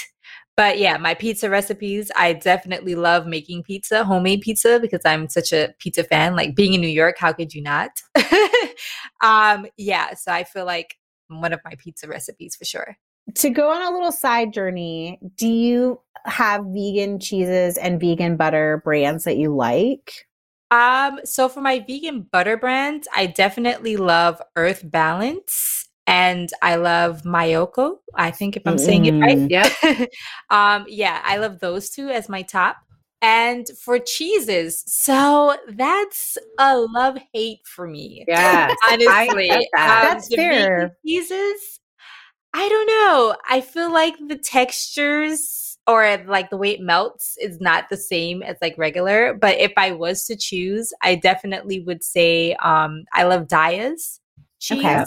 But 0.57 0.79
yeah, 0.79 0.97
my 0.97 1.13
pizza 1.15 1.51
recipes, 1.51 2.11
I 2.17 2.33
definitely 2.33 2.95
love 2.95 3.27
making 3.27 3.63
pizza, 3.65 4.05
homemade 4.05 4.41
pizza, 4.41 4.81
because 4.81 5.03
I'm 5.05 5.29
such 5.29 5.53
a 5.53 5.75
pizza 5.79 6.03
fan. 6.03 6.35
Like 6.35 6.57
being 6.57 6.73
in 6.73 6.81
New 6.81 6.89
York, 6.89 7.17
how 7.19 7.33
could 7.35 7.53
you 7.55 7.63
not? 7.63 7.91
um, 9.23 9.67
yeah, 9.77 10.15
so 10.15 10.33
I 10.33 10.45
feel 10.45 10.65
like 10.65 10.97
one 11.29 11.53
of 11.53 11.61
my 11.65 11.73
pizza 11.79 12.09
recipes 12.09 12.57
for 12.57 12.65
sure. 12.65 12.97
to 13.35 13.51
go 13.51 13.71
on 13.71 13.83
a 13.83 13.91
little 13.91 14.13
side 14.13 14.53
journey 14.53 15.19
do 15.37 15.49
you 15.49 16.01
have 16.25 16.65
vegan 16.67 17.19
cheeses 17.19 17.77
and 17.77 18.01
vegan 18.01 18.37
butter 18.37 18.81
brands 18.85 19.25
that 19.25 19.37
you 19.37 19.55
like 19.55 20.27
Um, 20.71 21.21
so 21.25 21.49
for 21.49 21.61
my 21.61 21.79
vegan 21.87 22.23
butter 22.23 22.57
brands, 22.57 23.07
I 23.15 23.27
definitely 23.27 23.97
love 23.97 24.43
Earth 24.57 24.83
Balance 24.85 25.89
and 26.07 26.51
I 26.63 26.77
love 26.77 27.23
Miyoko. 27.23 27.99
I 28.15 28.31
think 28.31 28.57
if 28.57 28.63
I'm 28.67 28.79
saying 28.79 29.07
it 29.07 29.21
right. 29.21 29.51
Yeah. 29.51 30.07
Um, 30.51 30.87
yeah, 30.89 31.21
I 31.25 31.39
love 31.39 31.59
those 31.61 31.91
two 31.91 32.09
as 32.09 32.29
my 32.29 32.43
top. 32.43 32.77
And 33.23 33.67
for 33.83 33.99
cheeses, 33.99 34.85
so 34.87 35.57
that's 35.69 36.37
a 36.59 36.79
love 36.79 37.19
hate 37.33 37.61
for 37.65 37.87
me. 37.89 38.25
Yeah, 38.29 38.69
Honestly, 38.89 39.69
that. 39.75 39.91
Um, 39.91 40.03
That's 40.03 40.29
the 40.29 40.37
fair. 40.37 40.97
Cheeses, 41.05 41.81
I 42.55 42.69
don't 42.69 42.87
know. 42.87 43.37
I 43.49 43.61
feel 43.61 43.93
like 43.93 44.15
the 44.29 44.37
textures 44.39 45.79
or 45.87 46.19
like 46.27 46.51
the 46.51 46.57
way 46.57 46.71
it 46.73 46.81
melts 46.81 47.37
is 47.41 47.61
not 47.61 47.89
the 47.91 47.97
same 47.97 48.43
as 48.43 48.57
like 48.63 48.77
regular. 48.79 49.35
But 49.35 49.59
if 49.59 49.73
I 49.77 49.93
was 49.93 50.25
to 50.27 50.37
choose, 50.37 50.93
I 51.03 51.15
definitely 51.17 51.81
would 51.81 52.03
say 52.03 52.55
um, 52.55 53.05
I 53.13 53.25
love 53.25 53.47
Daiya's 53.47 54.21
cheese 54.59 54.81
Okay. 54.81 55.05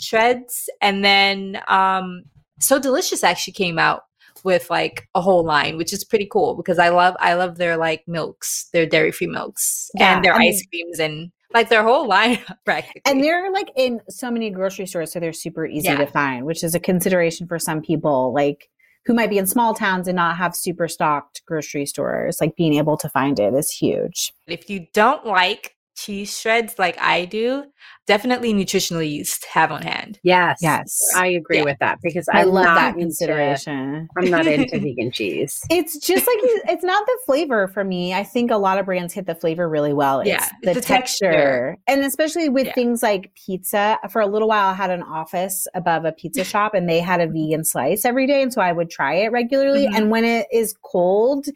shreds, 0.00 0.68
and 0.80 1.04
then 1.04 1.60
um, 1.68 2.22
So 2.60 2.78
Delicious 2.78 3.24
actually 3.24 3.52
came 3.54 3.78
out 3.78 4.02
with 4.44 4.68
like 4.70 5.08
a 5.14 5.20
whole 5.20 5.44
line, 5.44 5.76
which 5.76 5.92
is 5.92 6.04
pretty 6.04 6.26
cool 6.30 6.54
because 6.54 6.78
I 6.78 6.88
love 6.88 7.14
I 7.20 7.34
love 7.34 7.56
their 7.58 7.76
like 7.76 8.02
milks, 8.06 8.68
their 8.72 8.86
dairy 8.86 9.12
free 9.12 9.26
milks, 9.26 9.90
Yeah, 9.94 10.16
and 10.16 10.24
their 10.24 10.34
I 10.34 10.38
mean- 10.38 10.48
ice 10.52 10.66
creams 10.66 10.98
and 10.98 11.30
like 11.54 11.68
their 11.68 11.82
whole 11.82 12.06
line 12.08 12.38
practically. 12.64 13.02
And 13.04 13.22
they're 13.22 13.52
like 13.52 13.70
in 13.76 14.00
so 14.08 14.30
many 14.30 14.48
grocery 14.50 14.86
stores, 14.86 15.12
so 15.12 15.20
they're 15.20 15.32
super 15.34 15.66
easy 15.66 15.88
Yeah. 15.88 15.96
to 15.96 16.06
find, 16.06 16.46
which 16.46 16.64
is 16.64 16.74
a 16.74 16.80
consideration 16.80 17.46
for 17.46 17.58
some 17.58 17.82
people, 17.82 18.32
like 18.34 18.68
who 19.04 19.12
might 19.14 19.28
be 19.30 19.36
in 19.36 19.46
small 19.46 19.74
towns 19.74 20.06
and 20.08 20.16
not 20.16 20.36
have 20.36 20.54
super 20.56 20.86
stocked 20.88 21.42
grocery 21.44 21.84
stores. 21.86 22.38
Like 22.40 22.56
being 22.56 22.74
able 22.74 22.96
to 22.98 23.08
find 23.08 23.38
it 23.40 23.52
is 23.54 23.70
huge. 23.70 24.32
if 24.46 24.70
you 24.70 24.86
don't 24.94 25.26
like 25.26 25.74
cheese 26.04 26.38
shreds 26.38 26.78
like 26.78 26.96
I 27.00 27.24
do, 27.24 27.64
definitely 28.06 28.52
nutritional 28.52 29.02
yeast 29.02 29.44
have 29.46 29.70
on 29.70 29.82
hand. 29.82 30.18
Yes. 30.22 30.58
Yes. 30.60 30.98
I 31.16 31.28
agree 31.28 31.58
Yeah. 31.58 31.64
with 31.64 31.76
that 31.80 31.98
because 32.02 32.28
I 32.32 32.40
I'm 32.42 32.48
love 32.48 32.64
that 32.64 32.96
consideration. 32.96 34.08
I'm 34.18 34.30
not 34.30 34.46
into 34.48 34.78
vegan 34.78 35.12
cheese. 35.12 35.60
It's 35.70 35.98
just 35.98 36.26
like 36.26 36.38
it's 36.68 36.84
not 36.84 37.06
the 37.06 37.18
flavor 37.26 37.68
for 37.68 37.84
me. 37.84 38.14
I 38.14 38.24
think 38.24 38.50
a 38.50 38.56
lot 38.56 38.78
of 38.78 38.86
brands 38.86 39.14
hit 39.14 39.26
the 39.26 39.34
flavor 39.34 39.68
really 39.68 39.92
well. 39.92 40.20
It's 40.20 40.28
Yeah, 40.28 40.48
the, 40.62 40.70
it's 40.70 40.80
the 40.80 40.86
texture. 40.86 41.30
texture. 41.32 41.76
And 41.86 42.02
especially 42.04 42.48
with 42.48 42.66
Yeah. 42.66 42.74
things 42.74 43.02
like 43.02 43.30
pizza. 43.34 43.98
For 44.10 44.20
a 44.20 44.26
little 44.26 44.48
while 44.48 44.70
I 44.70 44.74
had 44.74 44.90
an 44.90 45.02
office 45.02 45.66
above 45.74 46.04
a 46.04 46.12
pizza 46.12 46.44
shop 46.52 46.74
and 46.74 46.88
they 46.88 47.00
had 47.00 47.20
a 47.20 47.26
vegan 47.26 47.64
slice 47.64 48.04
every 48.04 48.26
day 48.26 48.42
and 48.42 48.52
so 48.52 48.60
I 48.60 48.72
would 48.72 48.90
try 48.90 49.14
it 49.14 49.32
regularly 49.32 49.86
Mhm. 49.86 49.96
and 49.96 50.10
when 50.10 50.24
it 50.24 50.46
is 50.52 50.74
cold 50.82 51.46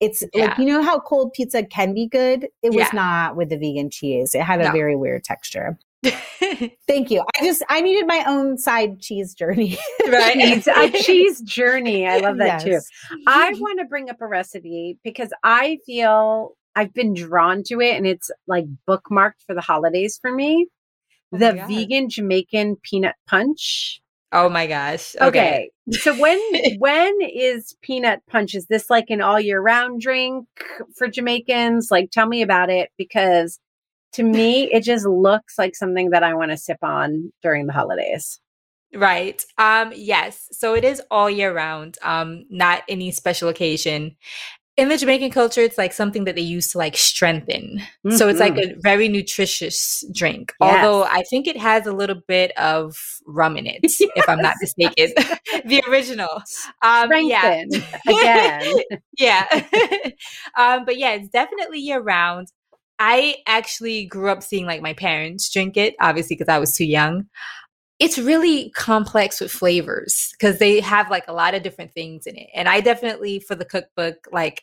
it's 0.00 0.22
like 0.34 0.58
you 0.58 0.64
know 0.66 0.82
how 0.82 1.00
cold 1.00 1.32
pizza 1.32 1.64
can 1.64 1.94
be 1.94 2.06
good? 2.06 2.48
It 2.62 2.70
was 2.70 2.76
Yeah. 2.76 2.90
not 2.92 3.36
with 3.36 3.48
the 3.50 3.56
vegan 3.56 3.90
cheese. 3.90 4.34
It 4.34 4.42
had 4.42 4.60
a 4.60 4.64
No. 4.64 4.72
very 4.72 4.96
weird 4.96 5.24
texture. 5.24 5.78
Thank 6.86 7.10
you. 7.10 7.24
I 7.38 7.44
just 7.44 7.62
I 7.68 7.80
needed 7.80 8.06
my 8.06 8.24
own 8.26 8.58
side 8.58 9.00
cheese 9.00 9.34
journey. 9.34 9.76
right? 10.08 10.34
Cheese, 10.40 10.68
a 10.68 10.90
cheese 10.90 11.40
journey. 11.40 12.06
I 12.06 12.18
love 12.18 12.36
that 12.38 12.62
too. 12.62 12.80
I 13.26 13.52
want 13.58 13.80
to 13.80 13.86
bring 13.86 14.10
up 14.10 14.20
a 14.20 14.26
recipe 14.26 14.98
because 15.02 15.30
I 15.42 15.78
feel 15.86 16.56
I've 16.76 16.92
been 16.92 17.14
drawn 17.14 17.62
to 17.64 17.80
it 17.80 17.96
and 17.96 18.06
it's 18.06 18.30
like 18.46 18.66
bookmarked 18.88 19.42
for 19.46 19.54
the 19.54 19.60
holidays 19.62 20.18
for 20.20 20.30
me. 20.32 20.66
Oh 21.34 21.38
the 21.38 21.54
vegan 21.66 22.08
Jamaican 22.08 22.76
peanut 22.82 23.16
punch. 23.26 24.00
Oh 24.32 24.48
my 24.48 24.66
gosh. 24.66 25.14
Okay. 25.20 25.70
So 25.90 26.14
when 26.18 26.40
when 26.78 27.16
is 27.22 27.76
peanut 27.82 28.22
punch? 28.28 28.54
Is 28.54 28.66
this 28.66 28.90
like 28.90 29.10
an 29.10 29.20
all 29.20 29.40
year 29.40 29.60
round 29.60 30.00
drink 30.00 30.46
for 30.96 31.08
Jamaicans? 31.08 31.90
Like 31.90 32.10
tell 32.10 32.26
me 32.26 32.42
about 32.42 32.70
it 32.70 32.90
because 32.98 33.58
to 34.12 34.22
me 34.22 34.72
it 34.72 34.82
just 34.82 35.06
looks 35.06 35.58
like 35.58 35.76
something 35.76 36.10
that 36.10 36.22
I 36.22 36.34
want 36.34 36.50
to 36.50 36.56
sip 36.56 36.78
on 36.82 37.32
during 37.42 37.66
the 37.66 37.72
holidays. 37.72 38.40
Right. 38.94 39.44
Um 39.58 39.92
yes. 39.94 40.48
So 40.52 40.74
it 40.74 40.84
is 40.84 41.00
all 41.10 41.30
year 41.30 41.54
round. 41.54 41.98
Um 42.02 42.46
not 42.50 42.82
any 42.88 43.12
special 43.12 43.48
occasion. 43.48 44.16
In 44.76 44.88
the 44.88 44.98
Jamaican 44.98 45.30
culture 45.30 45.62
it's 45.62 45.78
like 45.78 45.92
something 45.92 46.24
that 46.24 46.34
they 46.34 46.42
use 46.42 46.68
to 46.72 46.78
like 46.78 46.96
strengthen. 46.96 47.80
So 48.10 48.28
it's 48.28 48.40
like 48.40 48.58
a 48.58 48.74
very 48.80 49.08
nutritious 49.08 50.04
drink. 50.12 50.52
Yes. 50.60 50.84
Although 50.84 51.04
I 51.04 51.22
think 51.22 51.46
it 51.46 51.56
has 51.56 51.86
a 51.86 51.92
little 51.92 52.20
bit 52.28 52.52
of 52.58 52.96
rum 53.26 53.56
in 53.56 53.66
it 53.66 53.80
if 53.82 54.28
I'm 54.28 54.40
not 54.40 54.56
mistaken. 54.60 55.12
the 55.64 55.82
original. 55.88 56.28
Um 56.82 57.10
yeah. 57.10 57.64
again. 58.08 58.72
yeah. 59.16 59.46
um, 60.56 60.84
but 60.84 60.98
yeah, 60.98 61.12
it's 61.12 61.28
definitely 61.28 61.78
year 61.78 62.00
round. 62.00 62.48
I 62.98 63.36
actually 63.46 64.06
grew 64.06 64.30
up 64.30 64.42
seeing 64.42 64.66
like 64.66 64.80
my 64.80 64.94
parents 64.94 65.50
drink 65.52 65.76
it, 65.76 65.94
obviously, 66.00 66.36
because 66.36 66.52
I 66.52 66.58
was 66.58 66.74
too 66.74 66.86
young. 66.86 67.26
It's 67.98 68.18
really 68.18 68.70
complex 68.70 69.40
with 69.40 69.50
flavors 69.50 70.32
because 70.32 70.58
they 70.58 70.80
have 70.80 71.10
like 71.10 71.24
a 71.28 71.32
lot 71.32 71.54
of 71.54 71.62
different 71.62 71.92
things 71.92 72.26
in 72.26 72.36
it. 72.36 72.48
And 72.54 72.68
I 72.68 72.80
definitely, 72.80 73.40
for 73.40 73.54
the 73.54 73.64
cookbook, 73.64 74.28
like 74.30 74.62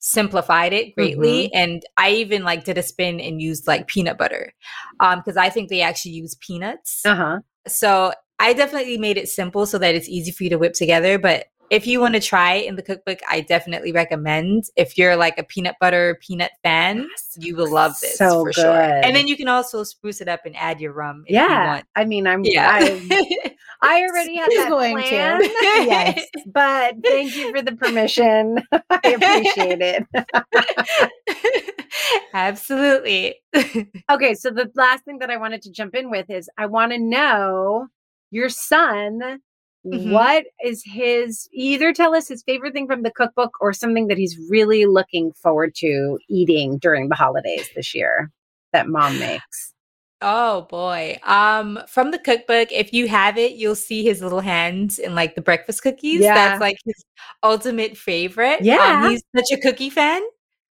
simplified 0.00 0.74
it 0.74 0.94
greatly. 0.94 1.52
And 1.54 1.82
I 1.96 2.10
even 2.10 2.44
like 2.44 2.64
did 2.64 2.76
a 2.76 2.82
spin 2.82 3.20
and 3.20 3.40
used 3.40 3.66
like 3.66 3.86
peanut 3.86 4.18
butter 4.18 4.52
um, 5.00 5.20
because 5.20 5.38
I 5.38 5.48
think 5.48 5.70
they 5.70 5.80
actually 5.80 6.12
use 6.12 6.36
peanuts. 6.40 7.00
Uh 7.06 7.14
huh. 7.14 7.38
So 7.66 8.12
I 8.38 8.52
definitely 8.52 8.98
made 8.98 9.16
it 9.16 9.30
simple 9.30 9.64
so 9.64 9.78
that 9.78 9.94
it's 9.94 10.08
easy 10.08 10.30
for 10.30 10.44
you 10.44 10.50
to 10.50 10.58
whip 10.58 10.74
together. 10.74 11.18
But 11.18 11.46
if 11.74 11.86
you 11.88 11.98
want 12.00 12.14
to 12.14 12.20
try 12.20 12.54
it 12.54 12.66
in 12.66 12.76
the 12.76 12.82
cookbook, 12.82 13.18
I 13.28 13.40
definitely 13.40 13.90
recommend. 13.92 14.64
If 14.76 14.96
you're 14.96 15.16
like 15.16 15.38
a 15.38 15.42
peanut 15.42 15.74
butter 15.80 16.16
peanut 16.20 16.52
fan, 16.62 17.08
you 17.38 17.56
will 17.56 17.70
love 17.70 17.98
this 18.00 18.16
So 18.16 18.44
for 18.44 18.52
sure. 18.52 18.72
good. 18.72 19.04
And 19.04 19.16
then 19.16 19.26
you 19.26 19.36
can 19.36 19.48
also 19.48 19.82
spruce 19.82 20.20
it 20.20 20.28
up 20.28 20.46
and 20.46 20.54
add 20.56 20.80
your 20.80 20.92
rum 20.92 21.24
if 21.26 21.30
you 21.32 21.36
Yeah. 21.36 21.66
want. 21.66 21.86
I 21.96 22.04
mean, 22.04 22.26
I'm 22.28 22.44
Yeah. 22.44 22.70
I, 22.72 23.52
I 23.82 24.02
already 24.02 24.36
had 24.36 24.50
that 24.56 24.68
going 24.68 24.96
to. 24.96 25.02
plan. 25.02 25.40
Yes. 25.86 26.24
But 26.46 26.94
thank 27.02 27.34
you 27.34 27.50
for 27.50 27.60
the 27.60 27.72
permission. 27.72 28.58
I 28.90 29.10
appreciate 29.10 29.80
it. 29.80 30.04
Absolutely. 32.32 33.36
Okay, 34.10 34.34
so 34.34 34.50
the 34.50 34.70
last 34.74 35.04
thing 35.04 35.18
that 35.18 35.30
I 35.30 35.36
wanted 35.36 35.62
to 35.62 35.70
jump 35.72 35.94
in 35.94 36.10
with 36.10 36.30
is 36.30 36.48
I 36.58 36.66
want 36.66 36.92
to 36.92 36.98
know 36.98 37.88
your 38.30 38.48
son 38.48 39.40
Mhm. 39.86 40.10
What 40.12 40.44
is 40.64 40.82
his 40.84 41.48
either 41.52 41.92
tell 41.92 42.14
us 42.14 42.28
his 42.28 42.42
favorite 42.42 42.72
thing 42.72 42.86
from 42.86 43.02
the 43.02 43.10
cookbook 43.10 43.52
or 43.60 43.72
something 43.72 44.06
that 44.08 44.16
he's 44.18 44.38
really 44.48 44.86
looking 44.86 45.32
forward 45.34 45.74
to 45.76 46.18
eating 46.28 46.78
during 46.78 47.08
the 47.10 47.14
holidays 47.14 47.68
this 47.76 47.94
year 47.94 48.30
that 48.72 48.88
mom 48.88 49.18
makes? 49.18 49.74
Oh 50.22 50.62
boy. 50.70 51.18
Um 51.24 51.80
from 51.88 52.10
the 52.12 52.18
cookbook, 52.18 52.72
if 52.72 52.92
you 52.94 53.08
have 53.08 53.36
it, 53.36 53.52
you'll 53.52 53.74
see 53.74 54.02
his 54.02 54.22
little 54.22 54.40
hands 54.40 54.98
in 54.98 55.14
like 55.14 55.34
the 55.34 55.42
breakfast 55.42 55.82
cookies. 55.82 56.22
Yeah. 56.22 56.34
That's 56.34 56.60
like 56.60 56.78
his 56.86 57.04
ultimate 57.42 57.96
favorite. 57.96 58.60
Um, 58.60 58.64
Yeah. 58.64 59.10
he's 59.10 59.22
such 59.36 59.50
a 59.52 59.60
cookie 59.60 59.90
fan, 59.90 60.22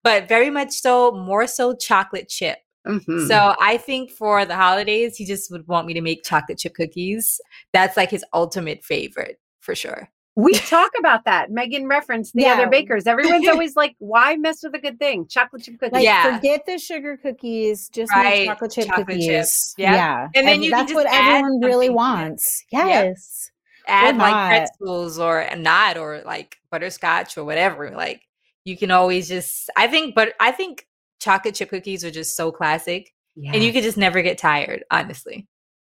but 0.02 0.26
very 0.28 0.48
much 0.48 0.70
so 0.72 1.12
more 1.12 1.46
so 1.46 1.74
chocolate 1.74 2.28
chip. 2.30 2.58
Mhm. 2.86 3.28
So 3.28 3.54
I 3.60 3.76
think 3.76 4.10
for 4.10 4.44
the 4.44 4.56
holidays, 4.56 5.16
he 5.16 5.24
just 5.24 5.50
would 5.50 5.66
want 5.68 5.86
me 5.86 5.94
to 5.94 6.00
make 6.00 6.24
chocolate 6.24 6.58
chip 6.58 6.74
cookies. 6.74 7.40
That's 7.72 7.96
like 7.96 8.10
his 8.10 8.24
ultimate 8.32 8.82
favorite 8.84 9.38
for 9.60 9.74
sure. 9.74 10.08
we 10.34 10.54
talk 10.54 10.90
about 10.98 11.26
that. 11.26 11.50
Meghan 11.50 11.86
referenced 11.90 12.32
the 12.32 12.40
Yeah. 12.44 12.54
other 12.54 12.66
bakers. 12.66 13.06
Everyone's 13.06 13.46
always 13.48 13.76
like, 13.76 13.94
why 13.98 14.34
mess 14.36 14.62
with 14.62 14.74
a 14.74 14.78
good 14.78 14.98
thing? 14.98 15.26
Chocolate 15.28 15.62
chip 15.62 15.78
cookies. 15.78 15.92
Like, 15.92 16.04
Yeah. 16.04 16.36
forget 16.36 16.64
the 16.64 16.78
sugar 16.78 17.18
cookies, 17.18 17.90
just 17.90 18.10
Right, 18.12 18.24
make 18.38 18.46
chocolate 18.48 18.72
chip 18.72 18.86
chocolate 18.86 19.06
cookies. 19.08 19.26
chips. 19.26 19.74
Yep. 19.76 19.92
Yeah. 19.94 20.28
And 20.34 20.48
then 20.48 20.62
you 20.62 20.70
can 20.70 20.78
that's 20.78 20.92
just 20.92 21.04
what 21.04 21.06
add 21.14 21.34
everyone 21.34 21.60
really 21.60 21.72
something 21.72 21.88
to 21.88 21.92
it. 21.92 21.94
wants. 21.94 22.64
Yep. 22.72 22.86
Yes. 22.86 23.50
Add 23.86 24.16
like 24.16 24.48
pretzels 24.48 25.18
or 25.18 25.46
not 25.54 25.98
or 25.98 26.22
like 26.24 26.56
butterscotch 26.70 27.36
or 27.36 27.44
whatever. 27.44 27.90
Like 27.90 28.22
you 28.64 28.74
can 28.78 28.90
always 28.90 29.28
just 29.28 29.68
I 29.76 29.86
think 29.86 30.14
but 30.14 30.32
I 30.40 30.50
think 30.52 30.86
chocolate 31.22 31.54
chip 31.54 31.70
cookies 31.70 32.04
are 32.04 32.10
just 32.10 32.36
so 32.36 32.50
classic 32.52 33.12
and 33.54 33.62
you 33.62 33.72
could 33.72 33.82
just 33.82 33.96
never 33.96 34.20
get 34.22 34.36
tired, 34.38 34.84
honestly. 34.90 35.46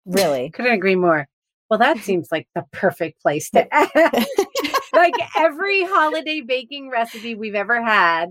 Really. 0.05 0.51
Couldn't 0.51 0.73
agree 0.73 0.95
more. 0.95 1.27
Well, 1.69 1.79
that 1.79 1.97
seems 2.03 2.27
like 2.31 2.47
the 2.55 2.63
perfect 2.71 3.21
place 3.21 3.49
to 3.51 3.67
end. 3.75 4.25
like 4.93 5.13
every 5.37 5.83
holiday 5.83 6.41
baking 6.41 6.89
recipe 6.89 7.35
we've 7.35 7.55
ever 7.55 7.83
had 7.83 8.29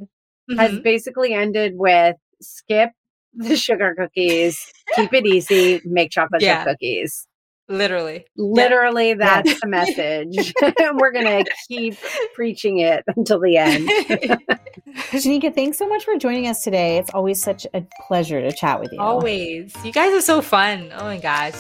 has 0.57 0.73
Mhm. 0.73 0.83
basically 0.83 1.33
ended 1.35 1.73
with 1.77 2.17
skip 2.41 2.91
the 3.35 3.57
sugar 3.57 3.95
cookies, 3.99 4.61
keep 4.95 5.13
it 5.15 5.25
easy, 5.27 5.81
make 5.85 6.11
chocolate 6.11 6.43
Yeah. 6.43 6.59
chip 6.65 6.73
cookies. 6.75 7.27
Literally. 7.69 8.27
Literally, 8.37 9.15
that's 9.15 9.61
the 9.61 9.67
message. 9.67 10.53
we're 10.95 11.13
going 11.13 11.45
to 11.45 11.51
keep 11.69 11.97
preaching 12.35 12.79
it 12.79 13.05
until 13.17 13.41
the 13.41 13.57
end. 13.57 13.89
Shanika, 15.11 15.55
thanks 15.55 15.79
so 15.79 15.89
much 15.89 16.05
for 16.05 16.17
joining 16.17 16.49
us 16.49 16.63
today. 16.63 16.99
It's 16.99 17.11
always 17.15 17.43
such 17.43 17.67
a 17.73 17.85
pleasure 18.07 18.41
to 18.41 18.53
chat 18.53 18.81
with 18.81 18.93
you. 18.93 19.01
Always. 19.01 19.75
You 19.85 19.93
guys 19.93 20.13
are 20.13 20.21
so 20.21 20.43
fun. 20.43 20.91
Oh 20.95 21.05
my 21.05 21.19
gosh. 21.19 21.55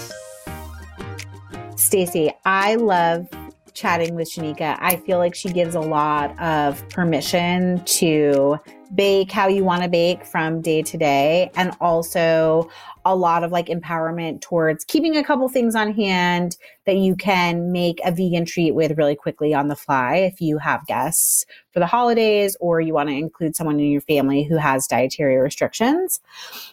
Stacy, 1.76 2.32
I 2.44 2.74
love 2.74 3.28
chatting 3.74 4.14
with 4.14 4.30
Shanika. 4.30 4.76
I 4.80 4.96
feel 4.96 5.18
like 5.18 5.34
she 5.34 5.48
gives 5.48 5.74
a 5.74 5.80
lot 5.80 6.38
of 6.40 6.86
permission 6.88 7.82
to 7.84 8.58
bake 8.94 9.30
how 9.30 9.48
you 9.48 9.64
want 9.64 9.82
to 9.82 9.88
bake 9.88 10.24
from 10.24 10.60
day 10.60 10.82
to 10.82 10.98
day 10.98 11.50
and 11.56 11.74
also 11.80 12.70
a 13.04 13.16
lot 13.16 13.42
of 13.42 13.50
like 13.50 13.66
empowerment 13.66 14.40
towards 14.42 14.84
keeping 14.84 15.16
a 15.16 15.24
couple 15.24 15.48
things 15.48 15.74
on 15.74 15.92
hand 15.92 16.56
that 16.84 16.96
you 16.96 17.16
can 17.16 17.72
make 17.72 18.00
a 18.04 18.12
vegan 18.12 18.44
treat 18.44 18.72
with 18.72 18.96
really 18.98 19.16
quickly 19.16 19.54
on 19.54 19.68
the 19.68 19.76
fly 19.76 20.16
if 20.16 20.40
you 20.40 20.58
have 20.58 20.86
guests 20.86 21.46
for 21.72 21.80
the 21.80 21.86
holidays 21.86 22.56
or 22.60 22.80
you 22.80 22.92
want 22.92 23.08
to 23.08 23.14
include 23.14 23.56
someone 23.56 23.80
in 23.80 23.90
your 23.90 24.02
family 24.02 24.44
who 24.44 24.56
has 24.56 24.86
dietary 24.86 25.36
restrictions. 25.36 26.20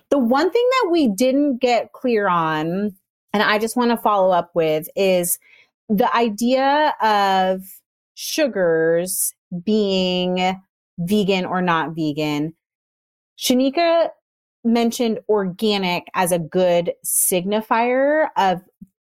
The 0.09 0.19
one 0.19 0.51
thing 0.51 0.69
that 0.81 0.89
we 0.91 1.07
didn't 1.07 1.57
get 1.57 1.93
clear 1.93 2.27
on 2.27 2.95
and 3.33 3.43
I 3.43 3.59
just 3.59 3.77
want 3.77 3.91
to 3.91 3.97
follow 3.97 4.31
up 4.31 4.51
with 4.55 4.89
is 4.95 5.39
the 5.89 6.15
idea 6.15 6.93
of 7.01 7.61
sugars 8.15 9.33
being 9.63 10.55
vegan 10.99 11.45
or 11.45 11.61
not 11.61 11.95
vegan. 11.95 12.53
Shanika 13.37 14.09
mentioned 14.63 15.19
organic 15.29 16.07
as 16.13 16.31
a 16.31 16.39
good 16.39 16.93
signifier 17.05 18.27
of 18.37 18.61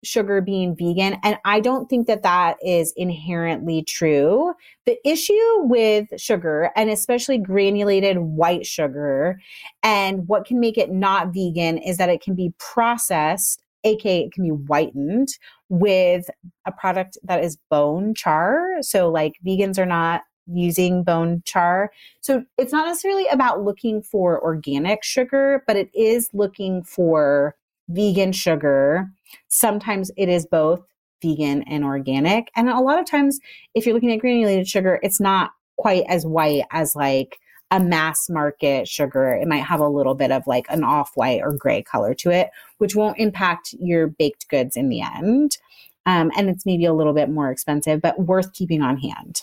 sugar 0.04 0.40
being 0.40 0.76
vegan. 0.76 1.16
And 1.24 1.38
I 1.44 1.60
don't 1.60 1.88
think 1.88 2.06
that 2.06 2.22
that 2.22 2.56
is 2.62 2.92
inherently 2.96 3.82
true. 3.82 4.54
The 4.86 4.96
issue 5.04 5.34
with 5.62 6.08
sugar, 6.16 6.70
and 6.76 6.88
especially 6.88 7.38
granulated 7.38 8.18
white 8.18 8.64
sugar, 8.64 9.40
and 9.82 10.28
what 10.28 10.44
can 10.44 10.60
make 10.60 10.78
it 10.78 10.92
not 10.92 11.34
vegan 11.34 11.78
is 11.78 11.96
that 11.96 12.10
it 12.10 12.20
can 12.20 12.34
be 12.34 12.52
processed, 12.58 13.62
aka 13.88 14.24
it 14.24 14.32
can 14.32 14.44
be 14.44 14.50
whitened 14.50 15.28
with 15.68 16.28
a 16.66 16.72
product 16.72 17.18
that 17.24 17.42
is 17.42 17.58
bone 17.70 18.14
char. 18.14 18.66
So, 18.80 19.10
like, 19.10 19.34
vegans 19.46 19.78
are 19.78 19.86
not 19.86 20.22
using 20.46 21.04
bone 21.04 21.42
char. 21.44 21.90
So, 22.20 22.44
it's 22.56 22.72
not 22.72 22.86
necessarily 22.86 23.26
about 23.28 23.64
looking 23.64 24.02
for 24.02 24.42
organic 24.42 25.04
sugar, 25.04 25.62
but 25.66 25.76
it 25.76 25.90
is 25.94 26.30
looking 26.32 26.82
for 26.82 27.54
vegan 27.88 28.32
sugar. 28.32 29.08
Sometimes 29.48 30.10
it 30.16 30.28
is 30.28 30.46
both 30.46 30.82
vegan 31.22 31.62
and 31.62 31.84
organic. 31.84 32.50
And 32.54 32.68
a 32.68 32.80
lot 32.80 32.98
of 32.98 33.06
times, 33.06 33.40
if 33.74 33.84
you're 33.84 33.94
looking 33.94 34.12
at 34.12 34.20
granulated 34.20 34.68
sugar, 34.68 35.00
it's 35.02 35.20
not 35.20 35.50
quite 35.76 36.04
as 36.08 36.26
white 36.26 36.64
as 36.70 36.94
like 36.94 37.38
a 37.70 37.80
mass 37.80 38.28
market 38.28 38.88
sugar. 38.88 39.32
It 39.32 39.48
might 39.48 39.64
have 39.64 39.80
a 39.80 39.88
little 39.88 40.14
bit 40.14 40.30
of 40.30 40.46
like 40.46 40.66
an 40.70 40.84
off 40.84 41.12
white 41.14 41.40
or 41.42 41.52
gray 41.52 41.82
color 41.82 42.14
to 42.14 42.30
it, 42.30 42.50
which 42.78 42.94
won't 42.94 43.18
impact 43.18 43.74
your 43.78 44.06
baked 44.06 44.48
goods 44.48 44.76
in 44.76 44.88
the 44.88 45.02
end. 45.02 45.58
Um, 46.06 46.30
and 46.36 46.48
it's 46.48 46.64
maybe 46.64 46.86
a 46.86 46.94
little 46.94 47.12
bit 47.12 47.28
more 47.28 47.50
expensive, 47.50 48.00
but 48.00 48.18
worth 48.18 48.54
keeping 48.54 48.80
on 48.80 48.96
hand. 48.96 49.42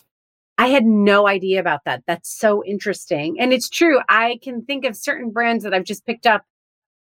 I 0.58 0.68
had 0.68 0.86
no 0.86 1.28
idea 1.28 1.60
about 1.60 1.84
that. 1.86 2.04
That's 2.08 2.30
so 2.30 2.64
interesting. 2.64 3.40
And 3.40 3.54
it's 3.54 3.70
true. 3.70 4.00
I 4.10 4.40
can 4.42 4.64
think 4.64 4.86
of 4.86 4.96
certain 4.96 5.32
brands 5.32 5.64
that 5.64 5.74
I've 5.74 5.84
just 5.84 6.06
picked 6.06 6.26
up. 6.26 6.44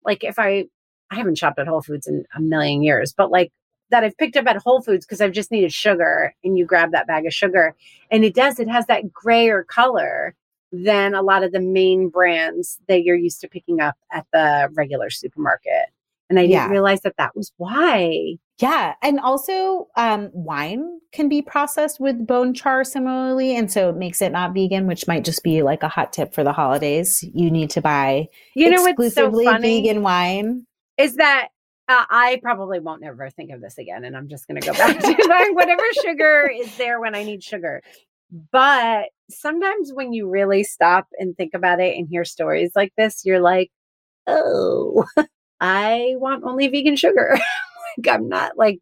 Like 0.04 0.22
if 0.22 0.38
I, 0.38 0.66
I 1.10 1.16
haven't 1.16 1.38
shopped 1.38 1.58
at 1.58 1.66
Whole 1.66 1.82
Foods 1.82 2.06
in 2.06 2.24
a 2.36 2.40
million 2.40 2.82
years, 2.82 3.12
but 3.16 3.30
like 3.30 3.50
that 3.90 4.04
I've 4.04 4.16
picked 4.18 4.36
up 4.36 4.46
at 4.46 4.58
Whole 4.58 4.82
Foods 4.82 5.06
because 5.06 5.20
I've 5.20 5.32
just 5.32 5.50
needed 5.50 5.72
sugar 5.72 6.34
and 6.44 6.58
you 6.58 6.66
grab 6.66 6.92
that 6.92 7.06
bag 7.06 7.26
of 7.26 7.32
sugar 7.32 7.74
and 8.10 8.24
it 8.24 8.34
does, 8.34 8.60
it 8.60 8.68
has 8.68 8.86
that 8.86 9.12
grayer 9.12 9.64
color 9.64 10.34
than 10.72 11.14
a 11.14 11.22
lot 11.22 11.42
of 11.42 11.52
the 11.52 11.60
main 11.60 12.08
brands 12.08 12.78
that 12.88 13.02
you're 13.02 13.16
used 13.16 13.40
to 13.40 13.48
picking 13.48 13.80
up 13.80 13.96
at 14.12 14.26
the 14.32 14.68
regular 14.74 15.10
supermarket. 15.10 15.86
And 16.30 16.38
I 16.38 16.46
didn't 16.46 16.70
realize 16.70 17.00
that 17.02 17.14
that 17.16 17.34
was 17.34 17.52
why. 17.56 18.36
Yeah. 18.60 18.94
And 19.02 19.18
also, 19.18 19.88
um, 19.96 20.30
wine 20.34 21.00
can 21.12 21.28
be 21.28 21.40
processed 21.40 22.00
with 22.00 22.26
bone 22.26 22.52
char 22.52 22.84
similarly. 22.84 23.56
And 23.56 23.72
so 23.72 23.88
it 23.88 23.96
makes 23.96 24.20
it 24.20 24.32
not 24.32 24.52
vegan, 24.52 24.86
which 24.86 25.06
might 25.06 25.24
just 25.24 25.42
be 25.42 25.62
like 25.62 25.82
a 25.82 25.88
hot 25.88 26.12
tip 26.12 26.34
for 26.34 26.44
the 26.44 26.52
holidays. 26.52 27.24
You 27.32 27.50
need 27.50 27.70
to 27.70 27.80
buy 27.80 28.28
You 28.54 28.68
know 28.68 28.82
what's 28.82 29.14
so 29.14 29.28
exclusively 29.28 29.46
vegan 29.46 30.02
wine. 30.02 30.66
is 30.98 31.16
that 31.16 31.48
uh, 31.88 32.04
I 32.10 32.38
probably 32.42 32.80
won't 32.80 33.00
never 33.00 33.30
think 33.30 33.50
of 33.50 33.62
this 33.62 33.78
again, 33.78 34.04
and 34.04 34.14
I'm 34.14 34.28
just 34.28 34.46
going 34.46 34.60
to 34.60 34.66
go 34.66 34.74
back 34.74 34.98
to 35.00 35.28
buying 35.28 35.54
whatever 35.54 35.84
sugar 36.04 36.50
is 36.54 36.76
there 36.76 37.00
when 37.00 37.14
I 37.14 37.24
need 37.24 37.42
sugar. 37.42 37.80
But 38.52 39.08
sometimes 39.30 39.92
when 39.92 40.12
you 40.12 40.28
really 40.28 40.64
stop 40.64 41.08
and 41.18 41.36
think 41.36 41.54
about 41.54 41.80
it 41.80 41.96
and 41.96 42.08
hear 42.08 42.24
stories 42.24 42.72
like 42.74 42.92
this, 42.96 43.22
you're 43.24 43.40
like, 43.40 43.70
oh, 44.26 45.04
I 45.60 46.14
want 46.16 46.44
only 46.44 46.68
vegan 46.68 46.96
sugar. 46.96 47.38
like, 47.98 48.14
I'm 48.14 48.28
not 48.28 48.56
like, 48.56 48.80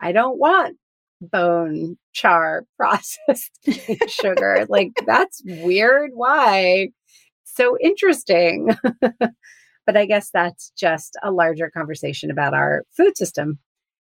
I 0.00 0.12
don't 0.12 0.38
want 0.38 0.76
bone 1.20 1.96
char 2.12 2.64
processed 2.76 3.58
sugar. 4.08 4.66
like, 4.68 4.90
that's 5.06 5.42
weird. 5.44 6.10
Why? 6.14 6.88
So 7.44 7.76
interesting. 7.78 8.70
but 9.00 9.96
I 9.96 10.06
guess 10.06 10.30
that's 10.30 10.72
just 10.76 11.16
a 11.22 11.30
larger 11.30 11.70
conversation 11.70 12.30
about 12.30 12.54
our 12.54 12.84
food 12.96 13.16
system 13.16 13.58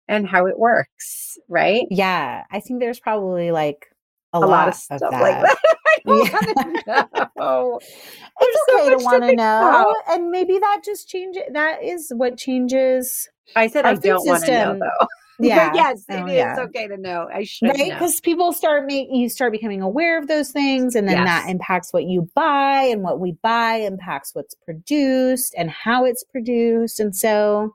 and 0.09 0.27
how 0.29 0.47
it 0.47 0.59
works, 0.59 1.37
right? 1.49 1.87
Yeah. 1.91 2.45
I 2.51 2.61
think 2.61 2.81
there's 2.81 3.01
probably 3.01 3.51
like 3.51 3.87
a, 4.33 4.39
A 4.39 4.41
lot, 4.41 4.49
lot 4.49 4.69
of 4.69 4.75
of 4.75 4.81
stuff 4.81 5.01
that. 5.01 5.23
like 5.23 5.43
that. 5.43 5.57
I 6.07 7.07
Yeah. 7.17 7.27
know. 7.37 7.79
It's 7.83 8.37
There's 8.41 8.57
so 8.69 8.87
okay 8.87 8.97
to 8.99 9.05
want 9.05 9.23
to 9.25 9.35
know. 9.35 9.59
about. 9.69 9.95
And 10.11 10.31
maybe 10.31 10.59
that 10.59 10.83
just 10.85 11.09
changes. 11.09 11.43
That 11.53 11.83
is 11.83 12.13
what 12.15 12.37
changes. 12.39 13.29
I 13.55 13.69
said 13.69 13.87
I 13.87 13.95
don't 13.95 14.27
want 14.27 14.45
to 14.45 14.51
know 14.53 14.79
though. 14.79 15.07
Yeah. 15.39 15.69
But 15.69 15.77
yes, 15.77 16.05
Oh, 16.09 16.15
it 16.17 16.31
is 16.31 16.35
yeah. 16.35 16.57
okay 16.61 16.89
to 16.89 16.97
know. 16.97 17.29
I 17.31 17.45
should 17.45 17.69
right 17.69 17.93
because 17.93 18.23
people 18.23 18.55
start 18.55 18.87
make 18.87 19.09
you 19.11 19.29
start 19.29 19.53
becoming 19.53 19.83
aware 19.83 20.19
of 20.19 20.29
those 20.29 20.51
things 20.51 20.95
and 20.95 21.07
then 21.07 21.25
that 21.25 21.51
impacts 21.51 21.93
what 21.93 22.05
you 22.05 22.27
buy 22.35 22.85
and 22.85 23.03
what 23.03 23.21
we 23.21 23.33
buy 23.43 23.75
impacts 23.75 24.35
what's 24.35 24.55
produced 24.55 25.55
and 25.59 25.71
how 25.71 26.07
it's 26.07 26.25
produced 26.25 27.01
and 27.01 27.15
so 27.15 27.75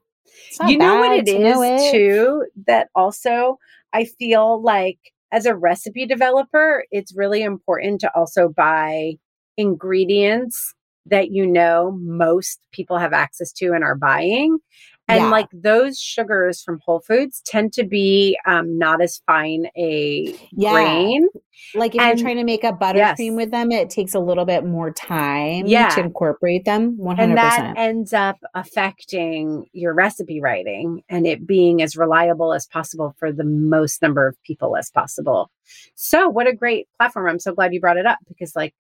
you 0.68 0.76
know 0.76 0.98
what 1.02 1.12
it 1.20 1.28
is 1.28 1.60
it. 1.62 1.92
too 1.92 2.48
that 2.66 2.90
also 2.96 3.60
i 3.94 4.06
feel 4.06 4.60
like 4.64 4.98
as 5.32 5.46
a 5.46 5.56
recipe 5.56 6.06
developer 6.06 6.86
it's 6.92 7.16
really 7.16 7.42
important 7.42 8.02
to 8.02 8.12
also 8.16 8.50
buy 8.50 9.14
ingredients 9.58 10.74
that 11.06 11.32
you 11.32 11.46
know 11.46 11.98
most 12.00 12.60
people 12.72 12.98
have 12.98 13.14
access 13.14 13.52
to 13.52 13.74
and 13.74 13.84
are 13.84 13.96
buying 13.96 14.58
And 15.12 15.24
Yeah. 15.26 15.30
like 15.30 15.48
those 15.54 16.00
sugars 16.00 16.62
from 16.62 16.80
Whole 16.86 17.02
Foods 17.02 17.42
tend 17.46 17.74
to 17.74 17.84
be 17.84 18.38
um, 18.46 18.78
not 18.78 19.02
as 19.02 19.22
fine 19.28 19.68
a 19.78 20.34
Yeah. 20.52 20.72
grain. 20.72 21.28
Like 21.76 21.94
if 21.96 22.02
And- 22.02 22.18
you're 22.18 22.26
trying 22.26 22.38
to 22.38 22.44
make 22.44 22.64
a 22.64 22.72
buttercream 22.72 23.18
Yes. 23.20 23.36
with 23.36 23.52
them, 23.52 23.72
it 23.72 23.90
takes 23.90 24.14
a 24.16 24.20
little 24.20 24.46
bit 24.46 24.66
more 24.66 24.92
time 24.92 25.66
Yeah. 25.68 25.90
to 25.90 26.02
incorporate 26.02 26.66
them. 26.66 26.98
One 26.98 27.20
And 27.20 27.32
hundred 27.38 27.52
that 27.52 27.74
ends 27.78 28.14
up 28.14 28.38
affecting 28.56 29.66
your 29.74 29.94
recipe 29.94 30.40
writing 30.42 31.04
and 31.10 31.28
it 31.28 31.46
being 31.46 31.82
as 31.82 31.96
reliable 31.98 32.54
as 32.54 32.66
possible 32.68 33.14
for 33.20 33.32
the 33.32 33.44
most 33.44 34.02
number 34.02 34.28
of 34.28 34.42
people 34.44 34.76
as 34.78 34.90
possible. 34.90 35.52
So, 35.96 36.30
what 36.30 36.48
a 36.48 36.54
great 36.54 36.88
platform. 36.98 37.28
I'm 37.28 37.40
so 37.40 37.54
glad 37.54 37.74
you 37.74 37.80
brought 37.80 37.98
it 37.98 38.06
up 38.06 38.20
because, 38.28 38.56
like, 38.56 38.74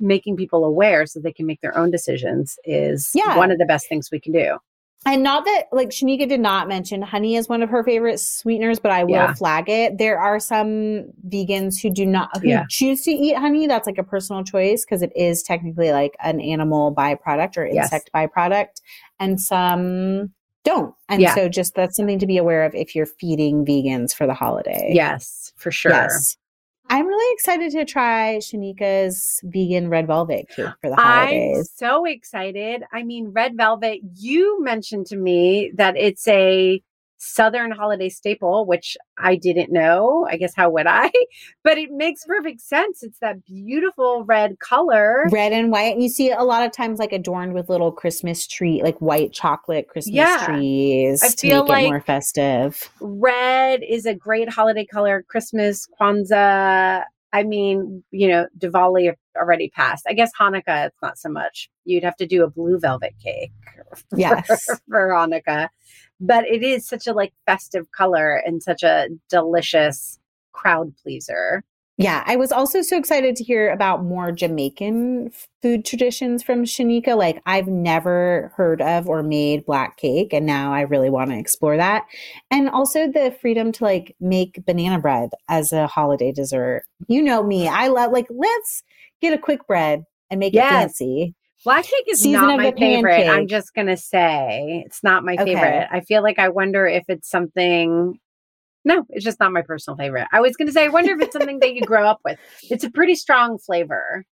making 0.00 0.36
people 0.36 0.64
aware 0.64 1.06
so 1.06 1.20
they 1.20 1.32
can 1.32 1.46
make 1.46 1.60
their 1.60 1.76
own 1.78 1.90
decisions 1.90 2.58
is 2.64 3.10
Yeah. 3.14 3.36
one 3.36 3.50
of 3.52 3.58
the 3.58 3.64
best 3.64 3.88
things 3.88 4.10
we 4.10 4.20
can 4.20 4.32
do. 4.32 4.58
And 5.06 5.22
not 5.22 5.44
that 5.44 5.66
like 5.70 5.90
Shanika 5.90 6.28
did 6.28 6.40
not 6.40 6.66
mention 6.68 7.00
honey 7.00 7.36
is 7.36 7.48
one 7.48 7.62
of 7.62 7.70
her 7.70 7.84
favorite 7.84 8.18
sweeteners, 8.18 8.80
but 8.80 8.90
I 8.90 9.04
will 9.04 9.12
Yeah. 9.12 9.34
flag 9.34 9.68
it. 9.68 9.98
There 9.98 10.18
are 10.18 10.40
some 10.40 11.04
vegans 11.28 11.80
who 11.80 11.90
do 11.90 12.04
not 12.04 12.36
who 12.42 12.48
Yeah. 12.48 12.64
choose 12.68 13.02
to 13.04 13.12
eat 13.12 13.36
honey. 13.36 13.66
That's 13.68 13.86
like 13.86 13.98
a 13.98 14.02
personal 14.04 14.42
choice 14.42 14.84
because 14.84 15.02
it 15.02 15.12
is 15.14 15.42
technically 15.44 15.92
like 15.92 16.16
an 16.20 16.40
animal 16.40 16.92
byproduct 16.94 17.56
or 17.56 17.66
Yes. 17.66 17.84
insect 17.84 18.10
byproduct, 18.12 18.80
and 19.20 19.40
some 19.40 20.32
don't. 20.64 20.92
And 21.08 21.22
Yeah. 21.22 21.34
so 21.36 21.48
just 21.48 21.76
that's 21.76 21.96
something 21.96 22.18
to 22.18 22.26
be 22.26 22.36
aware 22.38 22.64
of 22.64 22.74
if 22.74 22.96
you're 22.96 23.06
feeding 23.06 23.64
vegans 23.64 24.12
for 24.12 24.26
the 24.26 24.34
holiday. 24.34 24.90
Yes, 24.92 25.52
for 25.56 25.70
sure. 25.70 25.92
Yes. 25.92 26.36
I'm 26.88 27.06
really 27.06 27.34
excited 27.34 27.72
to 27.72 27.84
try 27.84 28.36
Shanika's 28.36 29.40
vegan 29.44 29.88
red 29.88 30.06
velvet 30.06 30.48
cake 30.48 30.70
for 30.80 30.90
the 30.90 30.96
holidays. 30.96 31.58
I'm 31.58 31.64
so 31.64 32.04
excited. 32.04 32.84
I 32.92 33.02
mean, 33.02 33.28
red 33.28 33.56
velvet, 33.56 34.00
you 34.14 34.62
mentioned 34.62 35.06
to 35.06 35.16
me 35.16 35.72
that 35.74 35.96
it's 35.96 36.26
a 36.28 36.80
Southern 37.18 37.70
holiday 37.70 38.08
staple, 38.08 38.66
which 38.66 38.96
I 39.18 39.36
didn't 39.36 39.72
know. 39.72 40.26
I 40.30 40.36
guess 40.36 40.54
how 40.54 40.70
would 40.70 40.86
I? 40.86 41.10
But 41.64 41.78
it 41.78 41.90
makes 41.90 42.24
perfect 42.24 42.60
sense. 42.60 43.02
It's 43.02 43.18
that 43.20 43.44
beautiful 43.44 44.24
red 44.24 44.58
color. 44.60 45.24
red 45.32 45.52
and 45.52 45.70
white 45.72 45.92
and 45.94 46.02
you 46.02 46.08
see 46.08 46.30
it 46.30 46.38
a 46.38 46.44
lot 46.44 46.64
of 46.64 46.70
times 46.72 46.98
like 46.98 47.12
adorned 47.12 47.54
with 47.54 47.68
little 47.68 47.90
christmas 47.90 48.46
tree 48.46 48.82
like 48.84 48.96
white 49.00 49.32
chocolate 49.32 49.88
christmas 49.88 50.14
Yeah. 50.14 50.46
trees 50.46 51.22
I 51.24 51.28
to 51.28 51.48
make 51.60 51.68
like- 51.68 51.84
it 51.86 51.88
more 51.88 52.00
festive 52.00 52.88
Red 53.00 53.82
is 53.82 54.06
a 54.06 54.14
great 54.14 54.48
holiday 54.48 54.84
color. 54.84 55.24
Christmas, 55.28 55.88
Kwanzaa. 56.00 57.02
I 57.32 57.42
mean, 57.42 58.02
you 58.10 58.28
know, 58.28 58.46
Diwali 58.58 59.12
already 59.36 59.68
passed. 59.70 60.04
I 60.08 60.14
guess 60.14 60.30
Hanukkah, 60.38 60.86
it's 60.86 61.02
not 61.02 61.18
so 61.18 61.28
much. 61.28 61.68
You'd 61.84 62.04
have 62.04 62.16
to 62.16 62.26
do 62.26 62.44
a 62.44 62.50
blue 62.50 62.78
velvet 62.78 63.14
cake. 63.22 63.52
for- 63.94 64.18
Yes. 64.18 64.46
for 64.88 65.08
Hanukkah. 65.10 65.68
But 66.20 66.46
it 66.46 66.62
is 66.62 66.86
such 66.86 67.06
a 67.06 67.12
like 67.12 67.32
festive 67.44 67.90
color 67.92 68.36
and 68.36 68.62
such 68.62 68.82
a 68.82 69.08
delicious 69.28 70.18
crowd 70.52 70.94
pleaser. 71.02 71.62
Yeah 71.96 72.22
i 72.26 72.36
was 72.36 72.52
also 72.52 72.82
so 72.82 72.96
excited 72.96 73.34
to 73.36 73.44
hear 73.44 73.70
about 73.70 74.04
more 74.04 74.30
jamaican 74.32 75.30
food 75.62 75.84
traditions 75.84 76.42
from 76.42 76.64
shanika 76.64 77.16
like 77.16 77.40
i've 77.46 77.66
never 77.66 78.52
heard 78.56 78.82
of 78.82 79.08
or 79.08 79.22
made 79.22 79.64
black 79.64 79.96
cake 79.96 80.32
and 80.32 80.46
now 80.46 80.72
i 80.72 80.82
really 80.82 81.10
want 81.10 81.30
to 81.30 81.38
explore 81.38 81.76
that 81.76 82.04
and 82.50 82.68
also 82.68 83.10
the 83.10 83.34
freedom 83.40 83.72
to 83.72 83.84
like 83.84 84.14
make 84.20 84.64
banana 84.66 84.98
bread 84.98 85.30
as 85.48 85.72
a 85.72 85.86
holiday 85.86 86.32
dessert 86.32 86.82
you 87.08 87.22
know 87.22 87.42
me 87.42 87.66
i 87.68 87.88
love 87.88 88.12
like 88.12 88.26
let's 88.30 88.82
get 89.20 89.32
a 89.32 89.38
quick 89.38 89.66
bread 89.66 90.04
and 90.30 90.40
make 90.40 90.54
Yes. 90.54 90.64
it 90.64 90.74
fancy 90.74 91.34
Black 91.64 91.84
cake 91.84 92.04
is 92.08 92.20
Season 92.22 92.42
not 92.42 92.58
my 92.58 92.70
favorite. 92.70 93.28
I'm 93.28 93.48
just 93.48 93.74
going 93.74 93.88
to 93.88 93.96
say 93.96 94.84
it's 94.86 95.02
not 95.02 95.24
my 95.24 95.34
Okay. 95.34 95.46
favorite. 95.46 95.88
I 95.90 96.00
feel 96.00 96.22
like 96.22 96.38
I 96.38 96.48
wonder 96.48 96.86
if 96.86 97.02
it's 97.08 97.28
something. 97.28 98.20
No, 98.86 99.04
it's 99.10 99.24
just 99.24 99.38
not 99.40 99.52
my 99.52 99.60
personal 99.62 99.96
favorite. 99.98 100.28
I 100.32 100.40
was 100.40 100.56
going 100.56 100.68
to 100.68 100.72
say, 100.72 100.84
I 100.84 100.88
wonder 100.88 101.12
if 101.12 101.20
it's 101.20 101.32
something 101.34 101.58
that 101.58 101.74
you 101.74 101.82
grow 101.82 102.06
up 102.06 102.20
with. 102.24 102.38
It's 102.70 102.84
a 102.84 102.90
pretty 102.90 103.16
strong 103.16 103.58
flavor. 103.58 104.24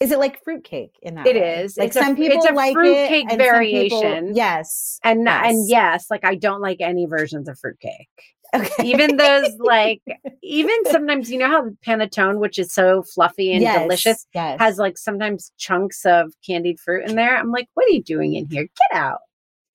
Is 0.00 0.10
it 0.12 0.18
like 0.18 0.42
fruitcake 0.42 0.94
in 1.02 1.14
that? 1.14 1.26
It 1.26 1.36
way? 1.36 1.62
is. 1.62 1.76
Like 1.76 1.88
It's 1.88 1.96
a- 1.96 2.00
some 2.00 2.10
it's 2.16 2.18
people 2.20 2.46
a 2.48 2.52
like 2.54 2.72
fruitcake 2.74 3.30
some 3.30 3.38
people- 3.38 3.52
variation. 3.52 4.34
yes, 4.34 4.98
And 5.04 5.28
and 5.28 5.58
Yes. 5.58 5.66
yes, 5.68 6.06
like 6.10 6.24
I 6.24 6.34
don't 6.34 6.60
like 6.60 6.78
any 6.80 7.06
versions 7.06 7.48
of 7.48 7.58
fruitcake. 7.58 8.08
okay. 8.54 8.82
Even 8.82 9.16
those 9.16 9.50
like 9.60 10.02
even 10.42 10.74
sometimes 10.86 11.30
you 11.30 11.38
know 11.38 11.48
how 11.48 11.62
the 11.62 11.76
panettone, 11.86 12.38
which 12.40 12.58
is 12.58 12.72
so 12.74 13.02
fluffy 13.14 13.52
and 13.52 13.62
Yes, 13.62 13.78
delicious, 13.82 14.26
Yes, 14.34 14.58
has 14.58 14.78
like 14.78 14.98
sometimes 14.98 15.52
chunks 15.56 16.04
of 16.04 16.32
candied 16.44 16.80
fruit 16.80 17.08
in 17.08 17.14
there. 17.14 17.36
I'm 17.36 17.52
like, 17.52 17.68
what 17.74 17.86
are 17.86 17.90
you 17.92 18.02
doing 18.02 18.34
in 18.34 18.46
here? 18.50 18.62
Get 18.64 18.98
out. 18.98 19.20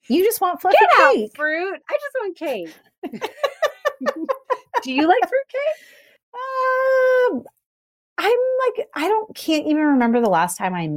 you 0.09 0.23
just 0.25 0.41
want 0.41 0.59
fluffy 0.59 0.75
Get 0.79 0.89
out, 0.99 1.13
cake. 1.13 1.31
fruit. 1.35 1.79
I 1.89 1.93
just 1.93 2.15
want 2.19 2.37
cake. 2.37 2.73
Do 4.83 4.91
you 4.91 5.07
like 5.07 5.19
fruitcake? 5.21 5.75
Um, 6.33 7.43
I'm 8.17 8.39
like 8.65 8.87
I 8.95 9.07
don't 9.07 9.35
can't 9.35 9.65
even 9.67 9.83
remember 9.83 10.21
the 10.21 10.29
last 10.29 10.57
time 10.57 10.73
I 10.73 10.89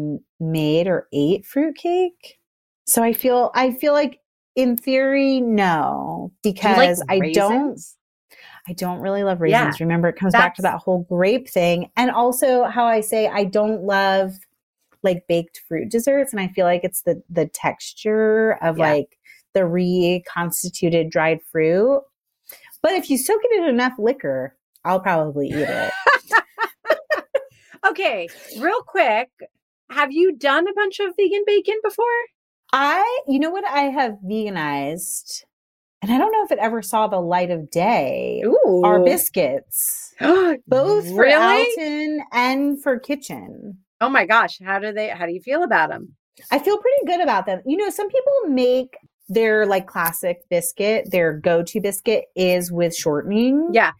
made 0.42 0.86
or 0.86 1.08
ate 1.12 1.46
fruitcake. 1.46 2.38
So 2.86 3.02
I 3.02 3.12
feel 3.12 3.50
I 3.54 3.72
feel 3.72 3.92
like 3.92 4.20
in 4.56 4.76
theory 4.76 5.40
no 5.40 6.32
Do 6.42 6.50
because 6.50 6.98
like 6.98 7.08
I 7.08 7.32
don't? 7.32 7.80
I 8.68 8.72
don't 8.74 9.00
really 9.00 9.24
love 9.24 9.40
Yeah, 9.40 9.64
raisins. 9.64 9.80
Remember, 9.80 10.08
it 10.08 10.16
comes 10.16 10.32
back 10.32 10.54
to 10.56 10.62
that 10.62 10.78
whole 10.78 11.04
grape 11.08 11.48
thing. 11.48 11.90
And 11.96 12.10
also 12.10 12.64
how 12.64 12.84
I 12.84 13.00
say 13.00 13.26
I 13.26 13.44
don't 13.44 13.82
love 13.84 14.34
like 15.02 15.26
baked 15.28 15.62
fruit 15.66 15.90
desserts. 15.90 16.32
And 16.32 16.40
I 16.40 16.48
feel 16.48 16.66
like 16.66 16.82
it's 16.84 17.02
the 17.02 17.22
the 17.30 17.46
texture 17.46 18.58
of 18.62 18.76
Yeah. 18.76 18.90
like 18.90 19.18
the 19.54 19.64
reconstituted 19.64 21.10
dried 21.10 21.40
fruit. 21.50 22.02
But 22.82 22.92
if 22.92 23.10
you 23.10 23.18
soak 23.18 23.40
it 23.42 23.62
in 23.62 23.68
enough 23.68 23.94
liquor, 23.98 24.56
I'll 24.84 25.00
probably 25.00 25.48
eat 25.48 25.54
it. 25.56 25.92
Okay, 27.88 28.28
real 28.58 28.82
quick. 28.82 29.30
Have 29.90 30.12
you 30.12 30.36
done 30.36 30.68
a 30.68 30.74
bunch 30.74 31.00
of 31.00 31.14
vegan 31.16 31.44
bacon 31.46 31.76
before? 31.82 32.04
I, 32.72 33.20
you 33.26 33.38
know 33.38 33.50
what 33.50 33.64
I 33.64 33.82
have 33.82 34.18
veganized, 34.24 35.44
and 36.02 36.12
I 36.12 36.18
don't 36.18 36.32
know 36.32 36.44
if 36.44 36.50
it 36.50 36.58
ever 36.58 36.82
saw 36.82 37.06
the 37.06 37.20
light 37.20 37.50
of 37.50 37.70
day. 37.70 38.42
Ooh. 38.44 38.82
Are 38.84 39.02
biscuits, 39.02 40.14
both 40.20 41.08
for 41.08 41.22
really? 41.22 41.66
Alton 41.78 42.20
and 42.32 42.82
for 42.82 42.98
kitchen. 42.98 43.78
Oh 44.00 44.10
my 44.10 44.26
gosh, 44.26 44.58
how 44.62 44.78
do 44.78 44.92
they 44.92 45.08
how 45.08 45.24
do 45.24 45.32
you 45.32 45.40
feel 45.40 45.62
about 45.62 45.88
them? 45.88 46.14
I 46.50 46.58
feel 46.58 46.78
pretty 46.78 47.06
good 47.06 47.22
about 47.22 47.46
them. 47.46 47.62
You 47.64 47.78
know, 47.78 47.90
some 47.90 48.08
people 48.08 48.32
make 48.48 48.96
their 49.28 49.66
like 49.66 49.86
classic 49.86 50.38
biscuit, 50.50 51.10
their 51.10 51.32
go-to 51.32 51.80
biscuit 51.80 52.24
is 52.36 52.72
with 52.72 52.94
shortening. 52.94 53.68
Yeah. 53.72 53.92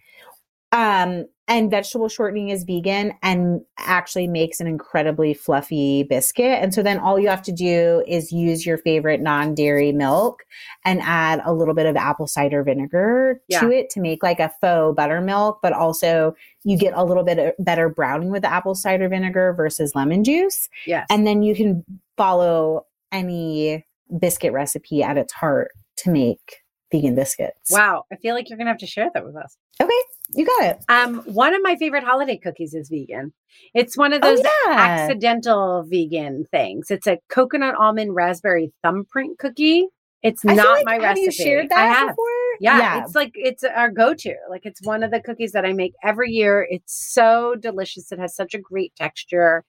Um, 0.73 1.25
and 1.51 1.71
vegetable 1.71 2.11
shortening 2.11 2.51
is 2.51 2.65
vegan 2.65 3.15
and 3.23 3.63
actually 3.79 4.27
makes 4.27 4.61
an 4.61 4.67
incredibly 4.67 5.33
fluffy 5.33 6.03
biscuit. 6.03 6.59
And 6.63 6.75
so 6.75 6.83
then 6.83 6.99
all 6.99 7.19
you 7.19 7.29
have 7.29 7.41
to 7.45 7.53
do 7.53 8.05
is 8.07 8.31
use 8.33 8.67
your 8.67 8.77
favorite 8.77 9.23
non-dairy 9.23 9.93
milk 9.93 10.43
and 10.85 11.01
add 11.03 11.41
a 11.47 11.55
little 11.55 11.73
bit 11.73 11.87
of 11.87 11.97
apple 11.97 12.27
cider 12.27 12.63
vinegar 12.63 13.41
Yeah. 13.49 13.61
to 13.61 13.71
it 13.71 13.89
to 13.91 14.01
make 14.01 14.23
like 14.23 14.41
a 14.41 14.53
faux 14.61 14.95
buttermilk, 14.95 15.61
but 15.63 15.73
also 15.73 16.35
you 16.65 16.77
get 16.77 16.93
a 16.95 17.03
little 17.05 17.25
bit 17.25 17.39
of 17.39 17.53
better 17.65 17.89
browning 17.89 18.31
with 18.31 18.43
the 18.43 18.53
apple 18.53 18.75
cider 18.75 19.09
vinegar 19.09 19.55
versus 19.55 19.95
lemon 19.95 20.25
juice 20.25 20.69
Yes. 20.87 21.07
and 21.09 21.27
then 21.27 21.43
you 21.43 21.55
can 21.55 21.83
follow 22.19 22.85
any 23.11 23.87
biscuit 24.19 24.53
recipe 24.53 25.03
at 25.03 25.17
its 25.19 25.33
heart 25.33 25.71
to 25.99 26.11
make 26.11 26.57
vegan 26.93 27.15
biscuits. 27.15 27.71
wow, 27.71 28.05
I 28.13 28.17
feel 28.17 28.35
like 28.35 28.49
you're 28.49 28.57
gonna 28.59 28.71
have 28.71 28.79
to 28.79 28.87
share 28.87 29.11
that 29.13 29.25
with 29.25 29.37
us. 29.37 29.57
Okay, 29.83 29.93
you 30.35 30.47
got 30.47 30.65
it. 30.65 30.79
Um, 30.89 31.19
one 31.25 31.55
of 31.55 31.61
my 31.63 31.77
favorite 31.77 32.03
holiday 32.05 32.37
cookies 32.39 32.73
is 32.75 32.89
vegan. 32.89 33.33
It's 33.75 33.97
one 33.97 34.13
of 34.13 34.21
Oh, 34.23 34.31
those 34.31 34.41
yeah. 34.43 34.73
accidental 34.73 35.85
vegan 35.87 36.45
things. 36.51 36.91
It's 36.91 37.07
a 37.07 37.19
coconut 37.29 37.75
almond 37.79 38.15
raspberry 38.15 38.73
thumbprint 38.83 39.39
cookie. 39.39 39.87
It's 40.23 40.45
I 40.47 40.55
not 40.55 40.67
like- 40.79 40.87
my 40.87 40.95
have 40.95 41.03
recipe. 41.03 41.21
you 41.23 41.31
shared 41.33 41.69
that 41.69 41.79
I 41.79 41.87
have. 41.87 42.09
before? 42.09 42.25
Yeah, 42.61 43.03
it's 43.05 43.15
like 43.15 43.33
it's 43.35 43.63
our 43.63 43.91
go-to. 43.91 44.35
Like 44.51 44.63
it's 44.65 44.85
one 44.85 45.03
of 45.05 45.11
the 45.13 45.21
cookies 45.21 45.53
that 45.53 45.65
I 45.65 45.73
make 45.73 45.93
every 46.03 46.31
year. 46.33 46.67
It's 46.69 46.93
so 47.13 47.55
delicious. 47.61 48.11
It 48.11 48.19
has 48.19 48.35
such 48.35 48.55
a 48.55 48.59
great 48.59 48.95
texture. 48.97 49.65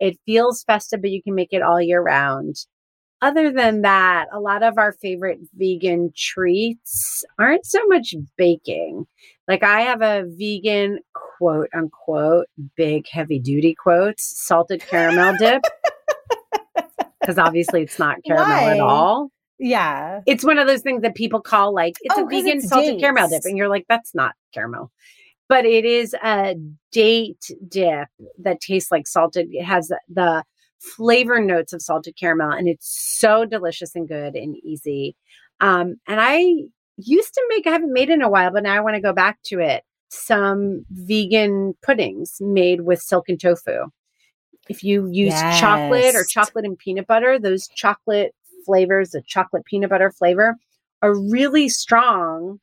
It 0.00 0.18
feels 0.26 0.64
festive, 0.64 1.02
but 1.02 1.10
you 1.10 1.22
can 1.22 1.34
make 1.36 1.52
it 1.52 1.62
all 1.62 1.80
year 1.80 2.02
round. 2.02 2.56
Other 3.22 3.52
than 3.52 3.82
that, 3.82 4.26
a 4.32 4.40
lot 4.40 4.62
of 4.62 4.78
our 4.78 4.92
favorite 4.92 5.38
vegan 5.54 6.12
treats 6.16 7.24
aren't 7.38 7.64
so 7.64 7.78
much 7.86 8.14
baking. 8.36 9.06
Like 9.48 9.62
I 9.62 9.82
have 9.82 10.02
a 10.02 10.24
vegan 10.26 10.98
quote 11.42 11.68
unquote 11.74 12.46
big 12.76 13.08
heavy 13.08 13.38
duty 13.38 13.74
quotes 13.74 14.40
salted 14.44 14.80
caramel 14.80 15.36
dip 15.38 15.62
because 17.20 17.38
obviously 17.38 17.82
it's 17.82 17.98
not 17.98 18.18
caramel 18.24 18.46
Why? 18.46 18.74
at 18.74 18.80
all 18.80 19.30
yeah. 19.58 20.20
it's 20.26 20.44
one 20.44 20.58
of 20.58 20.68
those 20.68 20.82
things 20.82 21.02
that 21.02 21.16
people 21.16 21.40
call 21.40 21.74
like 21.74 21.94
it's 22.02 22.14
Oh, 22.16 22.26
a 22.26 22.28
vegan 22.28 22.58
it's 22.58 22.68
salted 22.68 23.00
caramel 23.00 23.28
dip 23.28 23.42
and 23.44 23.56
you're 23.56 23.68
like 23.68 23.86
that's 23.88 24.14
not 24.14 24.36
caramel 24.54 24.92
but 25.48 25.64
it 25.64 25.84
is 25.84 26.14
a 26.24 26.54
date 26.92 27.50
dip 27.66 28.08
that 28.38 28.60
tastes 28.60 28.92
like 28.92 29.08
salted 29.08 29.48
it 29.50 29.64
has 29.64 29.90
the 30.08 30.44
flavor 30.96 31.40
notes 31.40 31.72
of 31.72 31.80
salted 31.80 32.16
caramel 32.16 32.50
and 32.50 32.68
it's 32.68 33.18
so 33.20 33.44
delicious 33.44 33.94
and 33.94 34.08
good 34.08 34.34
and 34.34 34.56
easy 34.64 35.14
Um, 35.60 35.96
and 36.08 36.20
I 36.20 36.44
used 36.96 37.32
to 37.34 37.46
make, 37.48 37.66
I 37.66 37.70
haven't 37.70 37.92
made 37.92 38.10
it 38.10 38.14
in 38.14 38.22
a 38.22 38.28
while, 38.28 38.50
but 38.50 38.64
now 38.64 38.74
I 38.76 38.80
want 38.80 38.96
to 38.96 39.00
go 39.00 39.12
back 39.12 39.38
to 39.44 39.60
it. 39.60 39.84
Some 40.10 40.84
vegan 40.90 41.74
puddings 41.82 42.36
made 42.40 42.82
with 42.82 43.00
silken 43.00 43.38
tofu. 43.38 43.86
If 44.68 44.82
you 44.82 45.08
use 45.10 45.32
chocolate 45.58 46.14
or 46.14 46.24
chocolate 46.24 46.64
and 46.64 46.76
peanut 46.78 47.06
butter, 47.06 47.38
those 47.38 47.68
chocolate 47.68 48.34
flavors, 48.66 49.10
the 49.10 49.22
chocolate 49.22 49.64
peanut 49.64 49.90
butter 49.90 50.10
flavor, 50.10 50.56
are 51.00 51.18
really 51.18 51.68
strong, 51.68 52.60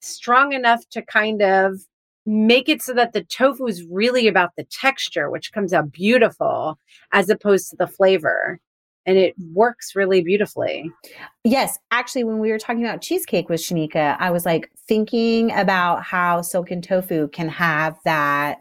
strong 0.00 0.52
enough 0.52 0.88
to 0.90 1.02
kind 1.02 1.42
of 1.42 1.80
make 2.26 2.68
it 2.68 2.82
so 2.82 2.94
that 2.94 3.12
the 3.12 3.24
tofu 3.24 3.66
is 3.66 3.84
really 3.84 4.28
about 4.28 4.50
the 4.56 4.64
texture, 4.64 5.30
which 5.30 5.52
comes 5.52 5.72
out 5.72 5.92
beautiful 5.92 6.78
as 7.12 7.28
opposed 7.28 7.70
to 7.70 7.76
the 7.76 7.86
flavor. 7.86 8.60
And 9.04 9.18
it 9.18 9.34
works 9.52 9.96
really 9.96 10.22
beautifully. 10.22 10.88
Yes, 11.42 11.76
actually, 11.90 12.22
when 12.22 12.38
we 12.38 12.52
were 12.52 12.58
talking 12.58 12.84
about 12.84 13.02
cheesecake 13.02 13.48
with 13.48 13.60
Shanika, 13.60 14.16
I 14.20 14.30
was 14.30 14.46
like 14.46 14.70
thinking 14.86 15.50
about 15.52 16.04
how 16.04 16.40
silken 16.42 16.80
tofu 16.82 17.26
can 17.28 17.48
have 17.48 17.98
that 18.04 18.60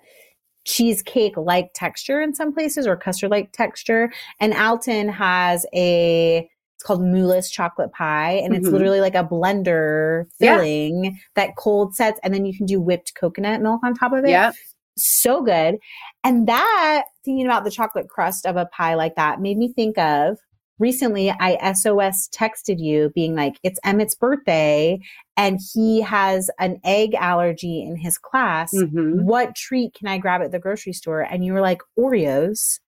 cheesecake 0.65 1.37
like 1.37 1.71
texture 1.73 2.21
in 2.21 2.33
some 2.33 2.53
places 2.53 2.87
or 2.87 2.95
custard 2.95 3.29
like 3.31 3.51
texture. 3.51 4.11
And 4.39 4.53
Alton 4.53 5.09
has 5.09 5.65
a 5.73 6.49
it's 6.81 6.87
called 6.87 7.03
Moo-less 7.03 7.51
chocolate 7.51 7.91
pie, 7.93 8.31
and 8.43 8.55
it's 8.55 8.67
Mhm. 8.67 8.71
literally 8.71 9.01
like 9.01 9.13
a 9.13 9.23
blender 9.23 10.25
Yeah. 10.39 10.57
filling 10.57 11.19
that 11.35 11.55
cold 11.55 11.95
sets, 11.95 12.19
and 12.23 12.33
then 12.33 12.43
you 12.43 12.57
can 12.57 12.65
do 12.65 12.81
whipped 12.81 13.13
coconut 13.13 13.61
milk 13.61 13.81
on 13.83 13.93
top 13.93 14.13
of 14.13 14.25
it. 14.25 14.31
Yeah. 14.31 14.51
so 14.97 15.41
good. 15.41 15.77
And 16.23 16.47
that, 16.49 17.03
thinking 17.23 17.45
about 17.45 17.63
the 17.63 17.71
chocolate 17.71 18.09
crust 18.09 18.45
of 18.45 18.57
a 18.57 18.65
pie 18.65 18.93
like 18.93 19.15
that, 19.15 19.39
made 19.39 19.57
me 19.57 19.71
think 19.71 19.97
of 19.97 20.37
recently 20.79 21.31
I 21.31 21.55
SOS 21.73 22.27
texted 22.35 22.77
you 22.77 23.09
being 23.15 23.33
like, 23.33 23.55
it's 23.63 23.79
Emmett's 23.85 24.15
birthday 24.15 24.99
and 25.37 25.59
he 25.73 26.01
has 26.01 26.49
an 26.59 26.79
egg 26.83 27.15
allergy 27.15 27.81
in 27.81 27.95
his 27.95 28.17
class. 28.17 28.73
Mhm. 28.75 29.23
What 29.23 29.55
treat 29.55 29.93
can 29.93 30.09
I 30.09 30.17
grab 30.17 30.41
at 30.41 30.51
the 30.51 30.59
grocery 30.59 30.93
store? 30.93 31.21
And 31.21 31.45
you 31.45 31.53
were 31.53 31.61
like, 31.61 31.81
Oreos 31.97 32.79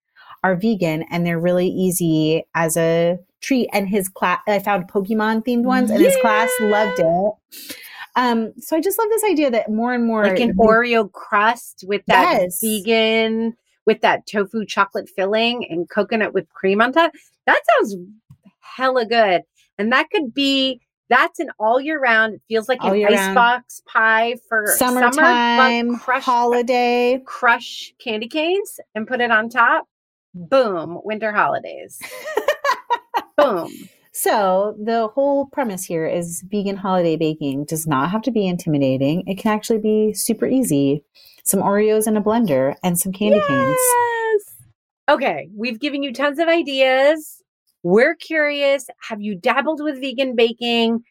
are 0.43 0.55
vegan 0.55 1.03
and 1.09 1.25
they're 1.25 1.39
really 1.39 1.67
easy 1.67 2.43
as 2.55 2.77
a 2.77 3.17
treat. 3.41 3.69
And 3.73 3.87
his 3.87 4.09
class, 4.09 4.39
I 4.47 4.59
found 4.59 4.89
Pokemon 4.89 5.45
themed 5.45 5.63
ones 5.63 5.89
and 5.89 6.01
his 6.01 6.15
class 6.21 6.49
loved 6.61 6.99
it. 6.99 7.33
Um, 8.15 8.53
so 8.59 8.77
I 8.77 8.81
just 8.81 8.99
love 8.99 9.09
this 9.09 9.23
idea 9.23 9.49
that 9.51 9.71
more 9.71 9.93
and 9.93 10.05
more 10.05 10.23
Like 10.23 10.39
an 10.39 10.55
Oreo 10.57 11.11
crust 11.11 11.83
with 11.87 12.05
that 12.07 12.39
Yes. 12.41 12.59
vegan, 12.61 13.55
with 13.85 14.01
that 14.01 14.27
tofu 14.27 14.65
chocolate 14.65 15.09
filling 15.09 15.65
and 15.69 15.89
coconut 15.89 16.33
whipped 16.33 16.53
cream 16.53 16.81
on 16.81 16.93
top. 16.93 17.11
That 17.47 17.59
sounds 17.79 17.95
hella 18.59 19.05
good. 19.05 19.41
And 19.77 19.91
that 19.91 20.09
could 20.11 20.33
be, 20.33 20.79
that's 21.09 21.39
an 21.39 21.49
all 21.59 21.81
year 21.81 21.99
round. 21.99 22.35
It 22.35 22.41
feels 22.47 22.69
like 22.69 22.79
All 22.81 22.93
an 22.93 23.03
icebox 23.05 23.33
box 23.33 23.81
pie 23.87 24.35
for 24.47 24.67
summer, 24.67 25.01
summertime, 25.11 25.89
but 25.89 25.99
crush, 25.99 26.23
holiday. 26.23 27.21
crush 27.25 27.93
candy 27.99 28.27
canes 28.27 28.79
and 28.93 29.07
put 29.07 29.21
it 29.21 29.31
on 29.31 29.49
top. 29.49 29.87
Boom, 30.33 30.99
winter 31.03 31.31
holidays. 31.31 31.99
Boom. 33.37 33.71
So 34.15 34.75
the 34.79 35.07
whole 35.07 35.47
premise 35.47 35.83
here 35.83 36.05
is 36.05 36.43
vegan 36.47 36.77
holiday 36.77 37.17
baking 37.17 37.65
does 37.65 37.87
not 37.87 38.11
have 38.11 38.21
to 38.21 38.31
be 38.31 38.47
intimidating. 38.47 39.27
It 39.27 39.39
can 39.39 39.51
actually 39.51 39.79
be 39.79 40.13
super 40.13 40.45
easy. 40.45 41.03
Some 41.43 41.61
Oreos 41.61 42.07
in 42.07 42.15
a 42.15 42.21
blender 42.21 42.75
and 42.83 42.97
some 42.97 43.11
candy 43.11 43.41
canes. 43.47 43.75
Yes. 43.79 44.55
Okay, 45.09 45.49
we've 45.57 45.79
given 45.79 46.03
you 46.03 46.13
tons 46.13 46.37
of 46.37 46.47
ideas. 46.47 47.41
We're 47.81 48.13
curious. 48.15 48.85
Have 49.09 49.19
you 49.19 49.33
dabbled 49.33 49.81
with 49.83 49.99
vegan 49.99 50.35
baking? 50.35 51.03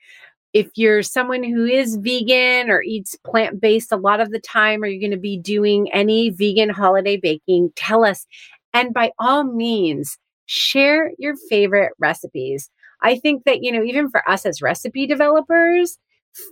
If 0.52 0.68
you're 0.76 1.02
someone 1.02 1.42
who 1.42 1.64
is 1.64 1.96
vegan 1.96 2.70
or 2.70 2.82
eats 2.82 3.16
plant 3.26 3.60
based 3.60 3.90
a 3.90 3.96
lot 3.96 4.20
of 4.20 4.30
the 4.30 4.40
time, 4.40 4.82
are 4.84 4.86
you 4.86 5.00
going 5.00 5.10
to 5.10 5.16
be 5.16 5.38
doing 5.38 5.90
any 5.92 6.30
vegan 6.30 6.70
holiday 6.70 7.16
baking? 7.16 7.72
Tell 7.74 8.04
us. 8.04 8.26
And 8.74 8.94
by 8.94 9.12
all 9.18 9.44
means, 9.44 10.18
share 10.46 11.12
your 11.18 11.34
favorite 11.48 11.92
recipes. 11.98 12.70
I 13.02 13.16
think 13.18 13.44
that, 13.44 13.62
you 13.62 13.72
know, 13.72 13.82
even 13.82 14.10
for 14.10 14.28
us 14.28 14.46
as 14.46 14.62
recipe 14.62 15.06
developers, 15.06 15.98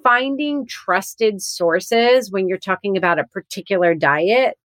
finding 0.03 0.67
trusted 0.67 1.41
sources 1.41 2.31
when 2.31 2.49
you're 2.49 2.59
talking 2.59 2.97
about 2.97 3.19
a 3.19 3.25
particular 3.25 3.95
diet 3.95 4.57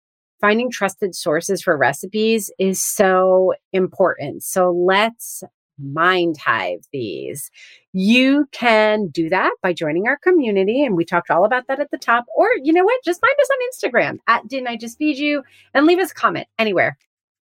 finding 0.41 0.70
trusted 0.70 1.16
sources 1.16 1.62
for 1.62 1.78
recipes 1.78 2.51
is 2.60 2.84
so 2.84 3.53
important. 3.74 4.43
So 4.43 4.72
let's 4.72 5.43
mind 5.80 6.38
hive 6.38 6.82
these. 6.93 7.49
You 7.93 8.47
can 8.51 9.08
do 9.08 9.30
that 9.30 9.51
by 9.62 9.74
joining 9.74 10.08
our 10.08 10.18
community. 10.18 10.84
And 10.84 10.95
we 10.95 11.03
talked 11.03 11.30
all 11.30 11.45
about 11.45 11.68
that 11.68 11.80
at 11.80 11.91
the 11.91 11.97
top. 11.97 12.26
Or 12.36 12.47
you 12.62 12.74
know 12.74 12.84
what? 12.84 13.03
Just 13.03 13.22
find 13.22 13.36
us 13.41 13.49
on 13.51 13.91
Instagram 13.91 14.18
at 14.28 14.47
Didn't 14.47 14.68
I 14.68 14.78
Just 14.78 14.97
Feed 14.97 15.18
You 15.18 15.43
and 15.74 15.86
leave 15.86 15.99
us 15.99 16.12
a 16.12 16.16
comment 16.16 16.47
anywhere 16.58 16.97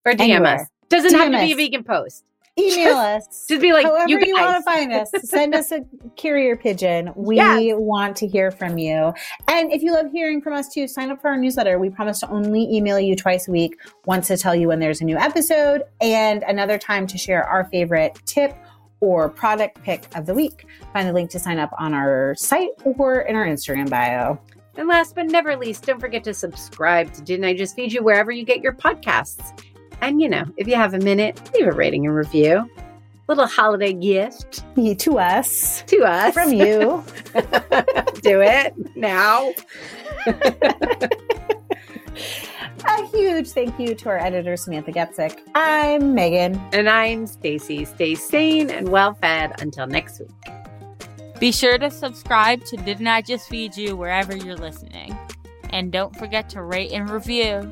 or 0.06 0.14
DM 0.14 0.20
Anywhere. 0.22 0.56
us. 0.62 0.68
Doesn't 0.89 1.14
have 1.14 1.32
to 1.32 1.38
DM 1.38 1.45
be 1.47 1.51
a 1.54 1.56
vegan 1.56 1.84
post. 1.84 2.24
Email 2.60 2.97
us. 2.97 3.47
Just 3.49 3.62
be 3.64 3.74
like, 3.74 3.84
However 3.84 4.08
you 4.08 4.20
you, 4.24 4.34
want 4.36 4.58
to 4.58 4.62
find 4.62 4.93
us, 4.93 5.10
send 5.24 5.56
us 5.56 5.72
a 5.72 5.80
carrier 6.16 6.56
pigeon. 6.56 7.12
We 7.16 7.38
Yes. 7.38 7.74
want 7.78 8.16
to 8.18 8.28
hear 8.28 8.51
from 8.51 8.78
you. 8.78 9.12
And 9.47 9.74
if 9.74 9.82
you 9.82 9.91
love 9.91 10.12
hearing 10.12 10.39
from 10.39 10.54
us 10.54 10.70
too, 10.72 10.88
sign 10.88 11.10
up 11.10 11.20
for 11.20 11.30
our 11.32 11.38
newsletter. 11.38 11.80
We 11.80 11.89
promise 11.89 12.20
to 12.20 12.30
only 12.30 12.72
email 12.72 12.99
you 12.99 13.16
twice 13.16 13.47
a 13.47 13.51
week, 13.51 13.80
once 14.06 14.28
to 14.28 14.38
tell 14.38 14.54
you 14.56 14.68
when 14.68 14.80
there's 14.80 15.01
a 15.01 15.04
new 15.04 15.18
episode, 15.18 15.82
and 15.99 16.43
another 16.43 16.78
time 16.78 17.08
to 17.08 17.18
share 17.18 17.43
our 17.43 17.64
favorite 17.66 18.20
tip 18.28 18.56
or 18.99 19.30
product 19.30 19.82
pick 19.82 20.16
of 20.16 20.28
the 20.28 20.36
week. 20.36 20.68
Find 20.93 21.10
the 21.10 21.14
link 21.14 21.32
to 21.32 21.39
sign 21.39 21.58
up 21.58 21.72
on 21.80 21.95
our 21.95 22.36
site 22.38 22.70
or 22.84 23.22
in 23.22 23.36
our 23.36 23.47
Instagram 23.47 23.89
bio. 23.89 24.38
And 24.78 24.88
last 24.88 25.16
but 25.16 25.26
never 25.26 25.56
least, 25.56 25.88
don't 25.88 25.99
forget 25.99 26.24
to 26.26 26.36
subscribe 26.36 27.12
to 27.14 27.22
Didn't 27.24 27.45
I 27.45 27.56
Just 27.56 27.76
Feed 27.76 27.91
You 27.93 28.04
wherever 28.04 28.32
you 28.32 28.45
get 28.45 28.62
your 28.62 28.74
podcasts. 28.74 29.60
And 30.04 30.22
you 30.22 30.28
know, 30.28 30.43
if 30.58 30.68
you 30.68 30.76
have 30.76 30.93
a 30.93 30.99
minute, 30.99 31.39
leave 31.54 31.66
a 31.66 31.72
rating 31.72 32.06
and 32.06 32.14
review. 32.14 32.70
Little 33.30 33.47
holiday 33.47 33.93
gift 33.93 34.66
Yeah, 34.76 34.95
To 34.95 35.18
us, 35.18 35.82
to 35.88 36.04
us. 36.04 36.34
from 36.34 36.51
you. 36.51 37.04
Do 38.22 38.41
it 38.41 38.74
now. 38.97 39.54
a 42.86 43.08
huge 43.14 43.47
thank 43.51 43.80
you 43.80 43.95
to 43.95 44.10
our 44.10 44.20
editor, 44.20 44.58
Samantha 44.58 44.91
Getzik. 44.91 45.39
I'm 45.56 46.14
Meghan. 46.14 46.60
And 46.74 46.89
I'm 46.89 47.26
Stacy. 47.26 47.86
Stay 47.86 48.16
sane 48.16 48.70
and 48.70 48.89
well 48.89 49.14
fed 49.14 49.62
until 49.62 49.88
next 49.88 50.20
week. 50.20 50.30
Be 51.39 51.54
sure 51.54 51.78
to 51.78 51.89
subscribe 51.89 52.66
to 52.66 52.76
Didn't 52.76 53.08
I 53.08 53.22
Just 53.22 53.47
Feed 53.47 53.78
You 53.78 53.95
wherever 53.95 54.36
you're 54.36 54.58
listening. 54.58 55.18
And 55.70 55.93
don't 55.93 56.14
forget 56.18 56.49
to 56.49 56.62
rate 56.62 56.91
and 56.91 57.10
review. 57.10 57.72